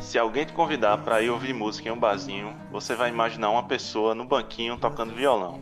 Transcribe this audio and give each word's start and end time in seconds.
Se 0.00 0.18
alguém 0.18 0.44
te 0.44 0.52
convidar 0.52 0.98
para 0.98 1.22
ir 1.22 1.30
ouvir 1.30 1.54
música 1.54 1.88
em 1.88 1.92
um 1.92 1.98
barzinho, 1.98 2.54
você 2.70 2.94
vai 2.94 3.10
imaginar 3.10 3.50
uma 3.50 3.62
pessoa 3.62 4.14
no 4.14 4.24
banquinho 4.24 4.76
tocando 4.76 5.14
violão. 5.14 5.60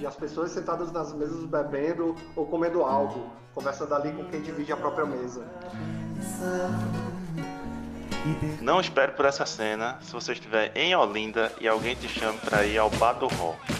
E 0.00 0.06
as 0.06 0.16
pessoas 0.16 0.50
sentadas 0.52 0.90
nas 0.92 1.12
mesas 1.14 1.44
bebendo 1.44 2.14
ou 2.34 2.46
comendo 2.46 2.82
algo, 2.82 3.30
conversando 3.54 3.94
ali 3.94 4.12
com 4.12 4.24
quem 4.24 4.40
divide 4.40 4.72
a 4.72 4.76
própria 4.76 5.04
mesa. 5.04 5.46
Não 8.60 8.80
espere 8.80 9.12
por 9.12 9.24
essa 9.24 9.46
cena 9.46 9.98
se 10.02 10.12
você 10.12 10.32
estiver 10.32 10.72
em 10.76 10.94
Olinda 10.94 11.52
e 11.60 11.68
alguém 11.68 11.94
te 11.94 12.08
chame 12.08 12.38
para 12.38 12.64
ir 12.64 12.78
ao 12.78 12.90
Bar 12.90 13.14
do 13.14 13.26
Rock. 13.26 13.77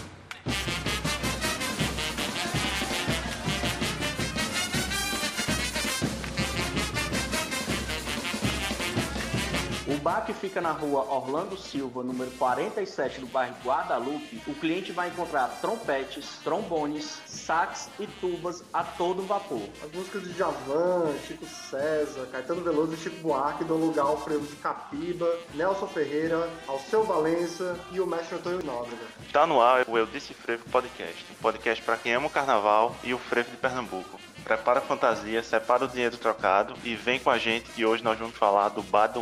Que 10.29 10.33
fica 10.33 10.61
na 10.61 10.71
rua 10.71 11.11
Orlando 11.11 11.57
Silva, 11.57 12.03
número 12.03 12.29
47, 12.31 13.21
do 13.21 13.25
bairro 13.25 13.55
Guadalupe, 13.65 14.39
o 14.45 14.53
cliente 14.53 14.91
vai 14.91 15.07
encontrar 15.07 15.47
trompetes, 15.59 16.37
trombones, 16.43 17.19
sax 17.25 17.89
e 17.99 18.05
tubas 18.05 18.63
a 18.71 18.83
todo 18.83 19.23
vapor. 19.23 19.63
As 19.83 19.91
músicas 19.91 20.21
de 20.21 20.37
Javan, 20.37 21.15
Chico 21.25 21.47
César, 21.47 22.27
Caetano 22.31 22.61
Veloso 22.61 22.93
e 22.93 22.97
Chico 22.97 23.15
Buarque 23.21 23.63
dão 23.63 23.77
lugar 23.77 24.05
ao 24.05 24.21
frevo 24.23 24.45
de 24.45 24.55
Capiba, 24.57 25.35
Nelson 25.55 25.87
Ferreira, 25.87 26.47
Alceu 26.67 27.03
Valença 27.03 27.75
e 27.91 27.99
o 27.99 28.05
mestre 28.05 28.35
Antônio 28.35 28.63
Nóbrega. 28.63 29.01
Tá 29.33 29.47
no 29.47 29.59
ar 29.59 29.83
o 29.87 29.97
Eu 29.97 30.05
Disse 30.05 30.35
Frevo 30.35 30.63
Podcast, 30.69 31.25
um 31.31 31.41
podcast 31.41 31.83
para 31.83 31.97
quem 31.97 32.13
ama 32.13 32.27
o 32.27 32.29
carnaval 32.29 32.95
e 33.03 33.15
o 33.15 33.17
frevo 33.17 33.49
de 33.49 33.57
Pernambuco. 33.57 34.19
Prepara 34.43 34.77
a 34.77 34.83
fantasia, 34.83 35.41
separa 35.41 35.85
o 35.85 35.87
dinheiro 35.87 36.17
trocado 36.17 36.75
e 36.83 36.95
vem 36.95 37.19
com 37.19 37.31
a 37.31 37.39
gente 37.39 37.71
que 37.71 37.83
hoje 37.83 38.03
nós 38.03 38.19
vamos 38.19 38.35
falar 38.35 38.69
do 38.69 38.83
Bar 38.83 39.07
do 39.07 39.21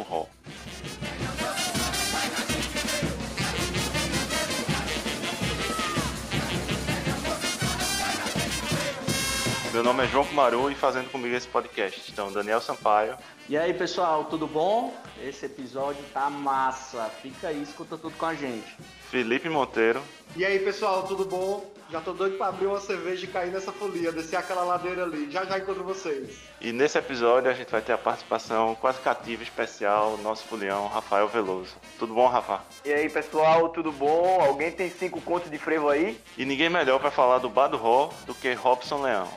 nome 9.88 10.04
é 10.04 10.08
João 10.08 10.26
Kumaru 10.26 10.70
e 10.70 10.76
fazendo 10.76 11.10
comigo 11.10 11.34
esse 11.34 11.48
podcast 11.48 12.10
estão 12.10 12.30
Daniel 12.30 12.60
Sampaio, 12.60 13.18
E 13.48 13.58
aí, 13.58 13.74
pessoal, 13.74 14.26
tudo 14.26 14.46
bom? 14.46 14.94
Esse 15.24 15.46
episódio 15.46 16.04
tá 16.14 16.30
massa. 16.30 17.10
Fica 17.22 17.48
aí, 17.48 17.64
escuta 17.64 17.98
tudo 17.98 18.14
com 18.18 18.26
a 18.26 18.34
gente. 18.34 18.68
Felipe 19.10 19.48
Monteiro 19.48 20.02
E 20.36 20.44
aí 20.46 20.60
pessoal, 20.60 21.04
tudo 21.04 21.24
bom? 21.24 21.72
Já 21.90 22.02
tô 22.02 22.12
doido 22.12 22.38
pra 22.38 22.48
abrir 22.48 22.66
uma 22.66 22.82
cerveja 22.82 23.24
e 23.24 23.30
cair 23.30 23.50
nessa 23.50 23.72
folia, 23.72 24.12
descer 24.12 24.36
aquela 24.36 24.66
ladeira 24.66 25.04
ali. 25.04 25.32
Já 25.32 25.46
já 25.46 25.58
encontro 25.58 25.86
vocês. 25.86 26.38
e 26.60 26.74
nesse 26.74 26.98
episódio 26.98 27.50
a 27.50 27.54
gente 27.54 27.72
vai 27.72 27.82
ter 27.82 27.94
a 27.94 27.98
participação 27.98 28.76
quase 28.76 29.00
cativa 29.00 29.42
especial 29.42 30.18
do 30.18 30.22
nosso 30.24 30.44
folião 30.44 30.88
Rafael 30.88 31.30
Veloso. 31.30 31.78
Tudo 31.98 32.14
bom, 32.14 32.28
Rafa? 32.28 32.62
E 32.84 32.92
aí 32.92 33.10
pessoal, 33.10 33.70
tudo 33.70 33.94
bom? 33.94 34.42
Alguém 34.42 34.70
tem 34.70 34.90
cinco 34.90 35.22
contos 35.22 35.50
de 35.50 35.58
frevo 35.58 35.88
aí? 35.88 36.20
E 36.38 36.44
ninguém 36.44 36.70
melhor 36.70 37.00
para 37.00 37.10
falar 37.10 37.38
do 37.38 37.50
Bar 37.50 37.70
do 37.70 37.78
Ró 37.78 38.10
do 38.26 38.36
que 38.36 38.52
Robson 38.52 39.02
Leão. 39.04 39.30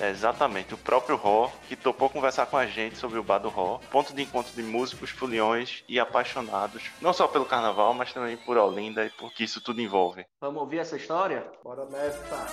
É 0.00 0.10
exatamente, 0.10 0.74
o 0.74 0.78
próprio 0.78 1.16
Ró 1.16 1.50
que 1.68 1.74
topou 1.74 2.08
conversar 2.08 2.46
com 2.46 2.56
a 2.56 2.66
gente 2.66 2.96
sobre 2.96 3.18
o 3.18 3.22
Bar 3.22 3.38
do 3.38 3.48
Ró, 3.48 3.80
ponto 3.90 4.12
de 4.14 4.22
encontro 4.22 4.52
de 4.54 4.62
músicos, 4.62 5.10
foliões 5.10 5.82
e 5.88 5.98
apaixonados, 5.98 6.90
não 7.00 7.12
só 7.12 7.26
pelo 7.26 7.44
carnaval, 7.44 7.92
mas 7.94 8.12
também 8.12 8.36
por 8.36 8.56
Olinda 8.56 9.04
e 9.04 9.10
por 9.10 9.32
que 9.32 9.44
isso 9.44 9.60
tudo 9.60 9.80
envolve. 9.80 10.24
Vamos 10.40 10.60
ouvir 10.62 10.78
essa 10.78 10.96
história? 10.96 11.44
Bora 11.64 11.84
nessa. 11.86 12.46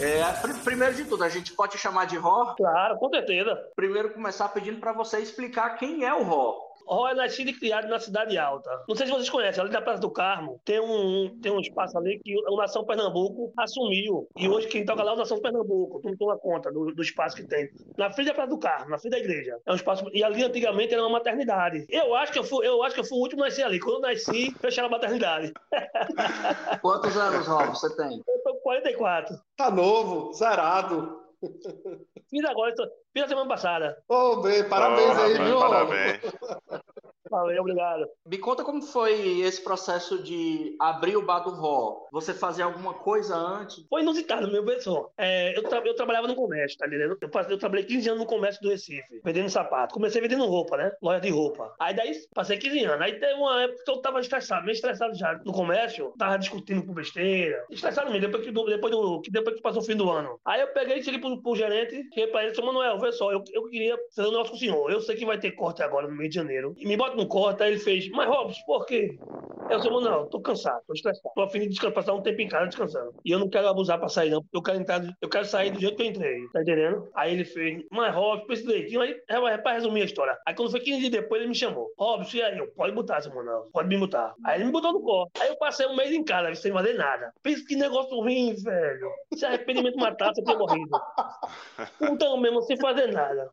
É, 0.00 0.22
pr- 0.40 0.58
primeiro 0.64 0.94
de 0.94 1.04
tudo, 1.04 1.22
a 1.22 1.28
gente 1.28 1.52
pode 1.52 1.78
chamar 1.78 2.06
de 2.06 2.16
Ró. 2.16 2.54
Claro, 2.56 2.98
com 2.98 3.08
certeza. 3.10 3.56
Primeiro 3.76 4.12
começar 4.12 4.48
pedindo 4.48 4.80
pra 4.80 4.92
você 4.92 5.18
explicar 5.20 5.76
quem 5.76 6.04
é 6.04 6.12
o 6.12 6.22
Ró. 6.24 6.58
Ró 6.86 7.08
é 7.08 7.14
nascido 7.14 7.50
e 7.50 7.54
criado 7.54 7.88
na 7.88 7.98
Cidade 7.98 8.36
Alta. 8.36 8.70
Não 8.88 8.94
sei 8.94 9.06
se 9.06 9.12
vocês 9.12 9.30
conhecem, 9.30 9.62
ali 9.62 9.72
na 9.72 9.80
Praça 9.80 10.00
do 10.00 10.10
Carmo 10.10 10.60
tem 10.64 10.80
um, 10.80 11.38
tem 11.40 11.52
um 11.52 11.60
espaço 11.60 11.96
ali 11.98 12.20
que 12.22 12.34
o 12.48 12.56
Nação 12.56 12.84
Pernambuco 12.84 13.52
assumiu. 13.58 14.28
E 14.36 14.48
hoje 14.48 14.68
quem 14.68 14.84
toca 14.84 15.02
lá 15.02 15.12
é 15.12 15.14
o 15.14 15.18
Nação 15.18 15.40
Pernambuco. 15.40 16.00
Tu 16.00 16.08
não 16.08 16.16
toma 16.16 16.38
conta 16.38 16.70
do, 16.70 16.86
do 16.94 17.02
espaço 17.02 17.36
que 17.36 17.46
tem. 17.46 17.68
Na 17.96 18.10
frente 18.10 18.28
da 18.28 18.34
Praça 18.34 18.50
do 18.50 18.58
Carmo, 18.58 18.90
na 18.90 18.98
frente 18.98 19.12
da 19.12 19.18
igreja. 19.18 19.58
É 19.66 19.72
um 19.72 19.76
espaço. 19.76 20.04
E 20.12 20.22
ali 20.22 20.44
antigamente 20.44 20.92
era 20.92 21.02
uma 21.02 21.10
maternidade. 21.10 21.86
Eu 21.88 22.14
acho 22.14 22.32
que 22.32 22.38
eu 22.38 22.44
fui, 22.44 22.66
eu 22.66 22.82
acho 22.82 22.94
que 22.94 23.00
eu 23.00 23.04
fui 23.04 23.18
o 23.18 23.22
último 23.22 23.42
a 23.42 23.46
nascer 23.46 23.64
ali. 23.64 23.78
Quando 23.78 23.96
eu 23.96 24.10
nasci, 24.10 24.54
fecharam 24.60 24.88
a 24.88 24.92
maternidade. 24.92 25.52
Quantos 26.82 27.16
anos, 27.16 27.46
Ró, 27.46 27.66
você 27.66 27.94
tem? 27.96 28.22
Eu 28.26 28.42
tô 28.42 28.54
com 28.54 28.60
44. 28.60 29.36
Tá 29.56 29.70
novo, 29.70 30.32
zerado. 30.32 31.23
Fiz 32.30 32.44
agora, 32.44 32.74
fiz 33.12 33.22
a 33.24 33.28
semana 33.28 33.48
passada. 33.48 33.96
Ô, 34.08 34.36
bem, 34.42 34.68
parabéns 34.68 35.16
aí, 35.18 35.36
Parabéns, 35.36 35.48
viu? 35.48 35.58
Parabéns. 35.58 36.20
Valeu, 37.34 37.60
obrigado. 37.62 38.06
Me 38.24 38.38
conta 38.38 38.62
como 38.62 38.80
foi 38.80 39.40
esse 39.40 39.60
processo 39.62 40.22
de 40.22 40.76
abrir 40.80 41.16
o 41.16 41.22
bar 41.26 41.40
do 41.40 41.50
Ró. 41.50 42.06
Você 42.12 42.32
fazia 42.32 42.64
alguma 42.64 42.94
coisa 42.94 43.34
antes? 43.34 43.84
Foi 43.88 44.02
inusitado, 44.02 44.46
meu 44.52 44.64
pessoal. 44.64 45.12
É, 45.18 45.56
eu, 45.58 45.62
tra- 45.64 45.82
eu 45.84 45.96
trabalhava 45.96 46.28
no 46.28 46.36
comércio, 46.36 46.78
tá 46.78 46.86
entendendo? 46.86 47.18
Eu, 47.20 47.28
passei- 47.28 47.52
eu 47.52 47.58
trabalhei 47.58 47.84
15 47.84 48.08
anos 48.08 48.20
no 48.20 48.26
comércio 48.26 48.62
do 48.62 48.68
Recife, 48.68 49.20
vendendo 49.24 49.48
sapato. 49.50 49.92
Comecei 49.94 50.20
vendendo 50.22 50.46
roupa, 50.46 50.76
né? 50.76 50.92
Loja 51.02 51.20
de 51.20 51.30
roupa. 51.30 51.74
Aí 51.80 51.92
daí 51.92 52.12
passei 52.32 52.56
15 52.56 52.84
anos. 52.84 53.00
Aí 53.00 53.18
teve 53.18 53.34
uma 53.34 53.62
época 53.64 53.82
que 53.84 53.90
eu 53.90 53.96
tava 54.00 54.20
estressado, 54.20 54.64
meio 54.64 54.74
estressado 54.76 55.14
já 55.16 55.40
no 55.44 55.52
comércio. 55.52 56.12
Tava 56.16 56.38
discutindo 56.38 56.86
por 56.86 56.94
besteira. 56.94 57.64
Estressado 57.68 58.12
mesmo, 58.12 58.26
depois 58.28 58.44
que, 58.44 58.52
do- 58.52 58.64
depois, 58.66 58.92
do, 58.92 59.20
que 59.20 59.30
depois 59.32 59.56
que 59.56 59.62
passou 59.62 59.82
o 59.82 59.84
fim 59.84 59.96
do 59.96 60.08
ano. 60.08 60.38
Aí 60.44 60.60
eu 60.60 60.68
peguei 60.68 60.98
e 60.98 61.02
cheguei 61.02 61.18
pro, 61.20 61.42
pro 61.42 61.56
gerente, 61.56 61.96
cheguei 62.14 62.28
pra 62.28 62.42
ele 62.42 62.50
e 62.50 62.52
disse, 62.52 62.64
Manuel, 62.64 62.96
vê 63.00 63.10
só, 63.10 63.32
eu, 63.32 63.42
eu 63.52 63.64
queria 63.70 63.98
fazer 64.14 64.28
um 64.28 64.30
negócio 64.30 64.50
com 64.52 64.56
o 64.56 64.60
senhor. 64.60 64.90
Eu 64.92 65.00
sei 65.00 65.16
que 65.16 65.26
vai 65.26 65.36
ter 65.40 65.50
corte 65.50 65.82
agora 65.82 66.06
no 66.06 66.14
mês 66.14 66.28
de 66.30 66.36
janeiro. 66.36 66.74
E 66.78 66.86
me 66.86 66.96
bota 66.96 67.16
no 67.16 67.23
corte, 67.26 67.62
aí 67.62 67.72
ele 67.72 67.80
fez, 67.80 68.08
mas 68.10 68.28
Robson, 68.28 68.62
por 68.66 68.86
quê? 68.86 69.18
Eu 69.70 69.78
disse, 69.78 69.90
Manuel, 69.90 70.26
tô 70.26 70.40
cansado, 70.40 70.82
tô 70.86 70.92
estressado. 70.92 71.30
Tô 71.34 71.42
a 71.42 71.48
fim 71.48 71.60
de 71.60 71.68
descansar, 71.68 71.94
passar 71.94 72.12
um 72.12 72.22
tempo 72.22 72.40
em 72.40 72.48
casa 72.48 72.66
descansando. 72.66 73.14
E 73.24 73.30
eu 73.30 73.38
não 73.38 73.48
quero 73.48 73.66
abusar 73.66 73.98
pra 73.98 74.08
sair, 74.08 74.30
não. 74.30 74.44
Eu 74.52 74.62
quero 74.62 74.78
entrar, 74.78 75.02
eu 75.20 75.28
quero 75.28 75.44
sair 75.46 75.70
do 75.70 75.80
jeito 75.80 75.96
que 75.96 76.02
eu 76.02 76.06
entrei. 76.06 76.46
Tá 76.52 76.60
entendendo? 76.60 77.08
Aí 77.14 77.32
ele 77.32 77.44
fez, 77.44 77.82
mas 77.90 78.14
Robson, 78.14 78.46
pensa 78.46 78.62
direitinho. 78.62 79.00
Aí, 79.00 79.16
é, 79.28 79.34
é 79.36 79.58
pra 79.58 79.72
resumir 79.72 80.02
a 80.02 80.04
história. 80.04 80.38
Aí 80.46 80.54
quando 80.54 80.70
foi 80.70 80.80
15 80.80 81.00
dias 81.00 81.10
depois, 81.10 81.40
ele 81.40 81.48
me 81.48 81.54
chamou. 81.54 81.90
Robson, 81.98 82.36
e 82.36 82.42
aí? 82.42 82.58
Eu, 82.58 82.68
pode 82.72 82.92
botar, 82.92 83.26
Manuel. 83.34 83.68
Pode 83.72 83.88
me 83.88 83.96
botar. 83.96 84.34
Aí 84.44 84.58
ele 84.58 84.66
me 84.66 84.72
botou 84.72 84.92
no 84.92 85.00
corte. 85.00 85.32
Aí 85.40 85.48
eu 85.48 85.56
passei 85.56 85.86
um 85.86 85.96
mês 85.96 86.12
em 86.12 86.22
casa, 86.22 86.54
sem 86.54 86.72
fazer 86.72 86.92
nada. 86.94 87.32
Pensa 87.42 87.64
que 87.66 87.74
negócio 87.74 88.16
ruim, 88.20 88.54
velho. 88.54 89.10
Se 89.34 89.46
arrependimento 89.46 89.96
matasse, 89.96 90.40
eu 90.40 90.44
teria 90.44 90.58
morrido. 90.58 90.90
Então 92.02 92.36
mesmo, 92.36 92.62
sem 92.62 92.76
fazer 92.76 93.10
nada. 93.12 93.50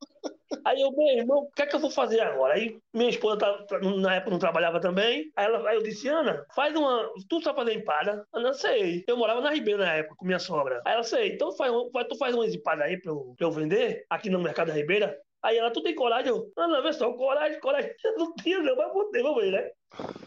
Aí 0.65 0.81
eu, 0.81 0.91
meu 0.91 1.07
irmão, 1.07 1.37
o 1.39 1.51
que 1.51 1.61
é 1.61 1.65
que 1.65 1.75
eu 1.75 1.79
vou 1.79 1.89
fazer 1.89 2.19
agora? 2.21 2.53
Aí 2.55 2.77
minha 2.93 3.09
esposa 3.09 3.37
tá- 3.37 3.63
tá- 3.65 3.79
na 3.79 4.15
época 4.15 4.31
não 4.31 4.39
trabalhava 4.39 4.79
também. 4.79 5.31
Aí, 5.35 5.45
ela, 5.45 5.69
aí 5.69 5.75
eu 5.75 5.83
disse, 5.83 6.07
Ana, 6.07 6.45
faz 6.55 6.75
uma. 6.75 7.09
Tu 7.29 7.41
sabe 7.41 7.59
fazer 7.59 7.73
empada? 7.73 8.25
Ana, 8.33 8.53
sei. 8.53 9.03
Eu 9.07 9.17
morava 9.17 9.41
na 9.41 9.51
Ribeira 9.51 9.85
na 9.85 9.93
época 9.93 10.15
com 10.17 10.25
minha 10.25 10.39
sogra. 10.39 10.81
Aí 10.85 10.93
ela, 10.93 11.03
sei. 11.03 11.33
Então 11.33 11.51
faz, 11.53 11.71
tu 12.09 12.17
faz 12.17 12.35
umas 12.35 12.53
empadas 12.53 12.85
aí 12.85 12.99
pra 13.01 13.11
eu, 13.11 13.33
pra 13.37 13.47
eu 13.47 13.51
vender 13.51 14.05
aqui 14.09 14.29
no 14.29 14.39
Mercado 14.39 14.67
da 14.67 14.73
Ribeira. 14.73 15.17
Aí 15.43 15.57
ela, 15.57 15.71
tu 15.71 15.81
tem 15.81 15.95
coragem? 15.95 16.29
Eu, 16.29 16.51
Ana, 16.55 16.81
vê 16.81 16.93
só, 16.93 17.11
coragem, 17.13 17.59
coragem. 17.59 17.91
Não 18.17 18.33
tinha, 18.35 18.59
não, 18.59 18.75
mas 18.75 18.93
botei, 18.93 19.23
vamos 19.23 19.43
ver, 19.43 19.51
né? 19.51 19.69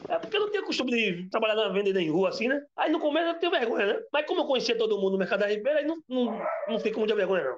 É 0.08 0.18
porque 0.18 0.36
eu 0.36 0.40
não 0.42 0.50
tinha 0.50 0.62
costume 0.62 0.90
de 0.92 1.30
trabalhar 1.30 1.54
na 1.54 1.68
venda 1.70 2.00
em 2.00 2.10
rua 2.10 2.28
assim, 2.28 2.48
né? 2.48 2.60
Aí 2.76 2.90
no 2.90 3.00
começo 3.00 3.28
eu 3.28 3.38
tinha 3.38 3.50
vergonha, 3.50 3.86
né? 3.86 4.00
Mas 4.12 4.26
como 4.26 4.40
eu 4.42 4.46
conhecia 4.46 4.76
todo 4.76 4.98
mundo 4.98 5.12
no 5.12 5.18
Mercado 5.18 5.40
da 5.40 5.46
Ribeira, 5.46 5.78
aí 5.78 5.86
não, 5.86 5.96
não, 6.08 6.38
não 6.68 6.78
fica 6.78 6.98
muita 6.98 7.14
vergonha, 7.14 7.44
não. 7.44 7.56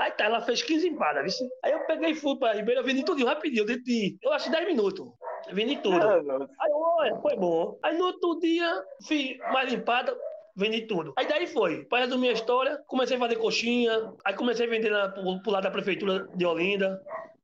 Aí 0.00 0.10
tá, 0.12 0.24
ela 0.24 0.40
fez 0.40 0.62
15 0.62 0.88
empadas, 0.88 1.38
viu? 1.38 1.48
Aí 1.62 1.72
eu 1.72 1.80
peguei 1.80 2.12
e 2.12 2.14
fui 2.14 2.34
pra 2.38 2.54
Ribeira, 2.54 2.82
vendi 2.82 3.04
tudo 3.04 3.22
rapidinho, 3.22 3.66
dentro 3.66 3.84
de, 3.84 4.16
eu 4.22 4.32
acho 4.32 4.50
10 4.50 4.66
minutos. 4.66 5.06
Vendi 5.52 5.76
tudo. 5.76 5.98
Nossa. 5.98 6.48
Aí, 6.58 6.70
olha, 6.72 7.16
foi 7.16 7.36
bom. 7.36 7.78
Aí 7.82 7.98
no 7.98 8.06
outro 8.06 8.40
dia, 8.40 8.82
fiz 9.06 9.36
mais 9.52 9.70
empada, 9.70 10.16
vendi 10.56 10.86
tudo. 10.86 11.12
Aí 11.18 11.28
daí 11.28 11.46
foi. 11.46 11.84
Para 11.84 12.06
resumir 12.06 12.30
a 12.30 12.32
história, 12.32 12.78
comecei 12.86 13.18
a 13.18 13.20
fazer 13.20 13.36
coxinha, 13.36 13.92
aí 14.24 14.32
comecei 14.32 14.66
a 14.66 14.70
vender 14.70 14.90
na, 14.90 15.10
pro, 15.10 15.42
pro 15.42 15.52
lado 15.52 15.64
da 15.64 15.70
prefeitura 15.70 16.26
de 16.34 16.46
Olinda, 16.46 16.98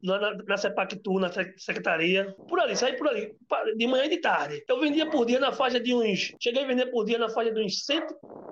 lá 0.07 0.19
na, 0.19 0.35
na 0.45 0.57
Sepactu, 0.57 1.19
na 1.19 1.31
sec- 1.33 1.59
secretaria. 1.59 2.35
Por 2.49 2.59
ali, 2.61 2.77
saí 2.77 2.97
por 2.97 3.09
ali, 3.09 3.35
de 3.77 3.87
manhã 3.87 4.05
e 4.05 4.11
de 4.11 4.19
tarde. 4.19 4.63
Eu 4.69 4.81
vendia 4.81 5.09
por 5.11 5.27
dia 5.27 5.39
na 5.41 5.53
faixa 5.53 5.79
de 5.81 5.95
uns. 5.95 6.35
Cheguei 6.41 6.63
a 6.65 6.67
vender 6.67 6.87
por 6.87 7.05
dia 7.05 7.19
na 7.19 7.29
faixa 7.29 7.51
de 7.53 7.61
uns 7.63 7.85
100, 7.85 8.03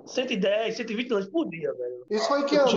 110, 0.05 0.75
120 0.75 1.09
lanches 1.11 1.31
por 1.31 1.49
dia, 1.49 1.73
velho. 1.73 2.05
Isso 2.11 2.27
foi 2.27 2.43
que 2.45 2.55
ano? 2.55 2.69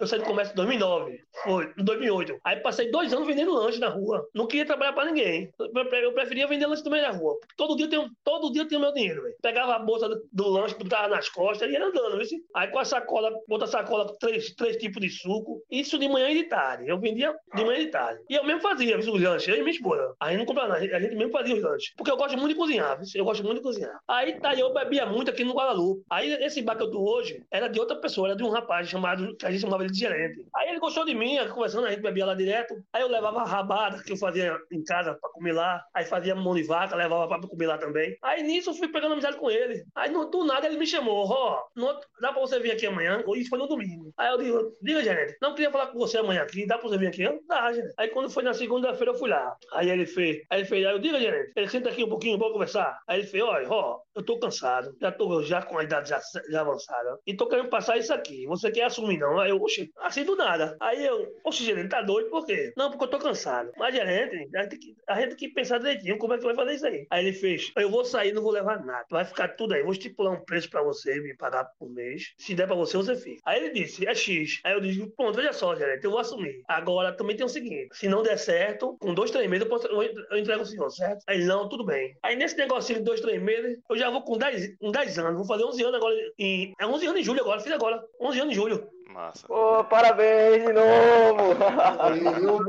Eu 0.00 0.06
saí 0.06 0.18
do 0.18 0.24
comércio 0.24 0.52
em 0.52 0.56
2009. 0.56 1.20
Foi, 1.44 1.72
em 1.78 1.84
2008. 1.84 2.36
Aí 2.44 2.56
passei 2.60 2.90
dois 2.90 3.12
anos 3.12 3.26
vendendo 3.26 3.52
lanche 3.54 3.78
na 3.78 3.88
rua. 3.88 4.26
Não 4.34 4.46
queria 4.46 4.66
trabalhar 4.66 4.92
pra 4.92 5.04
ninguém. 5.04 5.52
Eu 5.58 5.70
pre- 5.70 6.04
Eu 6.04 6.12
preferia 6.12 6.46
vender 6.48 6.66
lanche 6.66 6.82
também 6.82 7.02
na 7.02 7.10
rua. 7.10 7.36
Todo 7.56 7.76
dia 7.76 7.86
eu 7.86 7.90
tenho, 7.90 8.10
todo 8.24 8.52
dia 8.52 8.62
eu 8.62 8.68
tinha 8.68 8.80
meu 8.80 8.92
dinheiro, 8.92 9.22
velho. 9.22 9.34
Pegava 9.40 9.74
a 9.76 9.78
bolsa 9.78 10.08
do, 10.08 10.20
do 10.32 10.48
lanche, 10.48 10.74
botava 10.76 11.08
nas 11.08 11.28
costas 11.28 11.68
e 11.68 11.72
ia 11.72 11.84
andando, 11.84 12.18
viu? 12.18 12.26
Aí 12.54 12.68
com 12.68 12.78
a 12.78 12.84
sacola, 12.84 13.30
outra 13.48 13.66
sacola 13.68 14.06
com 14.08 14.16
três, 14.18 14.52
três 14.54 14.76
tipos 14.76 15.00
de 15.00 15.10
suco. 15.10 15.62
Isso 15.70 15.98
de 15.98 16.08
manhã 16.08 16.28
e 16.30 16.34
de 16.42 16.44
tarde. 16.48 16.88
Eu 16.88 16.98
vendia 16.98 17.32
de 17.54 17.64
manhã 17.64 17.78
e 17.80 17.84
de 17.86 17.90
tarde. 17.92 18.13
Tarde. 18.14 18.24
E 18.28 18.34
eu 18.34 18.44
mesmo 18.44 18.60
fazia 18.60 18.98
os 18.98 19.06
lanches, 19.06 19.48
eu 19.48 19.56
e 19.56 19.58
minha 19.60 19.70
esposa. 19.70 20.14
A 20.20 20.30
gente 20.30 20.38
não 20.38 20.46
comprava 20.46 20.68
nada, 20.68 20.96
a 20.96 21.00
gente 21.00 21.16
mesmo 21.16 21.32
fazia 21.32 21.54
os 21.54 21.62
lanches. 21.62 21.92
Porque 21.96 22.10
eu 22.10 22.16
gosto 22.16 22.36
muito 22.36 22.52
de 22.52 22.58
cozinhar, 22.58 23.00
eu 23.14 23.24
gosto 23.24 23.44
muito 23.44 23.58
de 23.58 23.62
cozinhar. 23.62 23.98
Aí 24.08 24.38
tá, 24.40 24.54
eu 24.54 24.72
bebia 24.72 25.06
muito 25.06 25.30
aqui 25.30 25.44
no 25.44 25.54
Guadalupe. 25.54 26.02
Aí 26.10 26.32
esse 26.44 26.62
bar 26.62 26.76
que 26.76 26.82
eu 26.82 26.90
tô 26.90 27.02
hoje 27.02 27.42
era 27.50 27.68
de 27.68 27.78
outra 27.80 27.96
pessoa, 27.96 28.28
era 28.28 28.36
de 28.36 28.42
um 28.42 28.50
rapaz 28.50 28.88
chamado, 28.88 29.36
que 29.36 29.46
a 29.46 29.50
gente 29.50 29.60
chamava 29.60 29.82
ele 29.82 29.92
de 29.92 29.98
gerente. 29.98 30.46
Aí 30.54 30.70
ele 30.70 30.78
gostou 30.78 31.04
de 31.04 31.14
mim, 31.14 31.36
conversando, 31.48 31.86
a 31.86 31.90
gente 31.90 32.02
bebia 32.02 32.26
lá 32.26 32.34
direto. 32.34 32.74
Aí 32.92 33.02
eu 33.02 33.08
levava 33.08 33.44
rabada 33.44 34.02
que 34.02 34.12
eu 34.12 34.16
fazia 34.16 34.56
em 34.70 34.82
casa 34.84 35.14
pra 35.14 35.30
comer 35.30 35.52
lá. 35.52 35.82
Aí 35.94 36.04
fazia 36.04 36.34
mão 36.34 36.54
de 36.54 36.62
vaca, 36.62 36.96
levava 36.96 37.28
pra 37.28 37.48
comer 37.48 37.66
lá 37.66 37.78
também. 37.78 38.16
Aí 38.22 38.42
nisso 38.42 38.70
eu 38.70 38.74
fui 38.74 38.88
pegando 38.88 39.12
amizade 39.12 39.36
com 39.36 39.50
ele. 39.50 39.84
Aí 39.94 40.10
no, 40.10 40.26
do 40.26 40.44
nada 40.44 40.66
ele 40.66 40.78
me 40.78 40.86
chamou, 40.86 41.26
ó, 41.26 41.62
oh, 41.76 42.00
dá 42.20 42.32
pra 42.32 42.40
você 42.40 42.58
vir 42.58 42.72
aqui 42.72 42.86
amanhã? 42.86 43.22
Isso 43.36 43.50
foi 43.50 43.58
no 43.58 43.66
domingo. 43.66 44.12
Aí 44.16 44.30
eu 44.30 44.38
digo, 44.38 44.76
diga, 44.82 45.02
gerente, 45.02 45.36
não 45.40 45.54
queria 45.54 45.70
falar 45.70 45.88
com 45.88 45.98
você 45.98 46.18
amanhã 46.18 46.42
aqui, 46.42 46.66
dá 46.66 46.78
pra 46.78 46.88
você 46.88 46.98
vir 46.98 47.08
aqui? 47.08 47.22
Eu, 47.22 47.40
dá, 47.48 47.72
gerente. 47.72 47.93
Aí 47.96 48.08
quando 48.08 48.30
foi 48.30 48.42
na 48.42 48.54
segunda-feira 48.54 49.12
eu 49.12 49.18
fui 49.18 49.28
lá. 49.28 49.56
Aí 49.72 49.90
ele 49.90 50.06
fez, 50.06 50.42
aí 50.50 50.60
ele 50.60 50.68
fez, 50.68 50.86
aí 50.86 50.92
eu 50.92 50.98
diga, 50.98 51.20
gerente, 51.20 51.52
ele 51.56 51.68
senta 51.68 51.90
aqui 51.90 52.04
um 52.04 52.08
pouquinho, 52.08 52.38
vamos 52.38 52.52
conversar. 52.52 52.98
Aí 53.08 53.20
ele 53.20 53.26
fez, 53.26 53.42
olha, 53.42 53.68
ó, 53.68 54.00
eu 54.14 54.22
tô 54.24 54.38
cansado, 54.38 54.94
já 55.00 55.10
tô 55.10 55.42
já 55.42 55.62
com 55.62 55.78
a 55.78 55.84
idade 55.84 56.08
já, 56.08 56.20
já 56.50 56.60
avançada, 56.60 57.18
e 57.26 57.34
tô 57.34 57.48
querendo 57.48 57.68
passar 57.68 57.96
isso 57.96 58.12
aqui. 58.12 58.46
Você 58.46 58.70
quer 58.70 58.84
assumir, 58.84 59.18
não? 59.18 59.38
Aí 59.38 59.50
eu, 59.50 59.60
oxi, 59.60 59.90
assim 59.98 60.24
do 60.24 60.36
nada. 60.36 60.76
Aí 60.80 61.04
eu, 61.04 61.26
oxi, 61.44 61.64
gerente, 61.64 61.88
tá 61.88 62.02
doido, 62.02 62.30
por 62.30 62.44
quê? 62.46 62.72
Não, 62.76 62.90
porque 62.90 63.04
eu 63.04 63.10
tô 63.10 63.18
cansado. 63.18 63.70
Mas, 63.76 63.94
gerente, 63.94 64.48
a 64.56 64.62
gente, 64.62 64.78
que, 64.78 64.94
a 65.08 65.20
gente 65.20 65.36
tem 65.36 65.36
que 65.36 65.54
pensar 65.54 65.78
direitinho 65.78 66.18
como 66.18 66.34
é 66.34 66.38
que 66.38 66.44
vai 66.44 66.54
fazer 66.54 66.74
isso 66.74 66.86
aí. 66.86 67.06
Aí 67.10 67.26
ele 67.26 67.32
fez, 67.32 67.72
eu 67.76 67.90
vou 67.90 68.04
sair, 68.04 68.32
não 68.32 68.42
vou 68.42 68.52
levar 68.52 68.84
nada. 68.84 69.04
Vai 69.10 69.24
ficar 69.24 69.48
tudo 69.48 69.74
aí, 69.74 69.82
vou 69.82 69.92
estipular 69.92 70.32
um 70.32 70.44
preço 70.44 70.70
pra 70.70 70.82
você 70.82 71.20
me 71.20 71.36
pagar 71.36 71.64
por 71.78 71.90
mês. 71.90 72.32
Se 72.38 72.54
der 72.54 72.66
pra 72.66 72.76
você, 72.76 72.96
você 72.96 73.16
fica. 73.16 73.40
Aí 73.44 73.64
ele 73.64 73.72
disse, 73.72 74.06
é 74.06 74.14
X. 74.14 74.60
Aí 74.64 74.72
eu 74.72 74.80
disse, 74.80 75.06
pronto, 75.16 75.36
veja 75.36 75.52
só, 75.52 75.74
gerente, 75.74 76.04
eu 76.04 76.10
vou 76.10 76.20
assumir. 76.20 76.62
Agora 76.68 77.16
também 77.16 77.36
tem 77.36 77.46
o 77.46 77.48
seguinte: 77.48 77.83
se 77.92 78.08
não 78.08 78.22
der 78.22 78.38
certo, 78.38 78.96
com 79.00 79.14
dois, 79.14 79.30
três 79.30 79.48
meses 79.48 79.64
eu, 79.64 79.70
posso, 79.70 79.86
eu 79.86 80.38
entrego 80.38 80.62
o 80.62 80.66
senhor, 80.66 80.90
certo? 80.90 81.22
Aí 81.26 81.44
não, 81.44 81.68
tudo 81.68 81.84
bem. 81.84 82.16
Aí 82.22 82.36
nesse 82.36 82.56
negocinho 82.56 82.98
de 82.98 83.04
dois, 83.04 83.20
três 83.20 83.42
meses, 83.42 83.78
eu 83.88 83.96
já 83.96 84.10
vou 84.10 84.22
com 84.22 84.36
10, 84.38 84.76
com 84.78 84.90
10 84.90 85.18
anos, 85.18 85.36
vou 85.36 85.46
fazer 85.46 85.64
11 85.64 85.82
anos 85.82 85.94
agora. 85.96 86.14
Em, 86.38 86.72
é 86.78 86.86
11 86.86 87.06
anos 87.06 87.20
em 87.20 87.24
julho 87.24 87.40
agora, 87.40 87.60
fiz 87.60 87.72
agora. 87.72 88.02
11 88.20 88.40
anos 88.40 88.52
em 88.52 88.56
julho. 88.56 88.88
Massa. 89.14 89.46
Pô, 89.46 89.84
parabéns 89.84 90.64
de 90.64 90.72
novo! 90.72 91.54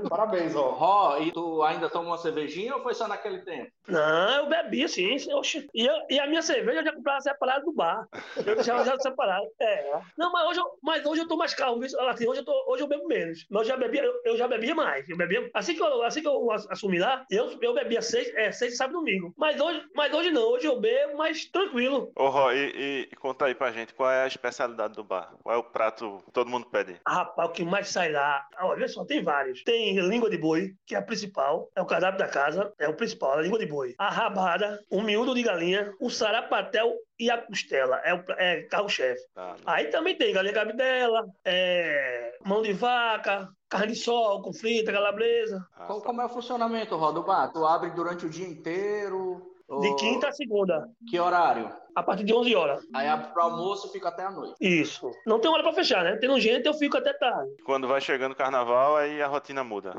Parabéns, 0.07 0.56
ó. 0.56 0.77
Ó, 0.80 1.18
e 1.18 1.31
tu 1.31 1.63
ainda 1.63 1.89
toma 1.89 2.09
uma 2.09 2.18
cervejinha 2.19 2.75
ou 2.75 2.83
foi 2.83 2.94
só 2.94 3.07
naquele 3.07 3.39
tempo? 3.39 3.71
Não, 3.88 4.44
eu 4.44 4.47
bebia 4.47 4.88
sim. 4.88 5.18
Oxi. 5.33 5.68
E, 5.74 5.86
eu, 5.86 5.95
e 6.07 6.19
a 6.19 6.27
minha 6.27 6.44
cerveja 6.44 6.81
eu 6.81 6.86
já 6.86 6.94
comprava 6.94 7.21
separada 7.21 7.65
do 7.65 7.74
bar. 7.74 8.07
Eu 8.38 8.56
deixava 8.56 8.86
já 8.86 8.97
separado. 9.00 9.47
É. 9.59 10.00
Não, 10.15 10.31
mas 10.31 10.47
hoje 10.47 10.59
eu, 10.59 10.65
mas 10.83 11.06
hoje 11.06 11.21
eu 11.21 11.27
tô 11.27 11.36
mais 11.36 11.56
calmo. 11.56 11.83
Assim, 11.83 12.27
hoje, 12.27 12.42
eu 12.42 12.45
tô, 12.45 12.65
hoje 12.68 12.83
eu 12.83 12.88
bebo 12.88 13.07
menos. 13.07 13.47
Mas 13.50 13.63
eu 13.63 13.68
já 13.69 13.77
bebia, 13.77 14.03
eu, 14.03 14.13
eu 14.25 14.38
já 14.38 14.47
bebia 14.47 14.75
mais. 14.75 15.09
Eu 15.09 15.18
bebia, 15.18 15.50
assim, 15.51 15.74
que 15.74 15.81
eu, 15.81 16.03
assim 16.03 16.21
que 16.21 16.27
eu 16.27 16.51
assumi 16.51 17.00
lá, 17.00 17.25
eu, 17.31 17.57
eu 17.59 17.74
bebia 17.74 18.03
seis, 18.03 18.31
é, 18.36 18.51
seis 18.51 18.77
sábado 18.77 18.97
e 18.97 19.00
domingo. 19.00 19.33
Mas 19.36 19.59
hoje, 19.59 19.83
mas 19.95 20.13
hoje 20.13 20.30
não. 20.30 20.44
Hoje 20.44 20.68
eu 20.68 20.80
bebo 20.80 21.18
mais 21.18 21.45
tranquilo. 21.45 22.12
Ô, 22.15 22.30
Ró, 22.30 22.51
e, 22.51 23.07
e, 23.12 23.15
conta 23.15 23.45
aí 23.45 23.56
pra 23.56 23.71
gente, 23.71 23.95
qual 23.95 24.12
é 24.12 24.24
a 24.24 24.27
especialidade 24.27 24.94
do 24.94 25.03
bar? 25.03 25.33
Qual 25.42 25.56
é 25.56 25.57
o 25.57 25.63
prato 25.63 26.24
todo 26.36 26.50
mundo 26.50 26.68
pede? 26.70 27.00
Rapaz, 27.08 27.50
o 27.50 27.52
que 27.54 27.64
mais 27.64 27.88
sai 27.88 28.12
lá? 28.12 28.46
Olha 28.60 28.88
só, 28.90 29.06
tem 29.06 29.24
vários. 29.24 29.64
Tem 29.64 29.98
língua 30.02 30.30
de 30.30 30.38
boi, 30.38 30.74
que 30.86 30.94
é 30.94 30.98
a 30.98 31.02
principal. 31.02 31.70
É 31.74 31.82
o 31.82 31.86
cardápio 31.86 32.20
da 32.20 32.28
casa. 32.28 32.74
É 32.78 32.90
o 32.90 32.94
principal, 32.94 33.40
a 33.40 33.42
língua 33.42 33.58
de 33.58 33.66
boi. 33.66 33.96
A 33.98 34.10
rabada, 34.10 34.84
o 34.92 35.02
miúdo 35.02 35.34
de 35.34 35.42
galinha, 35.42 35.94
o 36.00 36.10
sarapatel 36.10 36.94
e 37.18 37.32
a 37.32 37.38
costela. 37.38 38.02
É 38.04 38.14
o 38.14 38.24
é 38.38 38.64
carro-chefe. 38.64 39.22
Tá, 39.34 39.56
Aí 39.66 39.86
também 39.86 40.18
tem 40.18 40.34
galinha 40.34 40.54
cabidela, 40.54 41.26
é, 41.46 42.38
mão 42.44 42.62
de 42.62 42.74
vaca, 42.74 43.48
carne 43.70 43.94
de 43.94 44.00
sol 44.00 44.42
com 44.42 44.54
frita, 44.54 44.92
calabresa. 44.92 45.66
Ah, 45.74 45.86
Qual-. 45.86 46.02
Como 46.02 46.22
é 46.22 46.26
o 46.26 46.30
funcionamento, 46.30 46.98
Ró, 46.98 47.14
do 47.14 47.24
bar? 47.24 47.52
Tu 47.54 47.66
abre 47.66 47.92
durante 47.92 48.26
o 48.26 48.30
dia 48.30 48.48
inteiro? 48.48 49.55
De 49.68 49.96
quinta 49.96 50.30
a 50.30 50.32
segunda, 50.32 50.88
Que 51.10 51.20
horário? 51.20 51.72
a 51.96 52.04
partir 52.04 52.26
de 52.26 52.34
11 52.34 52.54
horas. 52.56 52.86
Aí 52.94 53.08
pro 53.32 53.42
almoço 53.42 53.88
e 53.88 53.92
fica 53.92 54.10
até 54.10 54.24
a 54.24 54.30
noite. 54.30 54.56
Isso. 54.60 55.10
Não 55.26 55.40
tem 55.40 55.50
hora 55.50 55.64
pra 55.64 55.72
fechar, 55.74 56.04
né? 56.04 56.18
Tendo 56.18 56.38
gente, 56.40 56.66
eu 56.66 56.74
fico 56.74 56.98
até 56.98 57.14
tarde. 57.14 57.56
Quando 57.66 57.88
vai 57.88 58.02
chegando 58.02 58.34
o 58.34 58.36
carnaval, 58.36 58.98
aí 58.98 59.22
a 59.22 59.28
rotina 59.28 59.64
muda. 59.64 59.94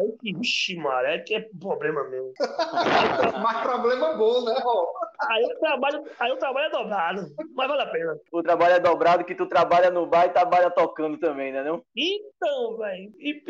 Aí, 0.00 0.12
que, 0.20 0.32
vixe, 0.32 0.76
mano, 0.76 1.06
é 1.08 1.18
que 1.18 1.34
é 1.34 1.48
problema 1.60 2.04
meu. 2.08 2.32
Mas 3.42 3.62
problema 3.62 4.14
bom, 4.14 4.44
né, 4.44 4.54
Ró? 4.62 4.86
Aí 5.28 5.42
eu 5.42 5.58
trabalho, 5.58 6.04
aí 6.18 6.30
eu 6.30 6.36
trabalho 6.36 6.70
dobrado, 6.72 7.34
mas 7.54 7.68
vale 7.68 7.82
a 7.82 7.86
pena. 7.86 8.16
O 8.32 8.42
trabalho 8.42 8.74
é 8.74 8.80
dobrado 8.80 9.24
que 9.24 9.34
tu 9.34 9.46
trabalha 9.46 9.90
no 9.90 10.06
bar 10.06 10.26
e 10.26 10.30
trabalha 10.30 10.70
tocando 10.70 11.18
também, 11.18 11.52
né 11.52 11.62
não? 11.62 11.82
Então, 11.94 12.76
velho, 12.78 13.12
e, 13.18 13.42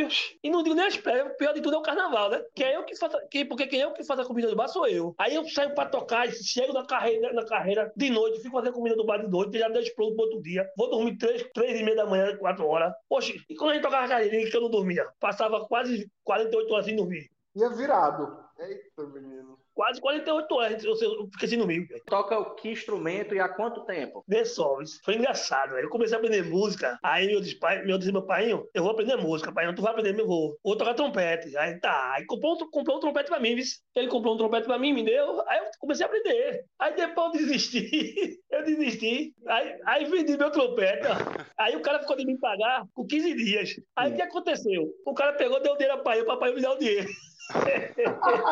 e 0.43 0.51
não 0.51 0.63
digo 0.63 0.75
nem 0.75 0.87
as 0.87 0.97
prévias, 0.97 1.33
o 1.33 1.37
pior 1.37 1.53
de 1.53 1.61
tudo 1.61 1.77
é 1.77 1.79
o 1.79 1.83
carnaval, 1.83 2.31
né? 2.31 2.43
Que 2.55 2.65
é 2.65 2.77
eu 2.77 2.85
que 2.85 2.97
faço, 2.97 3.17
que, 3.31 3.45
porque 3.45 3.67
quem 3.67 3.81
é 3.81 3.85
eu 3.85 3.93
que 3.93 4.05
faz 4.05 4.19
a 4.21 4.25
comida 4.25 4.49
do 4.49 4.57
bar 4.57 4.69
sou 4.69 4.87
eu. 4.87 5.15
Aí 5.19 5.35
eu 5.35 5.45
saio 5.49 5.75
pra 5.75 5.87
tocar, 5.87 6.29
e 6.29 6.33
chego 6.33 6.73
na 6.73 6.85
carreira, 6.85 7.33
na 7.33 7.45
carreira 7.45 7.93
de 7.97 8.11
noite, 8.11 8.41
fico 8.41 8.57
fazendo 8.57 8.75
comida 8.75 8.97
do 8.97 9.07
bar 9.07 9.19
de 9.19 9.31
noite, 9.31 9.59
já 9.59 9.69
deixo 9.69 9.95
pronto 9.95 10.15
pro 10.15 10.25
outro 10.25 10.43
dia. 10.43 10.69
Vou 10.77 10.91
dormir 10.91 11.17
três, 11.17 11.45
três 11.55 11.81
e 11.81 11.85
meia 11.85 11.97
da 11.97 12.07
manhã, 12.07 12.37
quatro 12.37 12.67
horas. 12.67 12.93
Poxa, 13.09 13.33
e 13.49 13.55
quando 13.55 13.71
a 13.71 13.75
gente 13.75 13.83
tocava 13.83 14.09
carreirinha, 14.09 14.51
que 14.51 14.57
eu 14.57 14.63
não 14.63 14.71
dormia? 14.71 15.07
Passava 15.21 15.67
quase 15.67 16.11
48 16.25 16.73
horas 16.73 16.87
sem 16.87 16.97
dormir. 16.97 17.31
Ia 17.57 17.69
virado. 17.71 18.39
Eita, 18.61 19.07
menino. 19.13 19.59
Quase 19.73 19.99
48 20.01 20.55
horas 20.55 20.85
eu, 20.85 20.93
eu 21.01 21.29
fiquei 21.33 21.49
sem 21.49 21.57
dormir. 21.59 21.87
velho. 21.87 22.03
Toca 22.07 22.39
o 22.39 22.55
que 22.57 22.69
instrumento 22.69 23.35
e 23.35 23.41
há 23.41 23.49
quanto 23.49 23.87
tempo? 23.87 24.23
Vê 24.29 24.45
só, 24.45 24.79
isso 24.83 25.01
foi 25.03 25.15
engraçado, 25.15 25.71
velho. 25.71 25.87
Eu 25.87 25.89
comecei 25.91 26.15
a 26.15 26.19
aprender 26.19 26.43
música. 26.45 26.99
Aí 27.03 27.33
eu 27.33 27.41
disse, 27.41 27.59
pai, 27.59 27.83
meu, 27.85 27.97
disse, 27.97 28.13
meu 28.13 28.27
pai, 28.27 28.53
eu 28.53 28.69
vou 28.83 28.91
aprender 28.91 29.17
música, 29.17 29.51
pai, 29.53 29.73
tu 29.75 29.81
vai 29.81 29.93
aprender, 29.93 30.21
eu 30.21 30.27
vou. 30.27 30.55
Vou 30.63 30.77
tocar 30.77 30.93
trompete. 30.93 31.57
Aí 31.57 31.81
tá, 31.81 32.13
aí 32.15 32.27
comprou, 32.27 32.55
um- 32.55 32.71
comprou 32.71 32.99
um 32.99 33.01
trompete 33.01 33.31
pra 33.31 33.41
mim, 33.41 33.55
viu? 33.55 33.65
Ele 33.97 34.09
comprou 34.09 34.35
um 34.35 34.39
trompete 34.39 34.67
pra 34.67 34.79
mim, 34.79 34.93
me 34.93 35.05
deu. 35.05 35.41
Aí 35.49 35.59
eu 35.61 35.65
comecei 35.79 36.05
a 36.05 36.09
aprender. 36.09 36.63
Aí 36.79 36.95
depois 36.95 37.33
eu 37.35 37.41
desisti. 37.41 38.39
Eu 38.51 38.65
desisti. 38.65 39.33
Aí, 39.47 39.81
aí 39.87 40.05
vendi 40.07 40.37
meu 40.37 40.51
trompete, 40.51 41.07
ó. 41.07 41.45
Aí 41.57 41.77
o 41.77 41.81
cara 41.83 42.01
ficou 42.01 42.17
de 42.17 42.27
me 42.27 42.37
pagar 42.37 42.85
por 42.95 43.07
15 43.07 43.33
dias. 43.35 43.71
Aí 43.97 44.11
o 44.11 44.17
que 44.17 44.21
aconteceu? 44.23 44.93
O 45.07 45.15
cara 45.15 45.33
pegou, 45.35 45.63
deu 45.63 45.77
dinheiro 45.77 46.03
pra 46.03 46.19
eu, 46.19 46.27
papai 46.27 46.53
me 46.53 46.61
deu 46.61 46.73
o 46.73 46.79
dinheiro. 46.79 47.09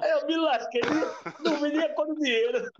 Aí 0.00 0.10
eu 0.10 0.26
me 0.26 0.36
lasquei, 0.36 0.80
nem 0.82 1.94
com 1.94 2.14
dinheiro. 2.14 2.70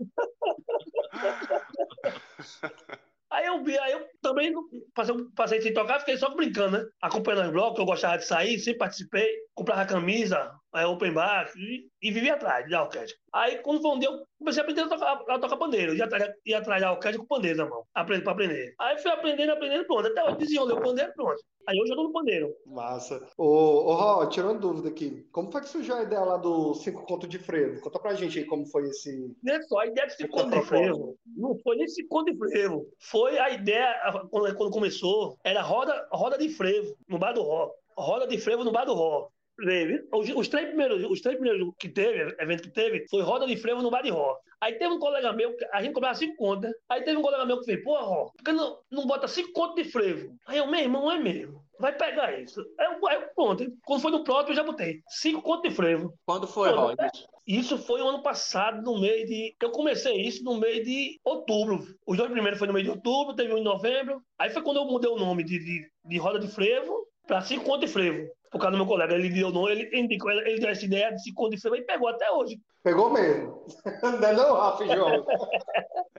Aí 3.29 3.45
eu 3.47 3.63
vi, 3.63 3.77
aí 3.79 3.93
eu 3.93 4.07
também 4.21 4.53
passei, 4.93 5.15
passei 5.35 5.61
sem 5.61 5.73
tocar, 5.73 5.99
fiquei 5.99 6.17
só 6.17 6.29
brincando, 6.35 6.77
né? 6.77 6.85
Acompanhando 7.01 7.45
os 7.47 7.51
blocos, 7.51 7.79
eu 7.79 7.85
gostava 7.85 8.17
de 8.17 8.25
sair, 8.25 8.59
sempre 8.59 8.79
participei, 8.79 9.27
comprava 9.55 9.85
camisa, 9.85 10.53
é, 10.75 10.85
open 10.85 11.13
bar, 11.13 11.51
e, 11.55 11.87
e 12.01 12.11
vivia 12.11 12.33
atrás 12.33 12.69
da 12.69 12.83
orquestra. 12.83 13.17
Aí 13.33 13.57
quando 13.59 13.81
foi 13.81 13.91
um 13.91 13.99
dia, 13.99 14.09
eu 14.09 14.23
comecei 14.37 14.61
a 14.61 14.63
aprender 14.63 14.81
a 14.81 14.87
tocar, 14.87 15.23
a 15.27 15.39
tocar 15.39 15.57
pandeiro, 15.57 15.95
ia 15.95 16.05
atrás, 16.05 16.31
ia 16.45 16.57
atrás 16.57 16.81
da 16.81 16.91
orquestra 16.91 17.19
com 17.19 17.27
pandeiro 17.27 17.57
na 17.57 17.69
mão, 17.69 17.83
aprender, 17.93 18.23
pra 18.23 18.33
aprender. 18.33 18.75
Aí 18.79 18.97
fui 18.97 19.11
aprendendo, 19.11 19.51
aprendendo, 19.51 19.85
pronto. 19.85 20.07
Até 20.07 20.23
hoje 20.23 20.37
desenrolei 20.37 20.75
o 20.75 20.81
pandeiro, 20.81 21.13
pronto. 21.15 21.41
Aí 21.67 21.79
hoje 21.79 21.91
eu 21.91 21.95
tô 21.95 22.03
no 22.03 22.11
pandeiro. 22.11 22.53
Massa. 22.65 23.25
Ô, 23.37 23.45
ô 23.45 23.93
Ró, 23.93 24.25
tirando 24.25 24.59
dúvida 24.59 24.89
aqui, 24.89 25.25
como 25.31 25.51
foi 25.51 25.61
que 25.61 25.69
surgiu 25.69 25.95
a 25.95 26.03
ideia 26.03 26.21
lá 26.21 26.37
do 26.37 26.73
cinco 26.73 27.05
conto 27.05 27.25
de 27.25 27.39
frevo? 27.39 27.79
Conta 27.79 27.99
pra 27.99 28.13
gente 28.15 28.39
aí 28.39 28.45
como 28.45 28.65
foi 28.67 28.83
esse. 28.83 29.33
Não 29.41 29.55
é 29.55 29.61
só 29.61 29.79
a 29.79 29.87
ideia 29.87 30.07
de 30.07 30.13
Essa 30.13 30.27
conto 30.27 30.49
de 30.49 30.61
frevo. 30.65 31.17
Não 31.37 31.57
foi 31.59 31.77
nem 31.77 31.85
esse 31.85 32.05
conto 32.07 32.31
de 32.31 32.37
frevo. 32.37 32.85
Foi 32.99 33.37
a 33.39 33.51
ideia, 33.51 33.95
quando, 34.29 34.55
quando 34.55 34.71
começou, 34.71 35.37
era 35.43 35.61
roda, 35.61 36.07
roda 36.11 36.37
de 36.37 36.49
frevo 36.49 36.95
no 37.07 37.17
bar 37.17 37.33
do 37.33 37.41
Ró. 37.41 37.71
Roda 37.97 38.27
de 38.27 38.37
frevo 38.37 38.63
no 38.63 38.71
bar 38.71 38.85
do 38.85 38.93
Ró. 38.93 39.29
Teve. 39.57 40.03
Os, 40.11 40.29
os 40.29 40.47
três 40.47 40.67
primeiros, 40.67 41.03
os 41.09 41.21
três 41.21 41.37
primeiros 41.37 41.73
que 41.79 41.87
teve, 41.89 42.35
evento 42.39 42.63
que 42.63 42.71
teve, 42.71 43.05
foi 43.09 43.21
roda 43.21 43.45
de 43.45 43.55
frevo 43.55 43.81
no 43.81 43.91
bar 43.91 44.01
de 44.01 44.09
Ró. 44.09 44.35
Aí 44.59 44.73
teve 44.73 44.93
um 44.93 44.99
colega 44.99 45.31
meu, 45.33 45.53
a 45.71 45.81
gente 45.83 45.93
cobrava 45.93 46.15
cinco 46.15 46.35
contas? 46.37 46.71
Aí 46.89 47.03
teve 47.03 47.17
um 47.17 47.21
colega 47.21 47.45
meu 47.45 47.59
que 47.59 47.65
fez, 47.65 47.83
pô, 47.83 47.95
Ró, 47.99 48.31
por 48.35 48.43
que 48.43 48.51
não, 48.51 48.79
não 48.89 49.05
bota 49.05 49.27
cinco 49.27 49.51
contos 49.51 49.75
de 49.75 49.91
frevo? 49.91 50.35
Aí 50.47 50.57
eu, 50.57 50.67
meu 50.67 50.79
irmão, 50.79 51.11
é 51.11 51.19
mesmo. 51.19 51.61
Vai 51.79 51.95
pegar 51.95 52.39
isso. 52.39 52.61
Aí 52.79 52.87
aí 53.09 53.15
eu 53.21 53.27
pronto. 53.35 53.65
Quando 53.85 54.01
foi 54.01 54.11
no 54.11 54.23
próprio, 54.23 54.53
eu 54.53 54.55
já 54.55 54.63
botei. 54.63 55.01
Cinco 55.07 55.41
contos 55.41 55.69
de 55.69 55.75
frevo. 55.75 56.13
Quando 56.25 56.47
foi, 56.47 56.69
Ró? 56.71 56.91
é- 56.91 57.07
Isso? 57.07 57.27
Isso 57.45 57.77
foi 57.77 58.01
o 58.01 58.07
ano 58.07 58.23
passado, 58.23 58.81
no 58.81 59.01
mês 59.01 59.27
de. 59.27 59.53
Eu 59.61 59.69
comecei 59.71 60.15
isso 60.21 60.43
no 60.45 60.57
mês 60.57 60.85
de 60.85 61.19
outubro. 61.25 61.83
Os 62.07 62.17
dois 62.17 62.31
primeiros 62.31 62.57
foi 62.57 62.67
no 62.67 62.73
mês 62.73 62.85
de 62.85 62.91
outubro, 62.91 63.35
teve 63.35 63.53
um 63.53 63.57
em 63.57 63.63
novembro. 63.63 64.21
Aí 64.39 64.49
foi 64.49 64.61
quando 64.61 64.77
eu 64.77 64.85
mudei 64.85 65.09
o 65.09 65.17
nome 65.17 65.43
de, 65.43 65.59
de, 65.59 65.91
de 66.05 66.17
roda 66.17 66.39
de 66.39 66.47
frevo 66.47 67.05
para 67.27 67.41
cinco 67.41 67.65
conto 67.65 67.81
de 67.81 67.87
frevo. 67.87 68.29
Por 68.53 68.59
causa 68.59 68.71
do 68.71 68.77
meu 68.77 68.85
colega. 68.85 69.15
Ele 69.15 69.29
deu 69.29 69.51
nome, 69.51 69.71
ele 69.71 69.99
indicou, 69.99 70.29
ele, 70.29 70.51
ele 70.51 70.59
deu 70.59 70.69
essa 70.69 70.85
ideia 70.85 71.11
de 71.11 71.21
se 71.21 71.33
de 71.33 71.57
frevo 71.59 71.75
e 71.75 71.81
pegou 71.81 72.07
até 72.07 72.31
hoje. 72.31 72.61
Pegou 72.83 73.09
mesmo. 73.09 73.65
Não 74.03 74.27
é 74.27 74.33
não, 74.33 74.53
Rafa 74.53 74.83
e 74.83 74.89
João? 74.89 75.25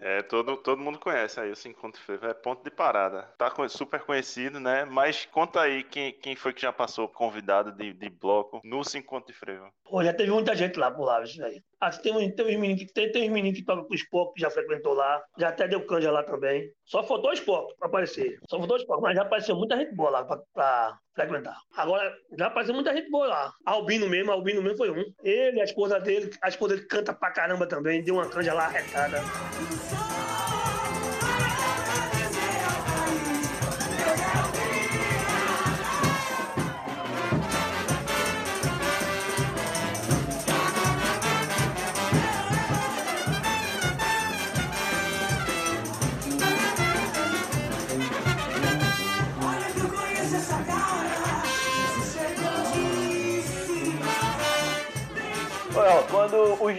É, 0.00 0.22
todo, 0.22 0.56
todo 0.56 0.82
mundo 0.82 0.98
conhece 0.98 1.38
aí 1.38 1.50
o 1.50 1.56
Cinco 1.56 1.80
Conto 1.80 1.98
de 1.98 2.04
Frevo. 2.04 2.26
É 2.26 2.34
ponto 2.34 2.64
de 2.64 2.70
parada. 2.70 3.28
Tá 3.38 3.50
super 3.68 4.00
conhecido, 4.00 4.58
né? 4.58 4.84
Mas 4.84 5.26
conta 5.26 5.60
aí 5.60 5.84
quem, 5.84 6.12
quem 6.12 6.34
foi 6.34 6.52
que 6.52 6.62
já 6.62 6.72
passou 6.72 7.08
convidado 7.08 7.70
de, 7.70 7.92
de 7.92 8.10
bloco 8.10 8.60
no 8.64 8.82
Cinco 8.82 9.08
Conto 9.08 9.28
de 9.28 9.32
Frevo. 9.32 9.70
Pô, 9.84 10.02
já 10.02 10.12
teve 10.12 10.30
muita 10.30 10.56
gente 10.56 10.78
lá 10.78 10.90
por 10.90 11.04
lá, 11.04 11.22
isso 11.22 11.42
aí. 11.44 11.62
Ah, 11.84 11.90
tem, 11.90 12.12
um- 12.16 12.30
tem 12.30 12.46
uns 12.46 12.60
meninos 12.60 12.82
que 12.84 12.92
tem, 12.92 13.12
tem 13.12 13.28
uns 13.28 13.32
meninos 13.32 13.58
que 13.58 13.64
tocam 13.64 13.84
com 13.84 13.92
o 13.92 13.96
Spock, 13.96 14.34
que 14.34 14.40
já 14.40 14.48
frequentou 14.50 14.94
lá. 14.94 15.22
Já 15.38 15.48
até 15.48 15.68
deu 15.68 15.84
canja 15.86 16.10
lá 16.10 16.22
também. 16.22 16.70
Só 16.86 17.02
faltou 17.02 17.30
o 17.30 17.34
Spock 17.34 17.74
pra 17.78 17.88
aparecer. 17.88 18.38
Só 18.48 18.58
faltou 18.58 18.76
o 18.76 18.80
Spock, 18.80 19.02
mas 19.02 19.14
já 19.16 19.22
apareceu 19.22 19.54
muita 19.56 19.76
gente 19.76 19.94
boa 19.94 20.10
lá 20.10 20.24
pra, 20.24 20.38
pra 20.54 20.98
frequentar. 21.14 21.56
Agora, 21.76 22.14
já 22.38 22.46
apareceu 22.46 22.74
muita 22.74 22.94
gente 22.94 23.10
boa 23.10 23.26
lá. 23.26 23.52
Albino 23.66 24.08
mesmo, 24.08 24.32
Albino 24.32 24.62
mesmo 24.62 24.78
foi 24.78 24.90
um. 24.90 25.04
Ele, 25.22 25.60
a 25.60 25.64
esposa 25.64 26.00
dele, 26.00 26.30
a 26.42 26.48
esposa 26.48 26.74
dele 26.76 26.86
canta 26.86 27.12
pra 27.12 27.30
caramba 27.30 27.66
também, 27.66 28.02
deu 28.02 28.14
uma 28.14 28.28
canja 28.28 28.54
lá 28.54 28.64
arretada. 28.64 29.18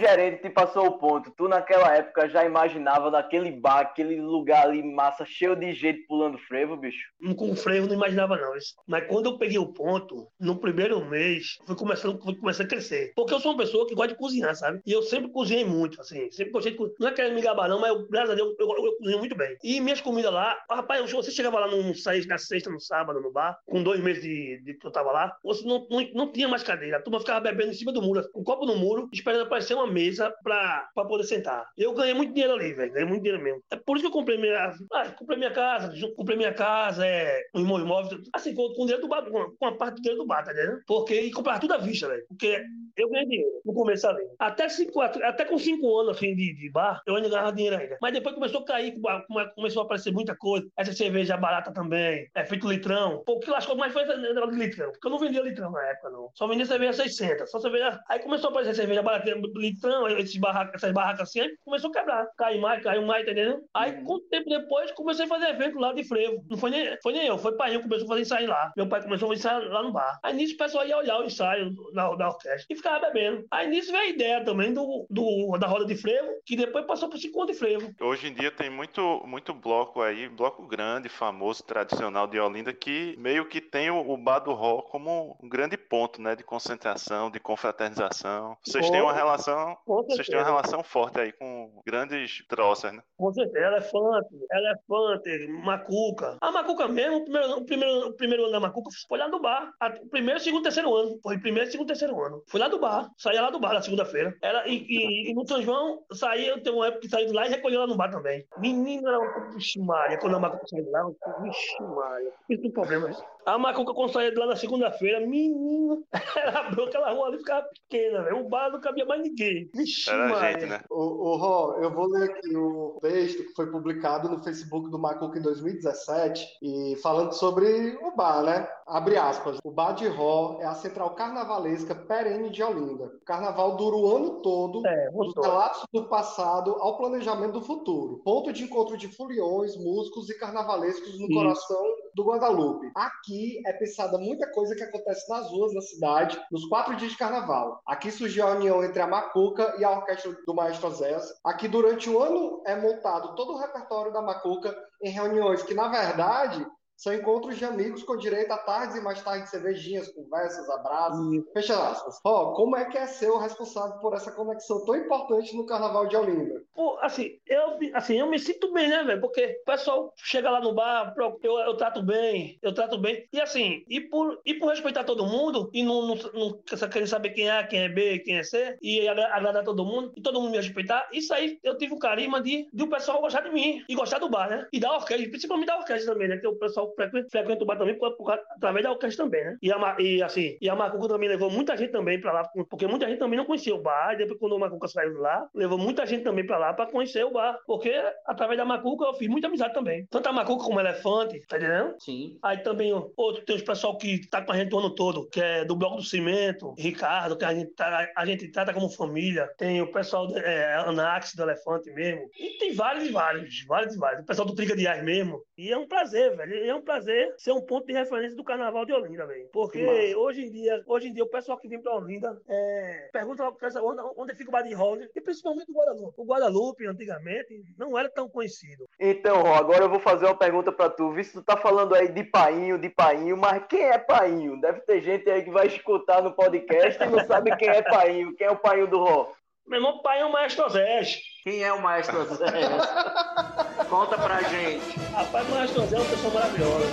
Gerente 0.06 0.42
te 0.42 0.50
passou 0.50 0.86
o 0.86 0.98
ponto, 0.98 1.32
tu 1.36 1.48
naquela 1.48 1.94
época 1.96 2.28
já 2.28 2.44
imaginava 2.44 3.10
daquele 3.10 3.50
bar, 3.50 3.80
aquele 3.80 4.20
lugar 4.20 4.66
ali 4.66 4.82
massa, 4.82 5.24
cheio 5.24 5.56
de 5.56 5.72
gente 5.72 6.06
pulando 6.06 6.38
frevo, 6.38 6.76
bicho? 6.76 7.10
Com 7.36 7.56
frevo 7.56 7.86
não 7.86 7.94
imaginava 7.94 8.36
não. 8.36 8.52
Mas 8.86 9.06
quando 9.08 9.26
eu 9.26 9.38
peguei 9.38 9.58
o 9.58 9.72
ponto, 9.72 10.28
no 10.38 10.56
primeiro 10.58 11.04
mês, 11.04 11.58
fui 11.66 11.76
começando, 11.76 12.22
fui 12.22 12.36
começando 12.36 12.66
a 12.66 12.70
crescer. 12.70 13.12
Porque 13.16 13.34
eu 13.34 13.40
sou 13.40 13.52
uma 13.52 13.58
pessoa 13.58 13.86
que 13.86 13.94
gosta 13.94 14.12
de 14.12 14.18
cozinhar, 14.18 14.54
sabe? 14.54 14.80
E 14.86 14.92
eu 14.92 15.02
sempre 15.02 15.30
cozinhei 15.30 15.64
muito, 15.64 16.00
assim. 16.00 16.30
Sempre 16.30 16.52
gostei 16.52 16.72
de 16.72 16.78
cozinhar. 16.78 16.96
Não 17.00 17.08
é 17.08 17.12
querendo 17.12 17.34
me 17.34 17.42
gabar 17.42 17.68
não, 17.68 17.80
mas 17.80 17.90
eu, 17.90 18.06
graças 18.08 18.30
a 18.30 18.34
Deus 18.34 18.54
eu, 18.58 18.68
eu, 18.68 18.84
eu 18.86 18.96
cozinho 18.98 19.18
muito 19.18 19.36
bem. 19.36 19.56
E 19.62 19.80
minhas 19.80 20.00
comidas 20.00 20.32
lá, 20.32 20.56
rapaz, 20.70 21.10
você 21.10 21.30
chegava 21.30 21.58
lá 21.58 21.66
seis- 21.94 22.26
na 22.26 22.38
sexta, 22.38 22.70
no 22.70 22.80
sábado, 22.80 23.20
no 23.20 23.32
bar, 23.32 23.58
com 23.66 23.82
dois 23.82 24.00
meses 24.00 24.22
de, 24.22 24.60
de 24.62 24.74
que 24.74 24.86
eu 24.86 24.90
tava 24.92 25.10
lá, 25.12 25.36
você 25.42 25.66
não, 25.66 25.86
não, 25.90 26.00
não 26.14 26.32
tinha 26.32 26.48
mais 26.48 26.62
cadeira. 26.62 26.98
A 26.98 27.02
turma 27.02 27.20
ficava 27.20 27.40
bebendo 27.40 27.70
em 27.70 27.74
cima 27.74 27.92
do 27.92 28.02
muro, 28.02 28.22
um 28.34 28.44
copo 28.44 28.66
no 28.66 28.76
muro, 28.76 29.08
esperando 29.12 29.42
aparecer 29.42 29.74
uma 29.74 29.86
mesa 29.86 29.96
pra, 30.42 30.88
pra 30.94 31.04
poder 31.04 31.24
sentar. 31.24 31.66
Eu 31.76 31.94
ganhei 31.94 32.14
muito 32.14 32.32
dinheiro 32.32 32.54
ali, 32.54 32.72
velho. 32.72 32.92
Ganhei 32.92 33.08
muito 33.08 33.22
dinheiro 33.22 33.42
mesmo. 33.42 33.62
É 33.70 33.76
por 33.76 33.96
isso 33.96 34.04
que 34.04 34.08
eu 34.08 34.12
comprei 34.12 34.38
minha. 34.38 34.72
Ah, 34.92 35.10
comprei 35.10 35.38
minha 35.38 35.50
casa, 35.52 35.92
comprei 36.16 36.36
minha 36.36 36.52
casa, 36.54 37.06
é, 37.06 37.42
um 37.54 37.60
imóvel, 37.60 38.18
assim, 38.32 38.54
com, 38.54 38.68
com 38.74 38.84
dinheiro 38.86 39.02
do 39.02 39.08
bar, 39.08 39.24
com 39.28 39.46
com 39.58 39.66
a 39.66 39.76
parte 39.76 39.96
do 39.96 40.02
dinheiro 40.02 40.22
do 40.22 40.26
bar, 40.26 40.44
tá 40.44 40.52
entendendo? 40.52 40.80
Porque 40.86 41.14
e 41.20 41.30
comprar 41.30 41.58
tudo 41.58 41.74
à 41.74 41.78
vista, 41.78 42.08
velho. 42.08 42.24
Porque 42.28 42.62
eu 42.96 43.08
ganhei 43.10 43.26
dinheiro 43.26 43.60
no 43.64 43.74
começo 43.74 44.06
ali. 44.06 44.24
Até, 44.38 44.68
cinco, 44.68 45.00
até 45.00 45.44
com 45.44 45.58
cinco 45.58 45.98
anos 45.98 46.16
assim, 46.16 46.34
de, 46.34 46.54
de 46.54 46.70
bar, 46.70 47.00
eu 47.06 47.16
ainda 47.16 47.28
ganhava 47.28 47.52
dinheiro 47.52 47.76
ainda. 47.76 47.98
Mas 48.00 48.12
depois 48.12 48.34
começou 48.34 48.60
a 48.60 48.64
cair, 48.64 48.98
come- 49.00 49.50
começou 49.54 49.82
a 49.82 49.84
aparecer 49.84 50.12
muita 50.12 50.36
coisa. 50.36 50.66
Essa 50.76 50.92
cerveja 50.92 51.36
barata 51.36 51.72
também, 51.72 52.26
é 52.34 52.44
feito 52.44 52.68
litrão. 52.68 53.22
Pô, 53.24 53.38
que 53.38 53.50
lascou 53.50 53.76
mais 53.76 53.92
foi 53.92 54.04
negócio 54.04 54.50
de 54.52 54.58
litrão. 54.58 54.90
Porque 54.92 55.06
eu 55.06 55.10
não 55.10 55.18
vendia 55.18 55.42
litrão 55.42 55.70
na 55.70 55.82
época, 55.88 56.10
não. 56.10 56.30
Só 56.34 56.46
vendia 56.46 56.66
cerveja 56.66 56.92
600. 56.94 57.50
Só 57.50 57.58
cerveja... 57.60 58.00
Aí 58.08 58.20
começou 58.20 58.48
a 58.48 58.50
aparecer 58.50 58.74
cerveja 58.74 59.02
barata, 59.02 59.30
litrão, 59.56 59.85
esses 60.18 60.36
barracas, 60.36 60.74
essas 60.74 60.92
barracas 60.92 61.28
assim, 61.28 61.40
aí 61.40 61.56
começou 61.64 61.90
a 61.90 61.92
quebrar. 61.92 62.26
Caiu 62.36 62.60
mais, 62.60 62.82
caiu 62.82 63.02
mais, 63.06 63.22
entendendo? 63.22 63.62
Aí, 63.74 63.92
com 64.02 64.20
tempo 64.28 64.48
depois, 64.48 64.90
comecei 64.92 65.24
a 65.24 65.28
fazer 65.28 65.48
evento 65.48 65.78
lá 65.78 65.92
de 65.92 66.04
frevo. 66.04 66.44
Não 66.48 66.56
foi 66.56 66.70
nem, 66.70 66.96
foi 67.02 67.12
nem 67.12 67.26
eu, 67.26 67.38
foi 67.38 67.56
pai 67.56 67.72
que 67.72 67.82
começou 67.82 68.06
a 68.06 68.08
fazer 68.08 68.22
ensaio 68.22 68.48
lá. 68.48 68.72
Meu 68.76 68.88
pai 68.88 69.02
começou 69.02 69.30
a 69.30 69.34
ensaiar 69.34 69.62
lá 69.62 69.82
no 69.82 69.92
bar. 69.92 70.18
Aí 70.22 70.34
nisso 70.34 70.54
o 70.54 70.58
pessoal 70.58 70.86
ia 70.86 70.96
olhar 70.96 71.20
o 71.20 71.24
ensaio 71.24 71.74
da, 71.92 72.14
da 72.14 72.28
orquestra 72.28 72.66
e 72.70 72.76
ficava 72.76 73.06
bebendo. 73.06 73.44
Aí 73.50 73.68
nisso 73.68 73.92
veio 73.92 74.04
a 74.04 74.08
ideia 74.08 74.44
também 74.44 74.72
do, 74.72 75.06
do, 75.10 75.56
da 75.58 75.66
roda 75.66 75.84
de 75.84 75.96
frevo, 75.96 76.28
que 76.44 76.56
depois 76.56 76.86
passou 76.86 77.08
por 77.08 77.18
cinco 77.18 77.46
de 77.46 77.54
frevo. 77.54 77.92
Hoje 78.00 78.28
em 78.28 78.34
dia 78.34 78.50
tem 78.50 78.70
muito, 78.70 79.22
muito 79.26 79.54
bloco 79.54 80.00
aí, 80.00 80.28
bloco 80.28 80.66
grande, 80.66 81.08
famoso, 81.08 81.62
tradicional 81.62 82.26
de 82.26 82.38
Olinda, 82.38 82.72
que 82.72 83.14
meio 83.18 83.46
que 83.46 83.60
tem 83.60 83.90
o, 83.90 84.10
o 84.10 84.16
Bar 84.16 84.40
do 84.40 84.52
Ró 84.52 84.82
como 84.82 85.36
um 85.42 85.48
grande 85.48 85.76
ponto, 85.76 86.20
né? 86.20 86.34
De 86.34 86.44
concentração, 86.44 87.30
de 87.30 87.40
confraternização. 87.40 88.56
Vocês 88.64 88.88
têm 88.90 89.00
uma 89.00 89.12
relação. 89.12 89.75
Vocês 89.86 90.26
têm 90.26 90.36
uma 90.38 90.44
relação 90.44 90.82
forte 90.82 91.18
aí 91.20 91.32
com 91.32 91.80
grandes 91.86 92.44
troças, 92.48 92.92
né? 92.92 93.02
Com 93.16 93.32
certeza, 93.32 93.66
elefante, 93.66 94.28
elefante, 94.50 95.46
macuca. 95.64 96.36
A 96.40 96.50
macuca 96.52 96.88
mesmo, 96.88 97.18
o 97.18 97.24
primeiro, 97.24 97.52
o 97.58 97.64
primeiro, 97.64 98.06
o 98.08 98.12
primeiro 98.16 98.42
ano 98.44 98.52
da 98.52 98.60
macuca 98.60 98.90
foi 99.08 99.18
lá 99.18 99.28
do 99.28 99.40
bar. 99.40 99.72
A- 99.80 99.90
primeiro, 100.10 100.40
segundo, 100.40 100.62
terceiro 100.62 100.94
ano. 100.94 101.18
Foi 101.22 101.38
primeiro, 101.38 101.70
segundo, 101.70 101.86
terceiro 101.88 102.20
ano. 102.22 102.42
Foi 102.48 102.60
lá 102.60 102.68
do 102.68 102.78
bar. 102.78 103.10
Saía 103.18 103.42
lá 103.42 103.50
do 103.50 103.58
bar 103.60 103.74
na 103.74 103.82
segunda-feira. 103.82 104.34
Era, 104.42 104.66
e, 104.68 104.84
e- 104.88 105.30
e 105.30 105.34
no 105.34 105.46
São 105.46 105.60
João, 105.62 106.02
saía, 106.12 106.60
tem 106.62 106.72
uma 106.72 106.86
época 106.86 107.02
que 107.02 107.08
saía 107.08 107.26
de 107.26 107.32
lá 107.32 107.46
e 107.46 107.50
recolhia 107.50 107.80
lá 107.80 107.86
no 107.86 107.96
bar 107.96 108.10
também. 108.10 108.46
Menino 108.58 109.08
era 109.08 109.18
uma 109.18 109.50
vixe 109.52 109.78
Maria, 109.80 110.18
quando 110.18 110.36
a 110.36 110.40
macuca 110.40 110.66
saía 110.66 110.84
de 110.84 110.90
lá, 110.90 111.04
vixe 111.42 111.82
Maria. 111.82 112.32
Isso 112.50 112.64
é 112.64 112.68
um 112.68 112.72
problema. 112.72 113.08
né? 113.08 113.14
A 113.46 113.56
macuca, 113.56 113.94
quando 113.94 114.12
saía 114.12 114.32
de 114.32 114.36
lá 114.36 114.46
na 114.46 114.56
segunda-feira, 114.56 115.20
menino, 115.20 116.04
ela 116.36 116.66
abriu 116.66 116.84
aquela 116.84 117.12
rua 117.12 117.28
ali 117.28 117.38
ficava 117.38 117.64
pequena, 117.88 118.24
velho. 118.24 118.40
O 118.40 118.48
bar 118.48 118.72
não 118.72 118.80
cabia 118.80 119.04
mais 119.04 119.22
ninguém. 119.22 119.70
Vixe 119.72 120.10
Era 120.10 120.52
gente, 120.52 120.66
né? 120.66 120.80
O, 120.90 121.30
o 121.30 121.36
Ró, 121.36 121.76
eu 121.80 121.92
vou 121.92 122.08
ler 122.08 122.28
aqui 122.28 122.56
o 122.56 122.98
texto 123.00 123.44
que 123.44 123.54
foi 123.54 123.70
publicado 123.70 124.28
no 124.28 124.42
Facebook 124.42 124.90
do 124.90 124.98
Macuca 124.98 125.38
em 125.38 125.42
2017 125.42 126.44
e 126.60 126.96
falando 127.00 127.34
sobre 127.34 127.96
o 128.02 128.16
bar, 128.16 128.42
né? 128.42 128.68
Abre 128.86 129.16
aspas. 129.16 129.58
O 129.64 129.70
bar 129.70 129.92
de 129.92 130.06
Ró 130.06 130.58
é 130.60 130.64
a 130.64 130.74
central 130.74 131.10
carnavalesca 131.14 131.94
perene 131.94 132.50
de 132.50 132.62
Olinda. 132.62 133.06
O 133.06 133.24
carnaval 133.24 133.76
dura 133.76 133.96
o 133.96 134.16
ano 134.16 134.40
todo, 134.42 134.86
É, 134.86 135.10
dos 135.10 135.34
relatos 135.34 135.84
do 135.92 136.08
passado 136.08 136.76
ao 136.78 136.96
planejamento 136.96 137.54
do 137.54 137.62
futuro. 137.62 138.20
Ponto 138.24 138.52
de 138.52 138.62
encontro 138.62 138.96
de 138.96 139.08
foliões, 139.08 139.76
músicos 139.76 140.30
e 140.30 140.38
carnavalescos 140.38 141.18
no 141.18 141.26
Isso. 141.26 141.34
coração 141.34 141.82
do 142.14 142.24
Guadalupe. 142.24 142.90
Aqui 142.94 143.60
é 143.66 143.72
pensada 143.72 144.18
muita 144.18 144.50
coisa 144.52 144.76
que 144.76 144.84
acontece 144.84 145.28
nas 145.28 145.50
ruas 145.50 145.74
da 145.74 145.80
cidade 145.80 146.40
nos 146.52 146.64
quatro 146.66 146.94
dias 146.96 147.10
de 147.10 147.18
carnaval. 147.18 147.80
Aqui 147.86 148.12
surgiu 148.12 148.46
a 148.46 148.52
união 148.52 148.84
entre 148.84 149.02
a 149.02 149.06
Macuca 149.06 149.74
e 149.78 149.84
a 149.84 149.90
orquestra 149.90 150.32
do 150.46 150.54
Maestro 150.54 150.90
Zéus. 150.90 151.24
Aqui 151.44 151.66
durante 151.66 152.08
o 152.08 152.22
ano 152.22 152.62
é 152.64 152.76
montado 152.76 153.34
todo 153.34 153.52
o 153.52 153.58
repertório 153.58 154.12
da 154.12 154.22
Macuca 154.22 154.74
em 155.02 155.10
reuniões 155.10 155.62
que, 155.64 155.74
na 155.74 155.88
verdade, 155.88 156.64
são 156.96 157.12
encontros 157.14 157.56
de 157.58 157.64
amigos 157.64 158.02
com 158.02 158.16
direito 158.16 158.50
a 158.52 158.58
tardes 158.58 158.96
e 158.96 159.00
mais 159.00 159.22
tarde 159.22 159.48
cervejinhas, 159.48 160.08
conversas, 160.08 160.68
abraços. 160.70 161.44
Fecha 161.52 161.90
aspas. 161.90 162.18
Ó, 162.24 162.54
como 162.54 162.76
é 162.76 162.86
que 162.86 162.96
é 162.98 163.06
ser 163.06 163.30
o 163.30 163.38
responsável 163.38 163.98
por 164.00 164.14
essa 164.14 164.32
conexão 164.32 164.84
tão 164.84 164.96
importante 164.96 165.56
no 165.56 165.66
Carnaval 165.66 166.06
de 166.06 166.16
Olinda? 166.16 166.62
Pô, 166.74 166.98
assim, 167.00 167.38
eu, 167.46 167.78
assim, 167.94 168.18
eu 168.18 168.26
me 168.26 168.38
sinto 168.38 168.72
bem, 168.72 168.88
né, 168.88 169.02
velho? 169.04 169.20
Porque 169.20 169.58
o 169.62 169.64
pessoal 169.64 170.12
chega 170.16 170.50
lá 170.50 170.60
no 170.60 170.74
bar, 170.74 171.14
eu, 171.42 171.58
eu 171.58 171.76
trato 171.76 172.02
bem, 172.02 172.58
eu 172.62 172.72
trato 172.72 172.98
bem. 172.98 173.26
E 173.32 173.40
assim, 173.40 173.84
e 173.88 174.00
por, 174.00 174.40
e 174.44 174.54
por 174.54 174.68
respeitar 174.70 175.04
todo 175.04 175.26
mundo, 175.26 175.70
e 175.72 175.82
não, 175.82 176.06
não, 176.06 176.14
não 176.34 176.62
querer 176.90 177.06
saber 177.06 177.30
quem 177.30 177.48
é 177.48 177.58
A, 177.58 177.66
quem 177.66 177.80
é 177.80 177.88
B, 177.88 178.18
quem 178.20 178.38
é 178.38 178.42
C, 178.42 178.76
e 178.80 179.06
agra- 179.08 179.34
agradar 179.34 179.64
todo 179.64 179.84
mundo, 179.84 180.12
e 180.16 180.22
todo 180.22 180.40
mundo 180.40 180.50
me 180.50 180.56
respeitar, 180.56 181.08
isso 181.12 181.32
aí 181.34 181.58
eu 181.62 181.76
tive 181.76 181.94
o 181.94 181.98
carisma 181.98 182.40
de, 182.40 182.68
de 182.72 182.82
o 182.82 182.88
pessoal 182.88 183.20
gostar 183.20 183.42
de 183.42 183.50
mim, 183.50 183.84
e 183.88 183.94
gostar 183.94 184.18
do 184.18 184.28
bar, 184.28 184.48
né? 184.48 184.66
E 184.72 184.80
da 184.80 184.92
orquestra, 184.94 185.28
principalmente 185.28 185.66
da 185.66 185.78
orquestra 185.78 186.12
também, 186.12 186.28
né? 186.28 186.36
Que 186.38 186.46
o 186.46 186.56
pessoal 186.56 186.85
frequenta, 186.94 187.28
frequenta 187.30 187.62
o 187.64 187.66
bar 187.66 187.78
também 187.78 187.98
por, 187.98 188.16
por, 188.16 188.30
através 188.30 188.84
da 188.84 188.92
orquestra 188.92 189.24
também, 189.24 189.44
né? 189.44 189.56
E, 189.62 189.72
a, 189.72 189.96
e 189.98 190.22
assim, 190.22 190.56
e 190.60 190.68
a 190.68 190.74
Macuca 190.76 191.08
também 191.08 191.28
levou 191.28 191.50
muita 191.50 191.76
gente 191.76 191.90
também 191.92 192.20
pra 192.20 192.32
lá, 192.32 192.48
porque 192.68 192.86
muita 192.86 193.08
gente 193.08 193.18
também 193.18 193.38
não 193.38 193.44
conhecia 193.46 193.74
o 193.74 193.82
bar, 193.82 194.14
e 194.14 194.18
depois 194.18 194.38
quando 194.38 194.52
o 194.54 194.58
Macuca 194.58 194.88
saiu 194.88 195.12
de 195.14 195.18
lá, 195.18 195.48
levou 195.54 195.78
muita 195.78 196.04
gente 196.06 196.22
também 196.24 196.46
pra 196.46 196.58
lá 196.58 196.72
pra 196.72 196.86
conhecer 196.86 197.24
o 197.24 197.30
bar, 197.32 197.58
porque 197.66 197.92
através 198.26 198.58
da 198.58 198.64
Macuca 198.64 199.04
eu 199.04 199.14
fiz 199.14 199.28
muita 199.28 199.46
amizade 199.48 199.74
também. 199.74 200.06
Tanto 200.10 200.28
a 200.28 200.32
Macuca 200.32 200.64
como 200.64 200.76
o 200.76 200.80
Elefante, 200.80 201.40
tá 201.46 201.56
entendendo? 201.56 201.94
Sim. 201.98 202.38
Aí 202.42 202.58
também 202.58 202.92
outro, 203.16 203.44
tem 203.44 203.56
os 203.56 203.62
pessoal 203.62 203.96
que 203.98 204.26
tá 204.28 204.42
com 204.42 204.52
a 204.52 204.56
gente 204.56 204.74
o 204.74 204.78
ano 204.78 204.94
todo, 204.94 205.28
que 205.28 205.40
é 205.40 205.64
do 205.64 205.76
Bloco 205.76 205.96
do 205.96 206.02
Cimento, 206.02 206.74
Ricardo, 206.78 207.36
que 207.36 207.44
a 207.44 207.54
gente, 207.54 207.72
tá- 207.74 208.08
a 208.16 208.26
gente 208.26 208.48
trata 208.50 208.72
como 208.72 208.88
família. 208.90 209.48
Tem 209.58 209.80
o 209.80 209.90
pessoal 209.90 210.28
é, 210.36 210.74
Anax, 210.86 211.34
do 211.34 211.42
Elefante 211.42 211.90
mesmo. 211.92 212.28
E 212.38 212.58
tem 212.58 212.74
vários 212.74 213.04
e 213.04 213.12
vários, 213.12 213.64
vários 213.66 213.94
e 213.94 213.98
vários. 213.98 214.22
O 214.22 214.26
pessoal 214.26 214.46
do 214.46 214.54
Triga 214.54 214.76
de 214.76 214.86
Ar 214.86 215.02
mesmo. 215.02 215.40
E 215.56 215.70
é 215.72 215.76
um 215.78 215.86
prazer, 215.86 216.36
velho. 216.36 216.54
É 216.54 216.74
um 216.76 216.82
prazer 216.82 217.34
ser 217.38 217.52
um 217.52 217.60
ponto 217.60 217.86
de 217.86 217.92
referência 217.92 218.36
do 218.36 218.44
carnaval 218.44 218.84
de 218.84 218.92
Olinda, 218.92 219.26
velho. 219.26 219.48
Porque 219.52 220.14
hoje 220.16 220.44
em 220.44 220.50
dia, 220.50 220.82
hoje 220.86 221.08
em 221.08 221.12
dia, 221.12 221.24
o 221.24 221.28
pessoal 221.28 221.58
que 221.58 221.68
vem 221.68 221.80
pra 221.80 221.96
Olinda 221.96 222.40
é, 222.48 223.08
pergunta 223.12 223.44
onde, 223.82 224.00
onde 224.16 224.34
fica 224.34 224.50
o 224.50 224.52
Bar 224.52 224.62
de 224.62 224.74
e 225.14 225.20
principalmente 225.20 225.70
o 225.70 225.74
Guadalupe. 225.74 226.14
O 226.16 226.24
Guadalupe, 226.24 226.86
antigamente, 226.86 227.64
não 227.78 227.98
era 227.98 228.08
tão 228.08 228.28
conhecido. 228.28 228.84
Então, 228.98 229.42
Ró, 229.42 229.54
agora 229.54 229.84
eu 229.84 229.90
vou 229.90 230.00
fazer 230.00 230.26
uma 230.26 230.38
pergunta 230.38 230.70
pra 230.70 230.88
tu. 230.88 231.10
Visto 231.12 231.32
que 231.32 231.38
tu 231.38 231.44
tá 231.44 231.56
falando 231.56 231.94
aí 231.94 232.08
de 232.08 232.24
painho, 232.24 232.78
de 232.78 232.88
painho, 232.88 233.36
mas 233.36 233.64
quem 233.68 233.84
é 233.84 233.98
painho? 233.98 234.60
Deve 234.60 234.80
ter 234.80 235.00
gente 235.00 235.28
aí 235.30 235.42
que 235.42 235.50
vai 235.50 235.66
escutar 235.66 236.22
no 236.22 236.32
podcast 236.32 237.02
e 237.02 237.06
não 237.06 237.24
sabe 237.24 237.56
quem 237.56 237.68
é 237.68 237.82
painho. 237.82 238.34
Quem 238.36 238.46
é 238.46 238.50
o 238.50 238.56
painho 238.56 238.86
do 238.86 238.98
Ró? 238.98 239.32
Meu 239.66 239.80
irmão, 239.80 239.98
pai 239.98 240.20
é 240.20 240.24
o 240.24 240.30
Maestro 240.30 240.68
Zé. 240.68 241.02
Quem 241.42 241.64
é 241.64 241.72
o 241.72 241.82
maestro 241.82 242.24
Zé? 242.36 242.46
Conta 243.90 244.16
pra 244.16 244.40
gente. 244.42 244.96
Rapaz, 245.12 245.48
o 245.48 245.50
Maestro 245.50 245.86
Zé 245.86 245.96
é 245.96 245.98
uma 245.98 246.08
pessoa 246.08 246.34
maravilhosa. 246.34 246.86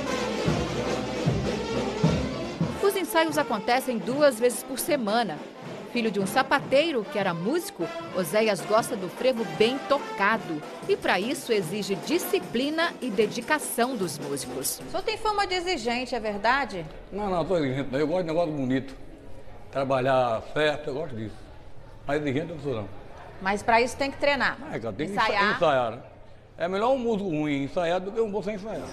Os 2.84 2.96
ensaios 2.96 3.38
acontecem 3.38 4.00
duas 4.00 4.40
vezes 4.40 4.64
por 4.64 4.80
semana. 4.80 5.38
Filho 5.92 6.10
de 6.10 6.20
um 6.20 6.26
sapateiro 6.26 7.06
que 7.12 7.20
era 7.20 7.32
músico, 7.32 7.88
Oséias 8.18 8.60
gosta 8.62 8.96
do 8.96 9.08
frevo 9.08 9.46
bem 9.60 9.78
tocado. 9.88 10.60
E 10.90 10.98
para 10.98 11.20
isso 11.20 11.54
exige 11.54 11.94
disciplina 11.94 12.92
e 13.00 13.12
dedicação 13.12 13.96
dos 13.96 14.18
músicos. 14.18 14.82
O 14.88 14.90
senhor 14.90 15.04
tem 15.04 15.16
fama 15.16 15.46
de 15.46 15.54
exigente, 15.54 16.16
é 16.16 16.20
verdade? 16.20 16.84
Não, 17.12 17.30
não, 17.30 17.46
tô 17.46 17.56
exigente. 17.58 17.90
não. 17.92 18.00
Eu 18.00 18.08
gosto 18.08 18.22
de 18.22 18.28
negócio 18.30 18.52
bonito. 18.52 18.96
Trabalhar 19.70 20.42
certo, 20.56 20.90
eu 20.90 20.96
gosto 20.96 21.16
disso. 21.16 21.43
Mas 22.06 22.22
exigente 22.22 22.50
eu 22.50 22.56
não 22.56 22.64
sou 22.64 22.76
não. 22.76 22.90
Mas 23.42 23.62
para 23.64 23.82
isso 23.82 23.98
tem 23.98 24.12
que 24.12 24.18
treinar. 24.18 24.58
É, 24.72 24.80
cara, 24.80 24.94
tem 24.94 25.08
que 25.08 25.14
Ensaiar. 25.14 25.32
ensaiar. 25.56 25.56
ensaiar 25.56 25.92
né? 25.92 26.04
É 26.58 26.68
melhor 26.68 26.92
um 26.94 26.98
músico 27.00 27.30
ruim 27.30 27.64
ensaiar 27.64 28.00
do 28.00 28.12
que 28.12 28.22
um 28.22 28.32
bom 28.32 28.42
sem 28.44 28.56
ensaiar. 28.56 28.88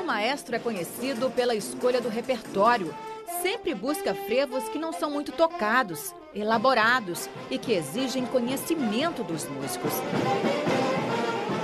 O 0.00 0.04
maestro 0.04 0.54
é 0.54 0.58
conhecido 0.58 1.30
pela 1.30 1.54
escolha 1.54 2.00
do 2.00 2.08
repertório. 2.08 2.94
Sempre 3.42 3.74
busca 3.74 4.14
frevos 4.14 4.68
que 4.68 4.78
não 4.78 4.92
são 4.92 5.10
muito 5.10 5.32
tocados, 5.32 6.14
elaborados 6.34 7.28
e 7.50 7.58
que 7.58 7.72
exigem 7.72 8.24
conhecimento 8.26 9.24
dos 9.24 9.46
músicos. 9.48 9.92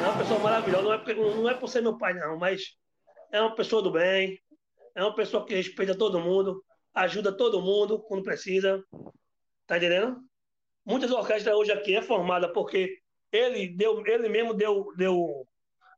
É 0.02 0.08
uma 0.08 0.18
pessoa 0.18 0.40
maravilhosa. 0.40 0.82
Não 0.82 0.92
é, 0.92 0.98
porque- 0.98 1.14
não 1.14 1.48
é 1.48 1.54
por 1.54 1.68
ser 1.68 1.82
meu 1.82 1.96
pai, 1.96 2.14
não, 2.14 2.36
mas 2.38 2.62
é 3.32 3.40
uma 3.40 3.54
pessoa 3.54 3.80
do 3.82 3.92
bem. 3.92 4.38
É 4.96 5.02
uma 5.02 5.14
pessoa 5.14 5.44
que 5.44 5.54
respeita 5.54 5.94
todo 5.96 6.18
mundo, 6.18 6.60
ajuda 6.94 7.30
todo 7.36 7.60
mundo 7.62 8.00
quando 8.08 8.24
precisa. 8.24 8.82
Tá 9.68 9.76
entendendo? 9.76 10.16
Muitas 10.84 11.12
orquestras 11.12 11.54
hoje 11.54 11.70
aqui 11.70 11.94
é 11.94 12.02
formada 12.02 12.50
porque 12.52 12.98
ele 13.30 13.68
deu, 13.68 14.04
ele 14.06 14.28
mesmo 14.30 14.54
deu, 14.54 14.90
deu 14.96 15.46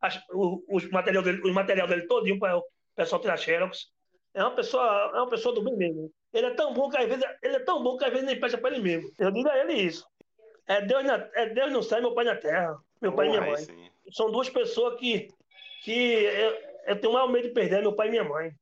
as- 0.03 0.21
o- 0.33 0.63
os 0.69 0.91
material 0.91 1.23
dele, 1.23 1.41
os 1.43 1.53
material 1.55 1.87
dele 1.87 2.07
todinho 2.09 2.39
para 2.39 2.59
o 2.59 2.65
pessoal 2.97 3.21
tirar 3.23 3.37
xerox. 3.37 3.87
É 4.35 4.43
uma 4.43 4.55
pessoa, 4.55 5.13
é 5.15 5.19
uma 5.19 5.29
pessoa 5.31 5.55
do 5.55 5.63
bem 5.63 5.77
mesmo. 5.77 6.13
Ele 6.33 6.47
é 6.47 6.55
tão 6.55 6.75
bom 6.75 6.89
que 6.91 6.97
às 6.97 7.07
vezes 7.09 7.25
ele 7.43 7.57
é 7.57 7.61
tão 7.61 7.83
bom 7.83 7.97
que 7.97 8.05
às 8.05 8.11
vezes 8.11 8.27
nem 8.27 8.39
peça 8.39 8.59
para 8.59 8.75
ele 8.75 8.83
mesmo. 8.83 9.09
Eu 9.19 9.31
digo 9.31 9.49
a 9.49 9.57
ele 9.59 9.75
isso. 9.75 10.05
É 10.67 10.81
Deus, 10.81 11.05
na, 11.05 11.29
é 11.35 11.47
Deus 11.47 11.73
no 11.73 11.83
céu 11.83 11.99
e 11.99 12.03
meu 12.03 12.15
pai 12.15 12.25
na 12.25 12.37
terra. 12.37 12.77
Meu 13.01 13.13
pai 13.13 13.27
e 13.27 13.31
minha 13.31 13.41
mãe 13.41 13.57
sim. 13.57 13.91
são 14.13 14.31
duas 14.31 14.51
pessoas 14.51 14.99
que, 14.99 15.29
que 15.85 15.93
eu, 15.93 16.57
eu 16.87 17.01
tenho 17.01 17.11
o 17.13 17.15
maior 17.15 17.29
medo 17.29 17.49
de 17.49 17.55
perder, 17.55 17.81
meu 17.81 17.95
pai 17.95 18.09
e 18.09 18.11
minha 18.11 18.25
mãe. 18.25 18.53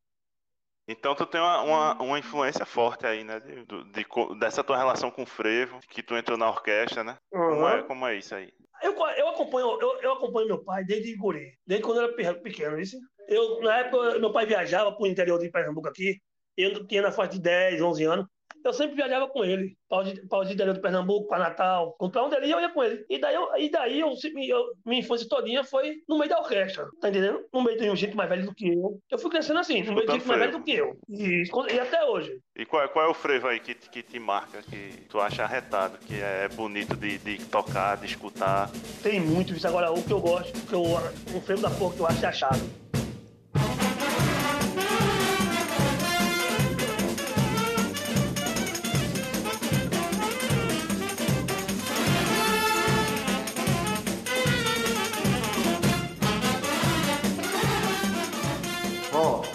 Então 0.88 1.14
tu 1.14 1.26
tem 1.26 1.40
uma, 1.40 1.62
uma, 1.62 2.02
uma 2.02 2.18
influência 2.18 2.64
forte 2.64 3.06
aí, 3.06 3.22
né? 3.22 3.38
De, 3.40 3.64
de 3.66 4.38
dessa 4.38 4.64
tua 4.64 4.78
relação 4.78 5.10
com 5.10 5.22
o 5.22 5.26
frevo, 5.26 5.78
que 5.90 6.02
tu 6.02 6.16
entrou 6.16 6.38
na 6.38 6.48
orquestra, 6.48 7.04
né? 7.04 7.18
Como, 7.30 7.68
é, 7.68 7.82
como 7.82 8.06
é 8.06 8.16
isso 8.16 8.34
aí? 8.34 8.50
Eu, 8.82 8.92
eu, 8.94 9.28
acompanho, 9.28 9.78
eu, 9.80 10.00
eu 10.00 10.12
acompanho 10.12 10.46
meu 10.46 10.64
pai 10.64 10.84
desde 10.84 11.14
guri, 11.16 11.52
desde 11.66 11.84
quando 11.84 11.98
eu 12.00 12.04
era 12.04 12.12
pe- 12.14 12.40
pequeno. 12.40 12.80
Isso. 12.80 12.96
Eu, 13.28 13.60
na 13.60 13.80
época, 13.80 14.18
meu 14.18 14.32
pai 14.32 14.46
viajava 14.46 14.92
para 14.92 15.02
o 15.02 15.06
interior 15.06 15.38
de 15.38 15.50
Pernambuco 15.50 15.88
aqui, 15.88 16.16
eu 16.56 16.86
tinha 16.86 17.02
na 17.02 17.12
faixa 17.12 17.32
de 17.32 17.40
10, 17.40 17.82
11 17.82 18.04
anos. 18.04 18.26
Eu 18.64 18.72
sempre 18.72 18.96
viajava 18.96 19.28
com 19.28 19.44
ele, 19.44 19.76
para 19.88 20.38
o 20.38 20.42
interior 20.44 20.74
de 20.74 20.80
Pernambuco, 20.80 21.28
para 21.28 21.38
Natal. 21.38 21.96
Para 22.10 22.24
onde 22.24 22.36
ele 22.36 22.46
ia, 22.46 22.54
eu 22.54 22.60
ia 22.60 22.68
com 22.70 22.82
ele. 22.82 23.04
E 23.08 23.18
daí, 23.18 23.34
eu, 23.34 23.48
e 23.56 23.70
daí 23.70 24.00
eu, 24.00 24.08
eu- 24.48 24.64
minha 24.84 25.00
infância 25.00 25.28
todinha 25.28 25.62
foi 25.64 25.96
no 26.08 26.18
meio 26.18 26.28
da 26.28 26.38
orquestra, 26.38 26.86
tá 27.00 27.08
entendendo? 27.08 27.40
No 27.52 27.62
meio 27.62 27.78
de 27.78 27.88
um 27.88 27.96
gente 27.96 28.16
mais 28.16 28.28
velho 28.28 28.44
do 28.46 28.54
que 28.54 28.68
eu. 28.68 29.00
Eu 29.10 29.18
fui 29.18 29.30
crescendo 29.30 29.58
assim, 29.60 29.82
no 29.82 29.94
meio 29.94 30.06
de 30.06 30.12
gente 30.14 30.26
mais 30.26 30.40
velho 30.40 30.52
do 30.58 30.62
que 30.64 30.72
eu. 30.72 30.98
E, 31.08 31.42
e 31.72 31.78
até 31.80 32.04
hoje. 32.04 32.38
E 32.56 32.64
qual, 32.66 32.82
é- 32.82 32.88
qual 32.88 33.06
é 33.06 33.08
o 33.08 33.14
frevo 33.14 33.46
aí 33.48 33.60
que, 33.60 33.74
te- 33.74 33.88
que 33.88 34.02
te 34.02 34.18
marca, 34.18 34.60
que 34.62 35.02
tu 35.08 35.20
acha 35.20 35.44
arretado, 35.44 35.96
que 35.98 36.14
é 36.20 36.48
bonito 36.48 36.96
de, 36.96 37.18
de 37.18 37.38
tocar, 37.46 37.96
de 37.96 38.06
escutar? 38.06 38.70
Tem 39.02 39.20
muito 39.20 39.54
isso. 39.54 39.66
Agora, 39.66 39.90
o 39.92 40.02
que 40.02 40.12
eu 40.12 40.20
gosto, 40.20 40.56
o 40.58 40.66
que 40.66 40.72
eu, 40.74 40.82
um 40.82 41.40
frevo 41.40 41.62
da 41.62 41.70
porra 41.70 41.94
que 41.94 42.00
eu 42.00 42.06
acho 42.06 42.24
é 42.24 42.28
a 42.28 42.32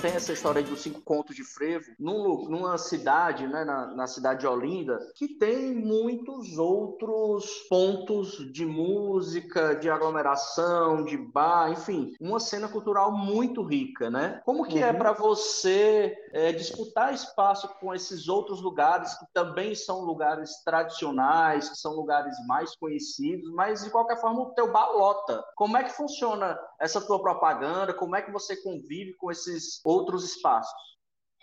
tem 0.04 0.16
essa 0.16 0.34
história 0.34 0.62
dos 0.62 0.82
cinco 0.82 1.00
contos 1.00 1.34
de 1.34 1.46
frevo 1.46 1.90
num 1.98 2.50
numa 2.50 2.78
cidade, 2.78 3.48
né, 3.48 3.64
na, 3.64 3.86
na 3.96 4.06
cidade 4.06 4.42
de 4.42 4.48
Olinda, 4.48 5.00
que 5.16 5.30
tem 5.30 5.74
muitos 5.74 6.58
outros 6.58 7.46
pontos 7.70 8.52
de 8.52 8.66
música, 8.66 9.74
de 9.76 9.90
aglomeração, 9.90 11.06
de 11.06 11.16
bar, 11.16 11.72
enfim, 11.72 12.14
uma 12.20 12.38
cena 12.38 12.68
cultural 12.68 13.14
muito 13.14 13.64
rica, 13.64 14.10
né? 14.10 14.42
Como 14.44 14.66
que 14.66 14.84
é 14.84 14.92
Uhum. 14.92 14.98
para 14.98 15.14
você 15.14 16.14
é, 16.34 16.52
disputar 16.52 17.14
espaço 17.14 17.70
com 17.80 17.94
esses 17.94 18.28
outros 18.28 18.62
lugares 18.62 19.14
que 19.18 19.26
também 19.34 19.74
são 19.74 20.02
lugares 20.02 20.62
tradicionais, 20.66 21.70
que 21.70 21.78
são 21.78 21.94
lugares 21.94 22.36
mais 22.46 22.76
conhecidos, 22.76 23.50
mas 23.54 23.86
de 23.86 23.90
qualquer 23.90 24.20
forma 24.20 24.42
o 24.42 24.54
teu 24.54 24.70
bar 24.70 24.92
lota. 24.92 25.42
Como 25.56 25.78
é 25.78 25.84
que 25.84 25.94
funciona 25.94 26.60
essa 26.78 27.00
tua 27.00 27.22
propaganda? 27.22 27.94
Como 27.94 28.18
é 28.18 28.22
que 28.22 28.32
você 28.32 28.58
convive 28.58 29.14
com 29.14 29.32
esses 29.32 29.80
outros 29.94 30.24
espaços? 30.24 30.93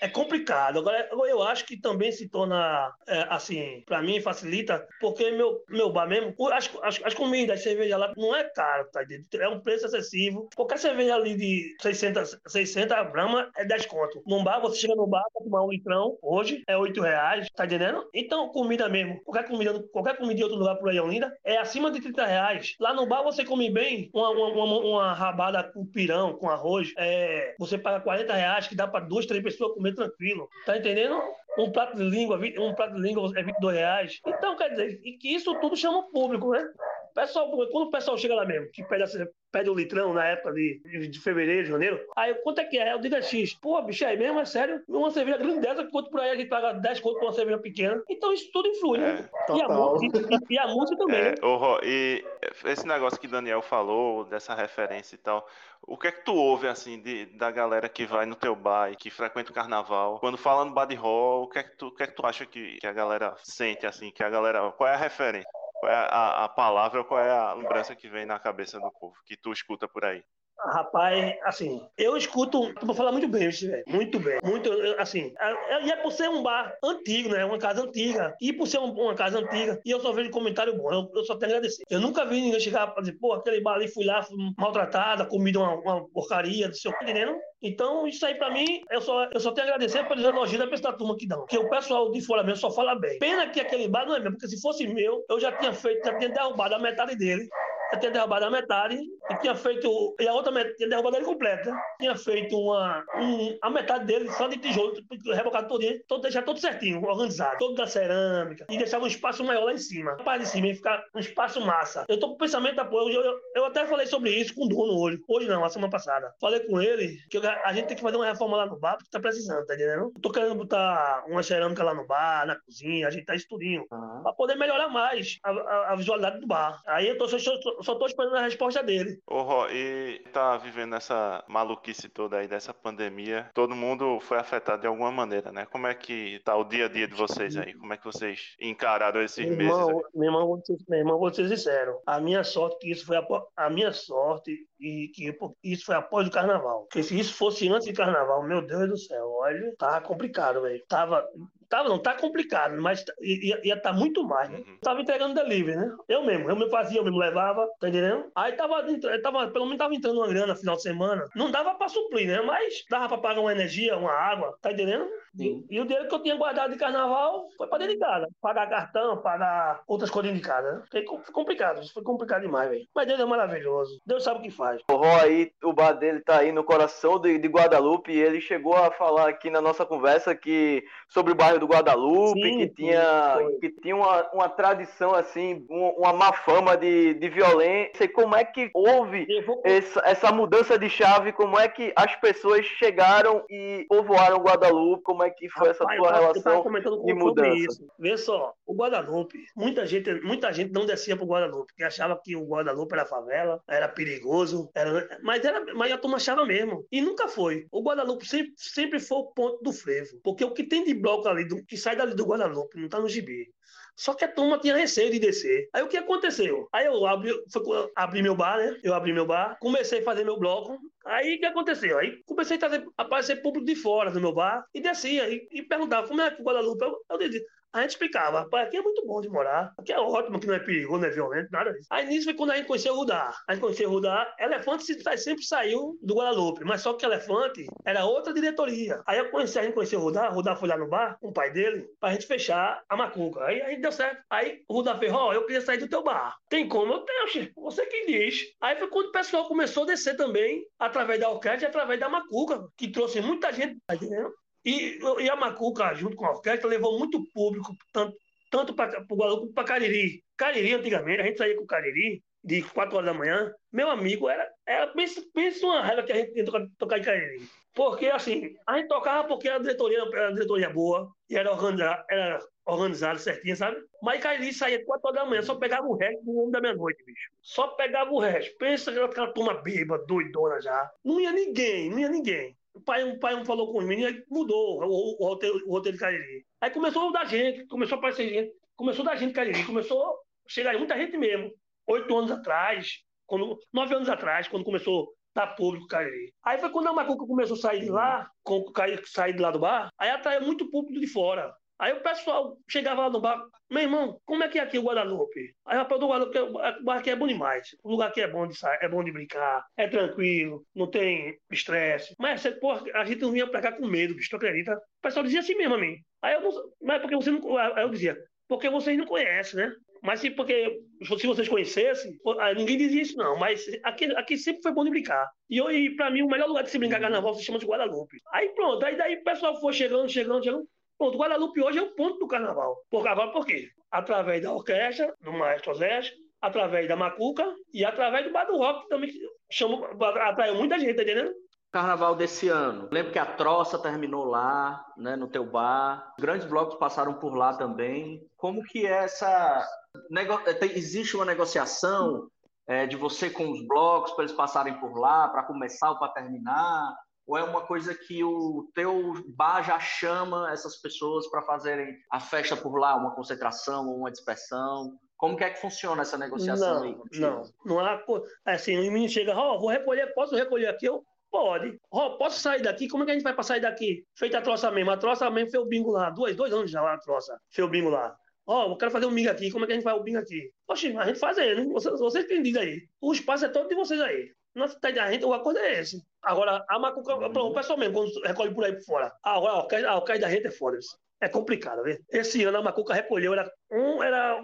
É 0.01 0.09
complicado. 0.09 0.79
Agora, 0.79 1.09
eu 1.29 1.43
acho 1.43 1.67
que 1.67 1.77
também 1.79 2.11
se 2.11 2.29
torna, 2.29 2.91
é, 3.07 3.27
assim, 3.29 3.83
para 3.87 4.03
mim 4.03 4.21
facilita, 4.21 4.87
porque 5.01 5.31
meu, 5.31 5.63
meu 5.69 5.93
bar 5.93 6.09
mesmo, 6.09 6.35
as, 6.53 6.71
as, 6.83 7.01
as 7.05 7.15
comidas, 7.15 7.59
as 7.59 7.63
cervejas 7.63 7.99
lá 7.99 8.13
não 8.17 8.35
é 8.35 8.45
caro, 8.45 8.89
tá? 8.91 9.03
É 9.39 9.49
um 9.49 9.61
preço 9.61 9.87
acessível. 9.87 10.49
Qualquer 10.57 10.79
cerveja 10.79 11.15
ali 11.15 11.37
de 11.37 11.77
600, 11.81 12.41
600 12.47 13.11
Brahma 13.13 13.51
é 13.57 13.65
10 13.65 13.87
conto. 13.87 14.23
Num 14.27 14.43
bar, 14.43 14.61
você 14.61 14.81
chega 14.81 14.95
no 14.95 15.07
bar 15.07 15.25
pra 15.33 15.45
tomar 15.45 15.65
um 15.65 15.71
litrão, 15.71 16.17
hoje 16.23 16.63
é 16.67 16.77
8 16.77 17.01
reais, 17.03 17.49
tá 17.55 17.67
entendendo? 17.67 18.09
Então, 18.15 18.49
comida 18.49 18.89
mesmo, 18.89 19.21
qualquer 19.23 19.47
comida, 19.49 19.83
qualquer 19.93 20.17
comida 20.17 20.41
em 20.41 20.43
outro 20.43 20.59
lugar 20.59 20.77
por 20.77 20.89
aí 20.89 20.99
ainda, 20.99 21.37
é 21.45 21.59
acima 21.59 21.91
de 21.91 22.01
30 22.01 22.25
reais. 22.25 22.75
Lá 22.81 22.95
no 22.95 23.07
bar 23.07 23.23
você 23.23 23.45
come 23.45 23.71
bem, 23.71 24.11
uma, 24.15 24.31
uma, 24.31 24.65
uma, 24.65 24.79
uma 24.79 25.13
rabada 25.13 25.63
com 25.63 25.85
pirão, 25.85 26.35
com 26.35 26.49
arroz, 26.49 26.93
é, 26.97 27.55
você 27.59 27.77
paga 27.77 28.01
40 28.01 28.33
reais, 28.33 28.67
que 28.67 28.75
dá 28.75 28.87
pra 28.87 29.01
duas, 29.01 29.27
três 29.27 29.43
pessoas 29.43 29.75
comer 29.75 29.90
tranquilo. 29.95 30.49
Tá 30.67 30.77
entendendo? 30.77 31.21
Um 31.61 31.73
prato 31.73 31.97
de 31.97 32.03
língua, 32.05 32.39
um 32.59 32.75
prato 32.75 32.95
de 32.95 33.01
língua 33.01 33.31
é 33.37 33.43
22 33.43 33.77
reais. 33.77 34.21
Então, 34.27 34.57
quer 34.57 34.71
dizer, 34.71 35.01
e 35.05 35.17
que 35.19 35.35
isso 35.35 35.55
tudo 35.61 35.77
chama 35.77 35.99
o 35.99 36.11
público, 36.11 36.51
né? 36.51 36.67
Pessoal, 37.15 37.51
quando 37.51 37.89
o 37.89 37.91
pessoal 37.91 38.17
chega 38.17 38.35
lá 38.35 38.45
mesmo, 38.47 38.71
que 38.73 38.85
pede, 38.85 39.03
essa- 39.03 39.29
pede 39.51 39.69
o 39.69 39.75
litrão 39.75 40.15
na 40.15 40.25
época 40.27 40.53
de, 40.53 41.09
de 41.09 41.21
fevereiro, 41.21 41.67
janeiro, 41.67 42.01
aí 42.17 42.35
quanto 42.37 42.61
é 42.61 42.65
que 42.65 42.79
é? 42.79 42.93
Eu 42.93 43.01
digo 43.01 43.17
é 43.17 43.23
X. 43.23 43.53
Pô, 43.55 43.83
bicho, 43.83 44.05
é 44.05 44.15
mesmo, 44.17 44.39
é 44.39 44.45
sério? 44.45 44.81
Uma 44.89 45.11
cerveja 45.11 45.37
grande 45.39 45.59
dessa, 45.61 45.85
quanto 45.91 46.09
por 46.09 46.21
aí 46.21 46.31
a 46.31 46.37
gente 46.37 46.49
paga 46.49 46.73
10 46.73 47.01
conto 47.01 47.19
por 47.19 47.27
uma 47.27 47.33
cerveja 47.33 47.59
pequena. 47.59 48.01
Então 48.09 48.33
isso 48.33 48.49
tudo 48.53 48.69
influi, 48.69 48.99
né? 48.99 49.29
E 49.53 49.61
a, 49.61 49.69
música, 49.69 50.19
e, 50.51 50.55
e 50.55 50.59
a 50.59 50.69
música 50.69 50.97
também, 51.05 51.21
né? 51.21 51.35
É, 51.41 51.45
ô, 51.45 51.57
Ró, 51.57 51.81
e 51.83 52.25
esse 52.65 52.87
negócio 52.87 53.19
que 53.19 53.27
Daniel 53.27 53.61
falou, 53.61 54.25
dessa 54.25 54.55
referência 54.55 55.17
e 55.17 55.19
tal, 55.19 55.45
o 55.83 55.97
que 55.97 56.07
é 56.07 56.13
que 56.13 56.25
tu 56.25 56.35
ouve, 56.35 56.69
assim, 56.69 57.01
de, 57.01 57.27
da 57.27 57.51
galera 57.51 57.89
que 57.89 58.07
vai 58.07 58.27
no 58.27 58.37
teu 58.37 58.55
bar 58.55 58.93
e 58.93 58.97
que 58.97 59.11
frequenta 59.11 59.51
o 59.51 59.55
carnaval? 59.55 60.21
Quando 60.21 60.39
fala 60.39 60.65
no 60.65 60.73
bar 60.73 60.85
de 60.85 60.97
o 60.97 61.49
que 61.51 61.59
é 61.59 61.63
que 61.63 61.77
tu, 61.77 61.87
o 61.89 61.95
que 61.95 62.03
é 62.03 62.07
que 62.07 62.15
tu 62.15 62.25
acha 62.27 62.47
que, 62.47 62.77
que 62.79 62.87
a 62.87 62.93
galera 62.93 63.35
sente, 63.43 63.87
assim, 63.87 64.11
que 64.11 64.23
a 64.23 64.31
galera... 64.31 64.71
Qual 64.73 64.89
é 64.89 64.95
a 64.95 64.99
referência? 64.99 65.51
Qual 65.81 65.91
é 65.91 65.95
a, 65.95 66.45
a 66.45 66.49
palavra, 66.49 67.05
qual 67.05 67.21
é 67.21 67.31
a 67.31 67.53
lembrança 67.55 67.95
que 67.97 68.09
vem 68.09 68.25
na 68.27 68.39
cabeça 68.39 68.79
do 68.79 68.91
povo, 68.91 69.15
que 69.27 69.37
tu 69.37 69.53
escuta 69.53 69.89
por 69.89 70.05
aí? 70.05 70.23
Rapaz, 70.63 71.39
assim, 71.43 71.81
eu 71.97 72.19
escuto, 72.19 72.75
tu 72.75 72.85
vou 72.85 72.95
falar 72.95 73.13
muito 73.13 73.27
bem, 73.27 73.49
velho, 73.49 73.83
muito 73.89 74.21
bem, 74.21 74.39
muito, 74.45 74.71
assim, 74.99 75.33
é- 75.41 75.87
e 75.87 75.91
é 75.91 75.97
por 75.97 76.13
ser 76.13 76.29
um 76.29 76.43
bar 76.43 76.77
antigo, 76.85 77.31
né, 77.31 77.43
uma 77.47 77.59
casa 77.59 77.83
antiga, 77.83 78.37
e 78.39 78.53
por 78.53 78.67
ser 78.67 78.79
um- 78.79 78.93
uma 78.93 79.15
casa 79.15 79.39
antiga, 79.39 79.81
e 79.83 79.91
eu 79.91 79.99
só 80.01 80.13
vejo 80.13 80.31
comentário 80.31 80.77
bom, 80.77 80.93
eu, 80.93 81.11
eu 81.15 81.25
só 81.25 81.35
tenho 81.37 81.53
a 81.53 81.57
agradecer. 81.57 81.83
Eu 81.89 81.99
nunca 81.99 82.27
vi 82.27 82.43
ninguém 82.43 82.61
chegar 82.61 82.89
pra 82.89 83.01
dizer, 83.01 83.17
pô, 83.19 83.33
aquele 83.33 83.63
bar 83.63 83.77
ali, 83.77 83.89
fui 83.89 84.05
lá, 84.05 84.23
fui 84.23 84.37
maltratado, 84.59 85.23
a 85.23 85.27
comida 85.27 85.59
uma, 85.61 85.77
uma 85.77 86.09
porcaria, 86.11 86.67
não 86.67 86.75
sei 86.75 86.91
o 86.91 86.99
que, 86.99 87.05
entendendo? 87.05 87.39
Então, 87.63 88.07
isso 88.07 88.25
aí 88.25 88.35
pra 88.35 88.51
mim, 88.51 88.83
eu 88.91 89.01
só, 89.03 89.25
eu 89.33 89.39
só 89.39 89.53
tenho 89.53 89.67
a 89.67 89.71
agradecer 89.71 90.07
pelos 90.09 90.25
elogios 90.25 90.59
da 90.59 90.67
pessoa 90.67 90.93
da 90.93 90.99
turma 90.99 91.17
que 91.17 91.27
dão. 91.27 91.41
Porque 91.41 91.59
o 91.59 91.69
pessoal 91.69 92.11
de 92.11 92.21
fora 92.23 92.43
mesmo 92.43 92.59
só 92.59 92.71
fala 92.71 92.95
bem. 92.95 93.19
Pena 93.19 93.49
que 93.51 93.61
aquele 93.61 93.87
bar 93.87 94.07
não 94.07 94.17
é 94.17 94.21
meu, 94.21 94.33
porque 94.33 94.49
se 94.49 94.61
fosse 94.61 94.87
meu, 94.87 95.25
eu 95.29 95.39
já 95.39 95.53
tinha 95.53 95.73
feito, 95.73 96.05
já 96.05 96.17
tinha 96.17 96.31
derrubado 96.31 96.75
a 96.75 96.79
metade 96.79 97.17
dele. 97.17 97.49
Eu 97.93 97.99
tinha 98.01 98.11
derrubado 98.13 98.45
a 98.47 98.51
metade 98.51 98.99
e 99.31 99.37
tinha 99.39 99.55
feito. 99.55 100.15
E 100.21 100.27
a 100.29 100.33
outra 100.33 100.53
metade 100.53 100.77
tinha 100.77 100.89
derrubado 100.89 101.17
ele 101.17 101.25
completa. 101.25 101.75
Tinha 102.01 102.17
feito 102.17 102.57
uma. 102.57 103.05
Um, 103.17 103.59
a 103.63 103.71
metade 103.71 104.05
dele 104.07 104.31
só 104.33 104.47
de 104.49 104.57
tijolo, 104.59 104.95
rebocado 105.33 105.69
todo, 105.69 105.85
todo, 106.07 106.23
deixar 106.23 106.43
todo 106.43 106.59
certinho, 106.61 107.03
organizado. 107.05 107.59
Todo 107.59 107.75
da 107.75 107.87
cerâmica. 107.87 108.67
E 108.69 108.79
deixava 108.79 109.05
um 109.05 109.09
espaço 109.09 109.43
maior 109.45 109.65
lá 109.65 109.73
em 109.73 109.79
cima. 109.79 110.13
A 110.13 110.23
parte 110.23 110.43
de 110.43 110.49
cima 110.49 110.67
ia 110.69 110.75
ficar 110.75 111.03
um 111.15 111.19
espaço 111.19 111.61
massa. 111.61 112.05
Eu 112.09 112.19
tô 112.19 112.29
com 112.29 112.35
o 112.35 112.39
pensamento 112.39 112.77
da 112.77 112.85
porra. 112.85 113.11
Eu, 113.13 113.23
eu, 113.23 113.35
eu 113.57 113.65
até 113.65 113.85
falei 113.87 114.07
sobre 114.07 114.31
isso 114.31 114.55
com 114.55 114.65
o 114.65 114.69
dono 114.69 114.99
hoje. 115.01 115.21
Hoje 115.29 115.49
não, 115.49 115.65
a 115.65 115.69
semana 115.69 115.91
passada. 115.91 116.33
Falei 116.41 116.61
com 116.61 116.81
ele 116.81 117.17
que 117.29 117.37
eu- 117.39 117.43
a 117.65 117.73
gente 117.73 117.87
tem 117.87 117.97
que 117.97 118.03
fazer 118.03 118.17
uma 118.17 118.27
reforma 118.27 118.57
lá 118.57 118.67
no 118.67 118.79
bar, 118.79 118.97
porque 118.97 119.11
tá 119.11 119.21
precisando, 119.21 119.65
tá 119.67 119.75
entendendo? 119.75 120.13
Eu 120.15 120.21
tô 120.21 120.31
querendo 120.31 120.55
botar 120.55 121.25
uma 121.29 121.43
cerâmica 121.43 121.83
lá 121.83 121.95
no 121.95 122.07
bar, 122.07 122.47
na 122.47 122.57
cozinha, 122.57 123.09
a 123.09 123.11
gente 123.11 123.25
tá 123.25 123.35
estudinho. 123.35 123.85
Pra 124.23 124.33
poder 124.33 124.55
melhorar 124.57 124.89
mais 124.89 125.39
a, 125.43 125.51
a- 125.51 125.93
a 125.93 125.97
visualidade 125.97 126.41
do 126.41 126.47
bar. 126.47 126.81
Aí 126.87 127.09
eu 127.09 127.19
tô, 127.19 127.27
só, 127.29 127.39
só 127.83 127.95
tô 127.95 128.07
esperando 128.07 128.37
a 128.37 128.43
resposta 128.43 128.83
dele. 128.83 129.19
Ô, 129.27 129.43
Ró, 129.43 129.69
e 129.69 130.19
tá 130.33 130.57
vivendo 130.57 130.95
essa 130.95 131.45
maluquice 131.49 132.09
toda 132.09 132.39
aí 132.39 132.49
dessa 132.49 132.73
pandemia. 132.75 133.51
Todo 133.55 133.75
mundo 133.77 134.19
foi 134.21 134.39
afetado 134.39 134.83
de 134.83 134.87
alguma 134.87 135.11
maneira, 135.11 135.51
né? 135.53 135.67
Como 135.71 135.87
é 135.87 135.95
que 135.95 136.41
tá 136.45 136.57
o 136.57 136.65
dia 136.65 136.87
a 136.87 136.89
dia 136.89 137.07
de 137.09 137.15
vocês 137.15 137.57
aí? 137.57 137.75
Como 137.75 137.93
é 137.93 137.97
que 137.97 138.05
vocês 138.05 138.55
encararam 138.61 139.23
esses 139.23 139.47
Meu 139.47 139.57
meses? 139.57 139.79
irmão, 139.79 140.03
meu 140.15 140.25
irmão, 140.25 140.47
vou 140.47 140.61
ser, 140.65 140.77
meu 140.89 140.99
irmão, 140.99 141.19
vou 141.19 141.33
ser 141.33 141.49
sincero. 141.49 141.99
A 142.07 142.21
minha 142.21 142.45
sorte 142.45 142.79
que 142.81 142.91
isso 142.91 143.07
foi 143.07 143.17
apo- 143.17 143.47
a 143.57 143.71
minha 143.71 143.93
sorte 143.93 144.57
e 144.79 145.09
que 145.15 145.35
isso 145.63 145.85
foi 145.85 145.95
após 145.95 146.27
o 146.29 146.31
carnaval. 146.31 146.83
Porque 146.83 147.03
se 147.03 147.19
isso 147.19 147.35
fosse 147.35 147.69
antes 147.69 147.87
do 147.89 147.95
carnaval, 147.95 148.43
meu 148.43 148.63
Deus 148.63 148.89
do 148.89 148.97
céu, 148.97 149.29
olha, 149.41 149.75
tava 149.79 150.01
complicado, 150.01 150.63
velho. 150.63 150.83
Tava, 150.89 151.25
tava 151.71 151.89
não, 151.89 151.99
tá 151.99 152.15
complicado, 152.15 152.79
mas 152.81 153.03
ia 153.23 153.59
ia 153.65 153.81
tá 153.81 153.93
muito 153.93 154.23
mais, 154.25 154.51
né? 154.51 154.63
Tava 154.83 155.01
entregando 155.01 155.35
delivery, 155.35 155.77
né? 155.77 155.97
Eu 156.09 156.23
mesmo, 156.25 156.51
eu 156.51 156.57
mesmo 156.57 156.71
fazia, 156.71 156.99
eu 157.01 157.05
mesmo 157.05 157.19
levava, 157.19 157.67
tá 157.81 157.89
entendendo? 157.89 158.27
Aí 158.35 158.53
tava, 158.53 158.83
tava 159.23 159.49
pelo 159.49 159.65
menos 159.65 159.79
tava 159.79 159.95
entrando 159.95 160.19
uma 160.19 160.29
grana 160.29 160.49
no 160.49 160.57
final 160.57 160.77
de 160.77 160.83
semana. 160.83 161.27
Não 161.35 161.51
dava 161.51 161.75
pra 161.75 161.89
suprir, 161.89 162.27
né? 162.27 162.41
Mas 162.43 162.85
dava 162.91 163.09
pra 163.09 163.19
pagar 163.19 163.41
uma 163.41 163.53
energia, 163.53 163.97
uma 163.97 164.13
água, 164.13 164.55
tá 164.61 164.73
entendendo? 164.73 165.07
E, 165.39 165.65
e 165.71 165.81
o 165.81 165.85
dinheiro 165.87 166.09
que 166.09 166.15
eu 166.15 166.23
tinha 166.23 166.35
guardado 166.37 166.73
de 166.73 166.79
carnaval 166.79 167.47
foi 167.57 167.69
pra 167.69 167.79
dentro 167.79 167.95
de 167.95 168.01
casa. 168.01 168.27
Pagar 168.43 168.69
cartão, 168.69 169.17
pagar 169.23 169.81
outras 169.87 170.11
coisas 170.11 170.35
de 170.35 170.41
casa. 170.41 170.73
Né? 170.73 170.83
Foi 170.91 171.03
com- 171.05 171.23
foi 171.23 171.33
complicado, 171.33 171.81
isso 171.81 171.93
foi 171.95 172.03
complicado 172.03 172.43
demais, 172.43 172.69
velho. 172.69 172.85
Mas 172.95 173.07
Deus 173.07 173.21
é 173.21 173.25
maravilhoso. 173.25 174.01
Deus 174.05 174.25
sabe 174.25 174.41
o 174.41 174.43
que 174.43 174.51
faz. 174.51 174.81
O 174.91 174.97
Ró 174.97 175.21
aí, 175.21 175.53
o 175.63 175.73
bar 175.73 175.93
dele 175.93 176.21
tá 176.21 176.39
aí 176.41 176.51
no 176.51 176.65
coração 176.65 177.21
de, 177.21 177.39
de 177.39 177.47
Guadalupe 177.49 178.11
e 178.13 178.21
ele 178.21 178.41
chegou 178.41 178.75
a 178.75 178.91
falar 178.91 179.29
aqui 179.29 179.51
na 179.51 179.61
nossa 179.61 179.87
conversa 179.87 180.35
que 180.35 180.83
sobre 181.09 181.33
o 181.33 181.37
bairro 181.37 181.60
do 181.61 181.67
Guadalupe, 181.67 182.43
Sim, 182.43 182.59
que 182.59 182.69
tinha, 182.75 183.35
foi. 183.39 183.59
que 183.59 183.71
tinha 183.81 183.95
uma, 183.95 184.29
uma 184.33 184.49
tradição 184.49 185.15
assim, 185.15 185.65
um- 185.71 185.91
uma 185.99 186.13
má 186.13 186.33
fama 186.33 186.77
de, 186.77 187.15
de 187.15 187.29
violência. 187.29 188.05
E 188.05 188.09
como 188.09 188.35
é 188.35 188.45
que 188.45 188.71
houve 188.75 189.27
essa, 189.65 190.01
essa 190.05 190.33
mudança 190.33 190.79
de 190.79 190.89
chave? 190.91 191.33
Como 191.33 191.59
é 191.59 191.69
que 191.69 191.93
as 191.95 192.17
pessoas 192.17 192.65
chegaram 192.67 193.45
e 193.51 193.87
povoaram 193.89 194.39
Guadalupe? 194.39 195.03
Como 195.05 195.23
é 195.23 195.31
que 195.31 195.49
foi 195.49 195.69
essa 195.69 195.85
Pai, 195.85 195.97
tua 195.97 196.13
relação 196.13 196.63
de 197.05 197.15
mudança? 197.15 197.55
isso. 197.57 197.87
Vê 197.99 198.17
só, 198.17 198.53
o 198.67 198.75
Guadalupe, 198.75 199.39
muita 199.57 199.87
gente, 199.87 200.13
muita 200.23 200.53
gente 200.53 200.73
não 200.73 200.87
descia 200.87 201.17
pro 201.17 201.27
Guadalupe, 201.27 201.67
porque 201.69 201.85
achava 201.85 202.19
que 202.23 202.35
o 202.35 202.47
Guadalupe 202.47 202.93
era 202.95 203.05
favela, 203.07 203.61
era 203.69 203.89
perigoso, 203.89 204.71
era, 204.75 205.19
mas, 205.23 205.45
era, 205.45 205.65
mas 205.75 205.93
a 205.93 205.99
turma 205.99 206.17
achava 206.17 206.45
mesmo. 206.47 206.85
E 206.91 207.01
nunca 207.01 207.29
foi. 207.29 207.67
O 207.71 207.83
Guadalupe 207.83 208.27
sempre, 208.27 208.53
sempre 208.57 208.99
foi 208.99 209.19
o 209.19 209.25
ponto 209.27 209.63
do 209.63 209.73
frevo. 209.73 210.19
Porque 210.23 210.45
o 210.45 210.53
que 210.53 210.65
tem 210.65 210.85
de 210.85 210.95
bloco 210.95 211.29
ali, 211.29 211.47
do, 211.51 211.65
que 211.65 211.77
sai 211.77 211.97
dali 211.97 212.15
do 212.15 212.25
Guadalupe, 212.25 212.81
não 212.81 212.89
tá 212.89 213.01
no 213.01 213.09
gibi. 213.09 213.53
Só 213.97 214.15
que 214.15 214.25
a 214.25 214.33
turma 214.33 214.59
tinha 214.59 214.75
receio 214.75 215.11
de 215.11 215.19
descer. 215.19 215.69
Aí 215.75 215.83
o 215.83 215.89
que 215.89 215.97
aconteceu? 215.97 216.67
Aí 216.73 216.87
eu 216.87 217.07
abri, 217.07 217.33
foi 217.53 217.91
abri 217.95 218.23
meu 218.23 218.35
bar, 218.35 218.57
né? 218.57 218.79
Eu 218.83 218.95
abri 218.95 219.13
meu 219.13 219.27
bar, 219.27 219.59
comecei 219.61 220.01
a 220.01 220.03
fazer 220.03 220.25
meu 220.25 220.39
bloco. 220.39 220.79
Aí 221.05 221.37
o 221.37 221.39
que 221.39 221.47
aconteceu? 221.47 221.99
Aí 221.99 222.23
comecei 222.25 222.57
a 222.57 223.03
aparecer 223.03 223.43
público 223.43 223.67
de 223.67 223.75
fora 223.75 224.11
do 224.11 224.21
meu 224.21 224.33
bar 224.33 224.65
e 224.73 224.81
descia 224.81 225.29
e, 225.29 225.47
e 225.53 225.63
perguntava 225.63 226.09
como 226.09 226.23
é 226.23 226.31
que 226.31 226.41
o 226.41 226.45
Guadalupe. 226.45 226.83
Eu, 226.83 226.97
eu 227.11 227.19
dizia, 227.19 227.43
a 227.73 227.81
gente 227.83 227.91
explicava, 227.91 228.41
rapaz, 228.41 228.67
aqui 228.69 228.77
é 228.77 228.83
muito 228.83 229.05
bom 229.07 229.21
de 229.21 229.29
morar, 229.29 229.73
aqui 229.79 229.93
é 229.93 229.99
ótimo, 229.99 230.37
aqui 230.37 230.47
não 230.47 230.55
é 230.55 230.59
perigoso, 230.59 231.01
não 231.01 231.09
é 231.09 231.11
violento, 231.11 231.49
nada 231.51 231.73
disso. 231.73 231.87
Aí 231.91 232.07
nisso 232.07 232.25
foi 232.25 232.35
quando 232.35 232.51
a 232.51 232.57
gente 232.57 232.67
conheceu 232.67 232.95
Rudá. 232.95 233.33
A 233.49 233.55
gente 233.55 233.63
conheceu 233.63 233.89
Rudá, 233.91 234.35
Elefante 234.39 234.85
se- 234.85 235.01
sempre 235.19 235.45
saiu 235.45 235.97
do 236.03 236.15
Guadalupe, 236.15 236.65
mas 236.65 236.81
só 236.83 236.95
que 236.95 237.05
Elefante 237.05 237.67
era 237.85 238.05
outra 238.05 238.33
diretoria. 238.35 239.01
Aí 239.07 239.19
eu 239.19 239.31
conheci, 239.31 239.59
a 239.59 239.63
gente 239.63 239.75
conheceu 239.75 240.01
Rudá, 240.01 240.29
Rudá 240.29 240.57
foi 240.57 240.69
lá 240.69 240.77
no 240.77 240.89
bar 240.89 241.17
com 241.21 241.29
o 241.29 241.33
pai 241.33 241.51
dele, 241.53 241.87
pra 242.01 242.13
gente 242.13 242.27
fechar 242.27 242.83
a 242.89 242.97
macuca. 242.97 243.45
Aí, 243.45 243.61
aí 243.63 243.81
deu 243.81 243.93
certo. 243.93 244.23
Aí 244.31 244.63
o 244.69 244.75
Rudá 244.75 244.97
fez, 244.99 245.13
ó, 245.13 245.33
eu 245.33 245.47
queria 245.47 245.61
sair 245.61 245.79
do 245.79 245.89
teu 245.89 246.03
bar. 246.03 246.35
Tem 246.49 246.69
como? 246.69 246.93
Eu 246.95 247.01
tenho, 247.05 247.51
você 247.57 247.87
que 247.87 248.07
diz. 248.07 248.41
Aí 248.61 248.77
foi 248.77 248.89
quando 248.89 249.07
o 249.09 249.13
pessoal 249.13 249.47
começou 249.47 249.85
a 249.85 249.87
descer 249.87 250.17
também, 250.17 250.65
através 250.79 251.21
da 251.21 251.31
orquestra 251.31 251.67
e 251.67 251.69
através 251.69 252.01
da 252.01 252.09
macuca, 252.09 252.67
que 252.77 252.91
trouxe 252.91 253.21
muita 253.21 253.53
gente, 253.53 253.79
tá 253.87 253.95
entendendo? 253.95 254.33
E, 254.65 254.99
e 255.21 255.31
a 255.31 255.37
Macuca, 255.37 255.95
junto 255.95 256.17
com 256.17 256.27
a 256.27 256.33
orquestra, 256.33 256.69
levou 256.69 256.99
muito 256.99 257.25
público, 257.33 257.75
tanto, 257.93 258.17
tanto 258.51 258.75
para 258.75 259.05
o 259.09 259.17
Guadalupe 259.17 259.43
como 259.43 259.55
para 259.55 259.65
Cariri. 259.65 260.23
Cariri, 260.37 260.75
antigamente, 260.75 261.21
a 261.21 261.25
gente 261.25 261.39
saía 261.39 261.57
com 261.57 261.65
o 261.65 261.67
Cariri, 261.67 262.23
de 262.43 262.63
4 262.63 262.97
horas 262.97 263.13
da 263.13 263.19
manhã. 263.19 263.53
Meu 263.73 263.91
amigo, 263.91 264.29
era, 264.29 264.49
era 264.67 264.87
pensa, 264.89 265.23
pensa 265.35 265.67
uma 265.67 265.83
raiva 265.83 266.03
que 266.03 266.13
a 266.13 266.17
gente 266.17 266.45
tocar, 266.45 266.67
tocar 266.79 266.99
em 266.99 267.03
Cariri. 267.03 267.49
Porque, 267.75 268.07
assim, 268.07 268.55
a 268.67 268.77
gente 268.77 268.89
tocava 268.89 269.29
porque 269.29 269.49
a 269.49 269.59
diretoria 269.59 270.01
era 270.13 270.33
diretoria 270.33 270.71
boa, 270.71 271.09
e 271.29 271.37
era 271.37 271.53
organizada, 271.53 272.05
era 272.11 272.41
organizada 272.67 273.19
certinha, 273.19 273.57
sabe? 273.57 273.77
Mas 274.03 274.21
Cariri 274.21 274.53
saía 274.53 274.85
4 274.85 275.09
horas 275.09 275.23
da 275.23 275.29
manhã, 275.29 275.43
só 275.43 275.55
pegava 275.55 275.87
o 275.87 275.97
resto 275.97 276.25
do 276.25 276.37
homem 276.37 276.51
da 276.51 276.61
meia-noite, 276.61 277.05
bicho. 277.05 277.31
Só 277.43 277.69
pegava 277.69 278.11
o 278.11 278.19
resto. 278.19 278.57
Pensa 278.59 278.91
aquela, 278.91 279.07
aquela 279.07 279.33
turma 279.33 279.55
bêbada, 279.63 280.05
doidona 280.07 280.61
já. 280.61 280.91
Não 281.05 281.21
ia 281.21 281.33
ninguém, 281.33 281.91
não 281.91 281.99
ia 281.99 282.09
ninguém. 282.09 282.57
O 282.81 282.83
pai, 282.83 283.05
o 283.05 283.19
pai 283.19 283.37
não 283.37 283.45
falou 283.45 283.71
com 283.71 283.79
o 283.79 283.83
menino, 283.83 284.09
aí 284.09 284.25
mudou 284.31 284.83
o, 284.83 285.23
o, 285.23 285.29
roteiro, 285.29 285.63
o 285.67 285.73
roteiro 285.73 285.99
de 285.99 286.03
Cariri. 286.03 286.47
Aí 286.63 286.71
começou 286.71 287.13
da 287.13 287.27
gente, 287.27 287.67
começou 287.67 287.97
a 287.97 287.99
aparecer 287.99 288.29
gente, 288.29 288.53
começou 288.75 289.05
da 289.05 289.15
gente 289.15 289.35
Cariri, 289.35 289.67
começou 289.67 290.03
a 290.03 290.15
chegar 290.49 290.77
muita 290.79 290.97
gente 290.97 291.17
mesmo. 291.19 291.53
Oito 291.87 292.17
anos 292.17 292.31
atrás, 292.31 293.01
quando, 293.27 293.59
nove 293.71 293.95
anos 293.95 294.09
atrás, 294.09 294.49
quando 294.49 294.65
começou 294.65 295.13
a 295.37 295.45
dar 295.45 295.55
público 295.55 295.89
Cariri. 295.89 296.33
Aí 296.43 296.59
foi 296.59 296.71
quando 296.71 296.89
a 296.89 296.93
Macuca 296.95 297.27
começou 297.27 297.57
a 297.57 297.61
sair 297.61 297.81
de 297.81 297.91
lá, 297.91 298.31
com 298.43 298.65
sair 299.05 299.35
de 299.35 299.43
lá 299.43 299.51
do 299.51 299.59
bar, 299.59 299.91
aí 299.99 300.09
atraiu 300.09 300.41
muito 300.41 300.71
público 300.71 300.99
de 300.99 301.07
fora. 301.07 301.55
Aí 301.81 301.95
o 301.95 302.03
pessoal 302.03 302.59
chegava 302.69 303.01
lá 303.01 303.11
no 303.11 303.23
bar, 303.23 303.43
meu 303.71 303.83
irmão, 303.83 304.21
como 304.27 304.45
é 304.45 304.49
que 304.49 304.59
é 304.59 304.63
aqui 304.63 304.79
o 304.79 304.83
Guadalupe? 304.83 305.55
Aí 305.65 305.79
rapaz, 305.79 305.99
do 305.99 306.09
Guadalupe, 306.09 306.39
o 306.39 306.85
bar 306.85 306.99
aqui 306.99 307.09
é 307.09 307.17
bom 307.17 307.27
demais. 307.27 307.75
O 307.83 307.91
lugar 307.93 308.11
aqui 308.11 308.21
é 308.21 308.29
bom 308.29 308.47
de 308.47 308.55
sair, 308.55 308.79
é 308.83 308.89
bom 308.89 309.03
de 309.03 309.11
brincar, 309.11 309.65
é 309.79 309.89
tranquilo, 309.89 310.63
não 310.75 310.91
tem 310.91 311.39
estresse. 311.51 312.15
Mas 312.19 312.47
porra, 312.61 312.85
a 312.95 313.05
gente 313.05 313.23
não 313.23 313.33
vinha 313.33 313.47
pra 313.47 313.63
cá 313.63 313.73
com 313.73 313.87
medo, 313.87 314.15
bicho, 314.15 314.29
tu 314.29 314.37
acredita? 314.37 314.75
O 314.75 315.03
pessoal 315.03 315.25
dizia 315.25 315.41
assim 315.41 315.55
mesmo 315.55 315.75
a 315.75 315.79
mim. 315.79 315.97
Aí 316.21 316.35
eu 316.35 316.43
mas 316.83 317.01
porque 317.01 317.17
você 317.17 317.31
não. 317.31 317.57
Aí 317.57 317.83
eu 317.83 317.89
dizia, 317.89 318.15
porque 318.47 318.69
vocês 318.69 318.99
não 318.99 319.07
conhecem, 319.07 319.61
né? 319.61 319.73
Mas 320.03 320.21
se, 320.21 320.31
porque, 320.31 320.81
se 321.19 321.27
vocês 321.27 321.49
conhecessem, 321.49 322.13
ninguém 322.57 322.77
dizia 322.79 323.03
isso, 323.03 323.17
não. 323.17 323.39
Mas 323.39 323.67
aqui, 323.85 324.07
aqui 324.17 324.37
sempre 324.37 324.63
foi 324.63 324.73
bom 324.73 324.85
de 324.85 324.91
brincar. 324.91 325.29
E, 325.49 325.59
eu, 325.59 325.71
e 325.71 325.95
pra 325.95 326.11
mim, 326.11 326.23
o 326.23 326.29
melhor 326.29 326.49
lugar 326.49 326.63
de 326.63 326.71
se 326.71 326.79
brincar 326.79 327.01
carnaval 327.01 327.35
se 327.35 327.45
chama 327.45 327.59
de 327.59 327.67
Guadalupe. 327.67 328.17
Aí 328.33 328.49
pronto, 328.51 328.85
aí 328.85 328.97
daí 328.97 329.17
o 329.17 329.25
pessoal 329.25 329.59
foi 329.61 329.73
chegando, 329.73 330.09
chegando, 330.09 330.43
chegando. 330.43 330.67
Pronto, 331.01 331.17
Guadalupe 331.17 331.63
hoje 331.63 331.79
é 331.79 331.83
o 331.83 331.95
ponto 331.95 332.19
do 332.19 332.29
carnaval. 332.29 332.77
Por, 332.91 333.09
agora 333.09 333.33
por 333.33 333.47
quê? 333.47 333.71
Através 333.91 334.43
da 334.43 334.53
orquestra, 334.53 335.15
do 335.23 335.33
Maestro 335.33 335.75
Zé, 335.75 336.03
através 336.43 336.87
da 336.87 336.95
Macuca 336.95 337.57
e 337.73 337.87
através 337.87 338.27
do 338.27 338.33
Bar 338.33 338.45
do 338.45 338.59
Rock, 338.59 338.83
que 338.83 338.89
também 338.91 339.11
chamou, 339.51 339.83
atraiu 339.99 340.57
muita 340.57 340.79
gente, 340.79 340.97
tá 340.97 341.03
entendendo? 341.03 341.33
Carnaval 341.73 342.15
desse 342.15 342.49
ano. 342.49 342.87
Lembro 342.93 343.13
que 343.13 343.19
a 343.19 343.25
troça 343.25 343.79
terminou 343.79 344.27
lá, 344.27 344.85
né, 344.95 345.17
no 345.17 345.27
teu 345.27 345.47
bar. 345.47 346.13
Grandes 346.21 346.47
blocos 346.47 346.75
passaram 346.75 347.15
por 347.15 347.35
lá 347.35 347.57
também. 347.57 348.21
Como 348.37 348.63
que 348.63 348.87
é 348.87 349.05
essa 349.05 349.67
nego... 350.11 350.39
Existe 350.75 351.17
uma 351.17 351.25
negociação 351.25 352.29
é, 352.67 352.85
de 352.85 352.97
você 352.97 353.31
com 353.31 353.51
os 353.51 353.67
blocos 353.67 354.13
para 354.13 354.25
eles 354.25 354.37
passarem 354.37 354.79
por 354.79 354.99
lá, 354.99 355.29
para 355.29 355.45
começar 355.45 355.93
ou 355.93 355.99
para 355.99 356.13
terminar? 356.13 356.95
Ou 357.27 357.37
é 357.39 357.45
uma 357.45 357.65
coisa 357.67 357.95
que 357.95 358.25
o 358.25 358.69
teu 358.75 359.13
bar 359.37 359.63
já 359.63 359.79
chama 359.79 360.51
essas 360.53 360.81
pessoas 360.81 361.29
para 361.31 361.43
fazerem 361.43 361.95
a 362.11 362.19
festa 362.19 362.57
por 362.57 362.77
lá, 362.79 362.97
uma 362.97 363.15
concentração 363.15 363.87
ou 363.89 363.99
uma 363.99 364.11
dispersão? 364.11 364.93
Como 365.17 365.37
que 365.37 365.45
é 365.45 365.51
que 365.51 365.61
funciona 365.61 366.03
essa 366.03 366.17
negociação 366.19 366.83
aí? 366.83 366.91
Não, 366.93 366.99
contigo? 366.99 367.21
não. 367.27 367.43
Não 367.65 367.81
há. 367.81 367.99
co- 367.99 368.23
Assim, 368.45 368.77
o 368.77 368.81
menino 368.93 369.09
chega, 369.09 369.37
ó, 369.37 369.59
vou 369.59 369.69
recolher, 369.71 370.13
posso 370.15 370.35
recolher 370.35 370.67
aqui? 370.69 370.87
Eu, 370.87 371.05
pode. 371.31 371.79
Ó, 371.93 372.17
posso 372.17 372.41
sair 372.41 372.63
daqui? 372.63 372.89
Como 372.89 373.03
é 373.03 373.07
que 373.07 373.13
a 373.13 373.15
gente 373.15 373.23
vai 373.23 373.35
pra 373.35 373.43
sair 373.45 373.61
daqui? 373.61 374.03
Feita 374.17 374.39
a 374.39 374.43
troça 374.43 374.71
mesmo. 374.71 374.91
A 374.91 374.97
troça 374.97 375.31
mesmo 375.31 375.51
fez 375.51 375.63
o 375.63 375.67
bingo 375.69 375.91
lá. 375.93 376.11
Dois, 376.11 376.35
dois 376.35 376.53
anos 376.53 376.71
já 376.71 376.83
lá 376.83 376.95
a 376.95 376.99
troça. 376.99 377.39
Fez 377.51 377.67
o 377.67 377.71
bingo 377.71 377.91
lá. 377.91 378.17
Ó, 378.47 378.71
eu 378.73 378.77
quero 378.77 378.91
fazer 378.91 379.07
um 379.07 379.15
bingo 379.15 379.31
aqui. 379.31 379.51
Como 379.53 379.65
é 379.65 379.67
que 379.67 379.73
a 379.73 379.77
gente 379.77 379.85
faz 379.85 379.97
o 380.01 380.03
bingo 380.03 380.19
aqui? 380.19 380.51
Oxe, 380.67 380.97
a 380.97 381.05
gente 381.07 381.19
fazendo. 381.21 381.71
Vocês, 381.71 382.01
vocês 382.01 382.25
entendem 382.25 382.57
aí. 382.59 382.79
O 383.01 383.13
espaço 383.13 383.45
é 383.45 383.49
todo 383.49 383.69
de 383.69 383.75
vocês 383.77 384.01
aí. 384.01 384.33
Nossa, 384.55 384.79
tá 384.81 384.91
da 384.91 385.11
gente, 385.11 385.25
o 385.25 385.33
acordo 385.33 385.59
é 385.61 385.81
esse. 385.81 386.03
Agora, 386.23 386.65
a 386.69 386.79
macuca, 386.79 387.15
o 387.15 387.55
pessoal 387.55 387.79
mesmo, 387.79 387.95
quando 387.95 388.21
recolhe 388.23 388.55
por 388.55 388.65
aí 388.65 388.73
por 388.75 388.85
fora. 388.85 389.13
Agora, 389.23 389.53
a 389.55 389.59
orquestra, 389.59 389.91
a 389.91 389.97
orquestra 389.97 390.29
da 390.29 390.35
gente 390.35 390.47
é 390.47 390.51
foda. 390.51 390.79
isso. 390.79 390.99
É 391.21 391.29
complicado, 391.29 391.83
viu? 391.83 391.99
Esse 392.11 392.43
ano 392.45 392.59
a 392.59 392.63
macuca 392.63 392.95
recolheu, 392.95 393.33
era 393.35 393.51
um, 393.71 394.03
era 394.03 394.43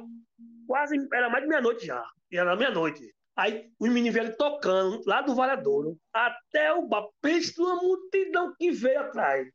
quase, 0.66 0.96
era 1.12 1.28
mais 1.28 1.42
de 1.42 1.48
meia-noite 1.48 1.86
já. 1.86 2.04
E 2.30 2.36
era 2.36 2.54
meia-noite. 2.54 3.14
Aí 3.34 3.70
os 3.78 3.88
meninos 3.88 4.14
vieram 4.14 4.36
tocando 4.36 5.02
lá 5.06 5.20
do 5.20 5.34
Varadouro 5.34 5.98
até 6.12 6.72
o 6.72 6.86
bar. 6.86 7.06
Pensa 7.20 7.52
numa 7.58 7.76
multidão 7.76 8.54
que 8.58 8.70
veio 8.70 9.00
atrás. 9.00 9.46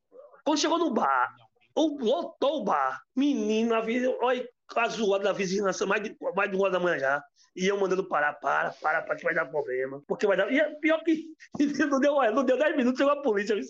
Quando 0.43 0.59
chegou 0.59 0.77
no 0.77 0.91
bar, 0.91 1.33
o, 1.75 1.97
lotou 2.03 2.61
o 2.61 2.63
bar. 2.63 3.01
Menino, 3.15 3.73
a 3.73 3.81
vida, 3.81 4.15
olha 4.21 4.47
a 4.75 4.87
zoada 4.87 5.25
da 5.25 5.33
vizinhança, 5.33 5.85
mais 5.85 6.03
de, 6.03 6.15
mais 6.35 6.49
de 6.49 6.57
uma 6.57 6.69
da 6.69 6.79
manhã 6.79 6.99
já. 6.99 7.23
E 7.55 7.67
eu 7.67 7.77
mandando 7.77 8.07
parar, 8.07 8.33
para, 8.33 8.71
para, 8.81 9.01
para 9.01 9.15
que 9.15 9.23
vai 9.23 9.33
dar 9.33 9.45
problema. 9.45 10.01
Porque 10.07 10.25
vai 10.25 10.37
dar. 10.37 10.49
E 10.51 10.59
é 10.59 10.69
pior 10.75 11.03
que 11.03 11.25
não 11.89 11.99
deu, 11.99 12.15
não 12.31 12.43
deu 12.45 12.57
10 12.57 12.77
minutos, 12.77 12.97
chegou 12.97 13.13
a 13.13 13.21
polícia. 13.21 13.55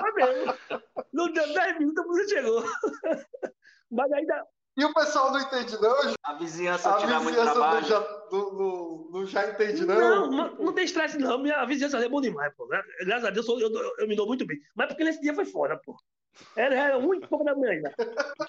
Foi 0.00 0.12
mesmo. 0.12 0.54
Não 1.12 1.32
deu 1.32 1.52
10 1.54 1.78
minutos, 1.78 2.04
a 2.04 2.06
polícia 2.06 2.36
chegou. 2.36 2.64
Mas 3.90 4.12
ainda. 4.12 4.44
E 4.78 4.84
o 4.84 4.92
pessoal 4.92 5.32
não 5.32 5.40
entende, 5.40 5.80
não? 5.80 5.96
A 6.22 6.34
vizinhança 6.34 6.90
A 6.90 6.98
dá 6.98 7.18
muito 7.18 7.28
vizinhança 7.36 7.54
não 7.54 7.54
trabalho. 7.54 7.86
já, 7.86 8.00
não, 8.30 8.52
não- 8.52 9.08
não 9.10 9.26
já 9.26 9.48
entende, 9.50 9.86
Não, 9.86 9.96
não? 9.96 10.30
não, 10.30 10.54
não 10.56 10.72
tem 10.74 10.84
estresse, 10.84 11.16
não. 11.16 11.38
Minha 11.38 11.64
vizinhança 11.64 11.96
é 12.04 12.08
bom 12.10 12.20
demais, 12.20 12.52
pô. 12.54 12.66
Graças 12.66 13.24
a 13.24 13.30
Deus 13.30 13.48
eu, 13.48 13.58
eu, 13.58 13.92
eu 14.00 14.06
me 14.06 14.14
dou 14.14 14.26
muito 14.26 14.44
bem. 14.46 14.58
Mas 14.74 14.88
porque 14.88 15.02
nesse 15.04 15.20
dia 15.22 15.34
foi 15.34 15.46
fora, 15.46 15.80
pô. 15.82 15.96
Era, 16.56 16.74
era 16.74 16.98
um 16.98 17.14
e 17.14 17.20
pouco 17.26 17.44
da 17.44 17.54
manhã. 17.54 17.82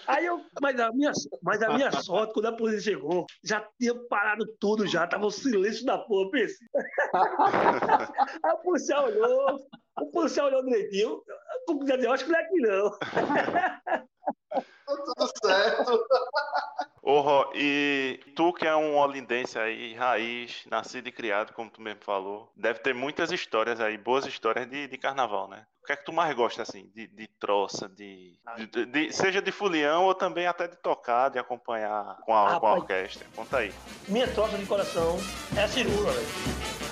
Aí 0.08 0.26
eu, 0.26 0.42
mas 0.62 0.80
a, 0.80 0.92
minha, 0.92 1.12
mas 1.42 1.62
a 1.62 1.74
minha 1.74 1.92
sorte, 1.92 2.34
quando 2.34 2.48
a 2.48 2.56
polícia 2.56 2.92
chegou, 2.94 3.26
já 3.44 3.68
tinha 3.80 3.96
parado 4.08 4.46
tudo 4.60 4.88
já, 4.88 5.08
tava 5.08 5.26
o 5.26 5.32
silêncio 5.32 5.86
da 5.86 5.98
porra, 5.98 6.32
pensei. 6.32 6.68
Aí 8.44 8.52
o 8.52 8.58
policial 8.60 9.06
olhou, 9.06 9.60
o 10.00 10.12
policial 10.12 10.48
olhou 10.48 10.64
direitinho. 10.66 11.22
Eu 12.02 12.12
acho 12.14 12.26
que 12.26 12.32
não 12.32 12.40
é 12.40 12.44
aqui 12.44 12.58
não. 12.62 12.92
Tá 14.60 14.64
tudo 14.86 15.32
certo. 15.44 16.08
Ô, 17.10 17.22
Ró, 17.22 17.50
e 17.56 18.20
tu 18.36 18.52
que 18.52 18.68
é 18.68 18.76
um 18.76 18.98
olindense 18.98 19.58
aí, 19.58 19.94
raiz, 19.96 20.64
nascido 20.70 21.08
e 21.08 21.12
criado, 21.14 21.54
como 21.54 21.70
tu 21.70 21.82
mesmo 21.82 22.02
falou, 22.04 22.52
deve 22.54 22.80
ter 22.80 22.94
muitas 22.94 23.32
histórias 23.32 23.80
aí, 23.80 23.98
boas 23.98 24.26
histórias 24.26 24.70
de, 24.70 24.88
de 24.90 24.98
carnaval, 24.98 25.48
né? 25.48 25.66
O 25.82 25.86
que 25.86 25.94
é 25.94 25.96
que 25.96 26.04
tu 26.04 26.12
mais 26.12 26.36
gosta, 26.36 26.64
assim, 26.64 26.92
de, 26.94 27.08
de 27.08 27.30
troça, 27.40 27.88
de, 27.88 28.38
de- 28.74 28.86
de- 28.88 29.14
seja 29.14 29.42
de 29.42 29.54
folião 29.54 30.04
ou 30.04 30.14
também 30.14 30.48
até 30.48 30.68
de 30.68 30.76
tocar, 30.76 31.30
de 31.30 31.40
acompanhar 31.40 32.18
com 32.26 32.36
a, 32.36 32.60
com 32.60 32.68
a 32.68 32.74
orquestra? 32.74 33.26
Conta 33.34 33.60
aí. 33.60 33.74
Minha 34.10 34.28
troça 34.28 34.58
de 34.58 34.66
coração 34.66 35.16
é 35.56 35.64
a 35.64 35.68
cirula, 35.70 36.12
velho. 36.12 36.87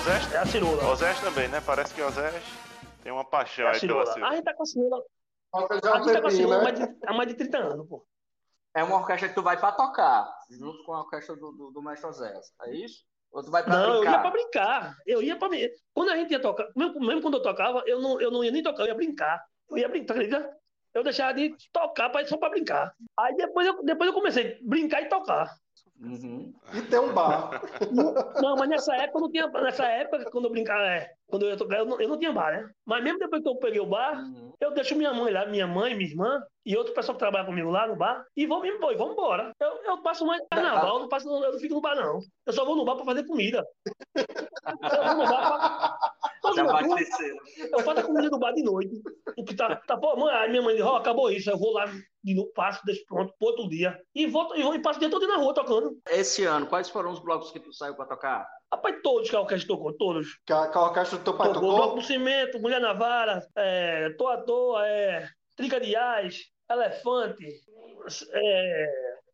Osés, 0.00 0.32
É 0.32 0.38
a 0.38 0.46
cirula. 0.46 0.84
Osés 0.88 1.20
também, 1.20 1.48
né? 1.48 1.60
Parece 1.60 1.92
que 1.94 2.00
Osés 2.00 2.42
tem 3.02 3.12
uma 3.12 3.24
paixão 3.24 3.66
É 3.66 3.68
a 3.68 3.72
aí 3.72 3.80
pela 3.80 4.06
cirula. 4.06 4.28
A 4.28 4.34
gente 4.34 4.44
tá 4.44 4.54
com 4.54 4.62
a 4.62 4.66
cirula. 4.66 5.04
A 5.54 5.60
gente 5.60 6.12
tá 6.12 6.20
com 6.22 6.26
a 6.26 6.30
cirula 6.30 6.54
há 6.54 6.58
né? 6.58 6.64
mais 6.64 6.78
de- 6.78 6.96
há 7.06 7.12
mais 7.12 7.28
de 7.28 7.34
30 7.34 7.58
anos, 7.58 7.86
pô. 7.88 8.06
É 8.74 8.82
uma 8.84 8.96
orquestra 8.96 9.28
que 9.28 9.34
tu 9.34 9.42
vai 9.42 9.58
pra 9.58 9.72
tocar, 9.72 10.32
junto 10.50 10.82
com 10.84 10.94
a 10.94 11.00
orquestra 11.00 11.34
do, 11.36 11.52
do, 11.52 11.70
do 11.72 11.82
Mestre 11.82 12.08
Oséias. 12.08 12.52
É 12.62 12.70
isso? 12.74 13.04
Ou 13.32 13.42
tu 13.42 13.50
vai 13.50 13.62
pra 13.62 13.74
Não, 13.76 13.94
eu 13.96 14.04
ia 14.04 14.10
brincar? 14.10 14.20
pra 14.22 14.30
brincar. 14.30 14.96
Eu 15.06 15.22
ia 15.22 15.36
pra. 15.36 15.48
Quando 15.92 16.10
a 16.10 16.16
gente 16.16 16.30
ia 16.30 16.40
tocar, 16.40 16.66
mesmo, 16.74 17.00
mesmo 17.00 17.20
quando 17.22 17.34
eu 17.34 17.42
tocava, 17.42 17.82
eu 17.86 18.00
não, 18.00 18.20
eu 18.20 18.30
não 18.30 18.42
ia 18.42 18.50
nem 18.50 18.62
tocar, 18.62 18.84
eu 18.84 18.88
ia 18.88 18.94
brincar. 18.94 19.44
Eu 19.68 19.76
ia 19.78 19.88
brincar, 19.88 20.14
acredita? 20.14 20.56
Eu 20.94 21.04
deixava 21.04 21.34
de 21.34 21.54
tocar 21.72 22.08
pra, 22.10 22.24
só 22.26 22.36
pra 22.38 22.48
brincar. 22.48 22.92
Aí 23.18 23.36
depois 23.36 23.66
eu, 23.66 23.82
depois 23.84 24.08
eu 24.08 24.14
comecei 24.14 24.54
a 24.54 24.58
brincar 24.62 25.02
e 25.02 25.08
tocar. 25.08 25.52
Uhum. 26.02 26.54
E 26.72 26.80
tem 26.82 26.98
um 26.98 27.12
bar. 27.12 27.60
Não, 28.42 28.56
mas 28.56 28.68
nessa 28.70 28.94
época 28.96 29.18
eu 29.18 29.20
não 29.22 29.30
tinha. 29.30 29.46
Nessa 29.48 29.84
época, 29.84 30.30
quando 30.30 30.46
eu 30.46 30.50
brincava, 30.50 30.82
é, 30.82 31.10
quando 31.28 31.42
eu 31.44 31.50
ia 31.50 31.56
tocar, 31.58 31.78
eu 31.78 31.84
não, 31.84 32.00
eu 32.00 32.08
não 32.08 32.18
tinha 32.18 32.32
bar, 32.32 32.52
né? 32.52 32.70
Mas 32.86 33.04
mesmo 33.04 33.18
depois 33.18 33.42
que 33.42 33.48
eu 33.48 33.56
peguei 33.56 33.80
o 33.80 33.86
bar, 33.86 34.18
Uhum. 34.18 34.50
eu 34.60 34.72
deixo 34.72 34.96
minha 34.96 35.12
mãe 35.12 35.30
lá, 35.30 35.44
minha 35.44 35.66
mãe, 35.66 35.94
minha 35.94 36.08
irmã 36.08 36.40
e 36.64 36.74
outro 36.74 36.94
pessoal 36.94 37.14
que 37.16 37.18
trabalha 37.20 37.44
comigo 37.44 37.68
lá 37.70 37.86
no 37.86 37.96
bar 37.96 38.24
e 38.34 38.46
vamos 38.46 38.66
embora, 38.66 38.96
vamos 38.96 39.12
embora. 39.12 39.52
Eu, 39.60 39.68
eu 39.84 40.02
passo 40.02 40.24
mais 40.24 40.40
carnaval, 40.50 40.94
eu 40.96 41.00
não, 41.00 41.08
passo, 41.08 41.28
eu 41.28 41.52
não 41.52 41.58
fico 41.58 41.74
no 41.74 41.80
bar, 41.82 41.94
não. 41.94 42.18
Eu 42.46 42.52
só 42.54 42.64
vou 42.64 42.76
no 42.76 42.84
bar 42.86 42.96
pra 42.96 43.04
fazer 43.04 43.26
comida. 43.26 43.62
Eu 44.66 45.04
vou 45.04 45.24
no 45.24 45.30
bar 45.30 45.98
pra. 46.42 46.52
Já 46.54 46.62
Eu- 46.62 46.66
vai 46.72 46.84
eu- 46.84 46.94
crescer. 46.94 47.36
eu 47.72 47.78
faço 47.80 48.00
a 48.00 48.02
comida 48.02 48.30
do 48.30 48.38
bar 48.38 48.52
de 48.52 48.62
noite. 48.62 48.90
O 49.36 49.44
que 49.44 49.54
tá, 49.54 49.76
tá 49.86 49.96
pô, 49.96 50.16
mãe, 50.16 50.34
aí 50.34 50.50
minha 50.50 50.62
mãe 50.62 50.74
diz, 50.76 50.84
ó, 50.84 50.96
acabou 50.96 51.30
isso. 51.30 51.50
Eu 51.50 51.58
vou 51.58 51.72
lá, 51.72 51.84
de 52.22 52.34
novo, 52.34 52.52
passo, 52.54 52.80
deixo 52.84 53.04
pronto, 53.06 53.32
pro 53.38 53.48
outro 53.48 53.68
dia. 53.68 53.98
E 54.14 54.26
volto, 54.26 54.54
e, 54.56 54.60
e 54.62 54.78
passo 54.82 54.98
o 54.98 55.00
dia 55.00 55.10
todo 55.10 55.26
na 55.26 55.36
rua 55.36 55.54
tocando. 55.54 55.98
Esse 56.08 56.44
ano, 56.44 56.66
quais 56.66 56.88
foram 56.90 57.10
os 57.12 57.18
blocos 57.20 57.50
que 57.50 57.60
tu 57.60 57.72
saiu 57.72 57.94
pra 57.94 58.04
tocar? 58.06 58.46
Rapaz, 58.72 58.96
todos 59.02 59.28
que 59.30 59.36
a 59.36 59.40
orquestra 59.40 59.68
tocou, 59.68 59.92
todos. 59.94 60.38
Que 60.46 60.52
a, 60.52 60.68
que 60.68 60.76
a 60.78 60.82
orquestra 60.82 61.18
do 61.18 61.24
teu 61.24 61.36
pai 61.36 61.48
Tocou 61.52 61.62
Bloco 61.62 61.82
tocou? 61.82 62.00
do 62.00 62.06
Cimento, 62.06 62.60
Mulher 62.60 62.80
na 62.80 62.92
Vara, 62.92 63.42
é, 63.56 64.10
Tô 64.10 64.28
à 64.28 64.36
Toa, 64.38 64.86
é, 64.86 65.28
Trinca 65.56 65.80
de 65.80 65.96
Ás, 65.96 66.38
Elefante, 66.70 67.44
é, 68.32 68.86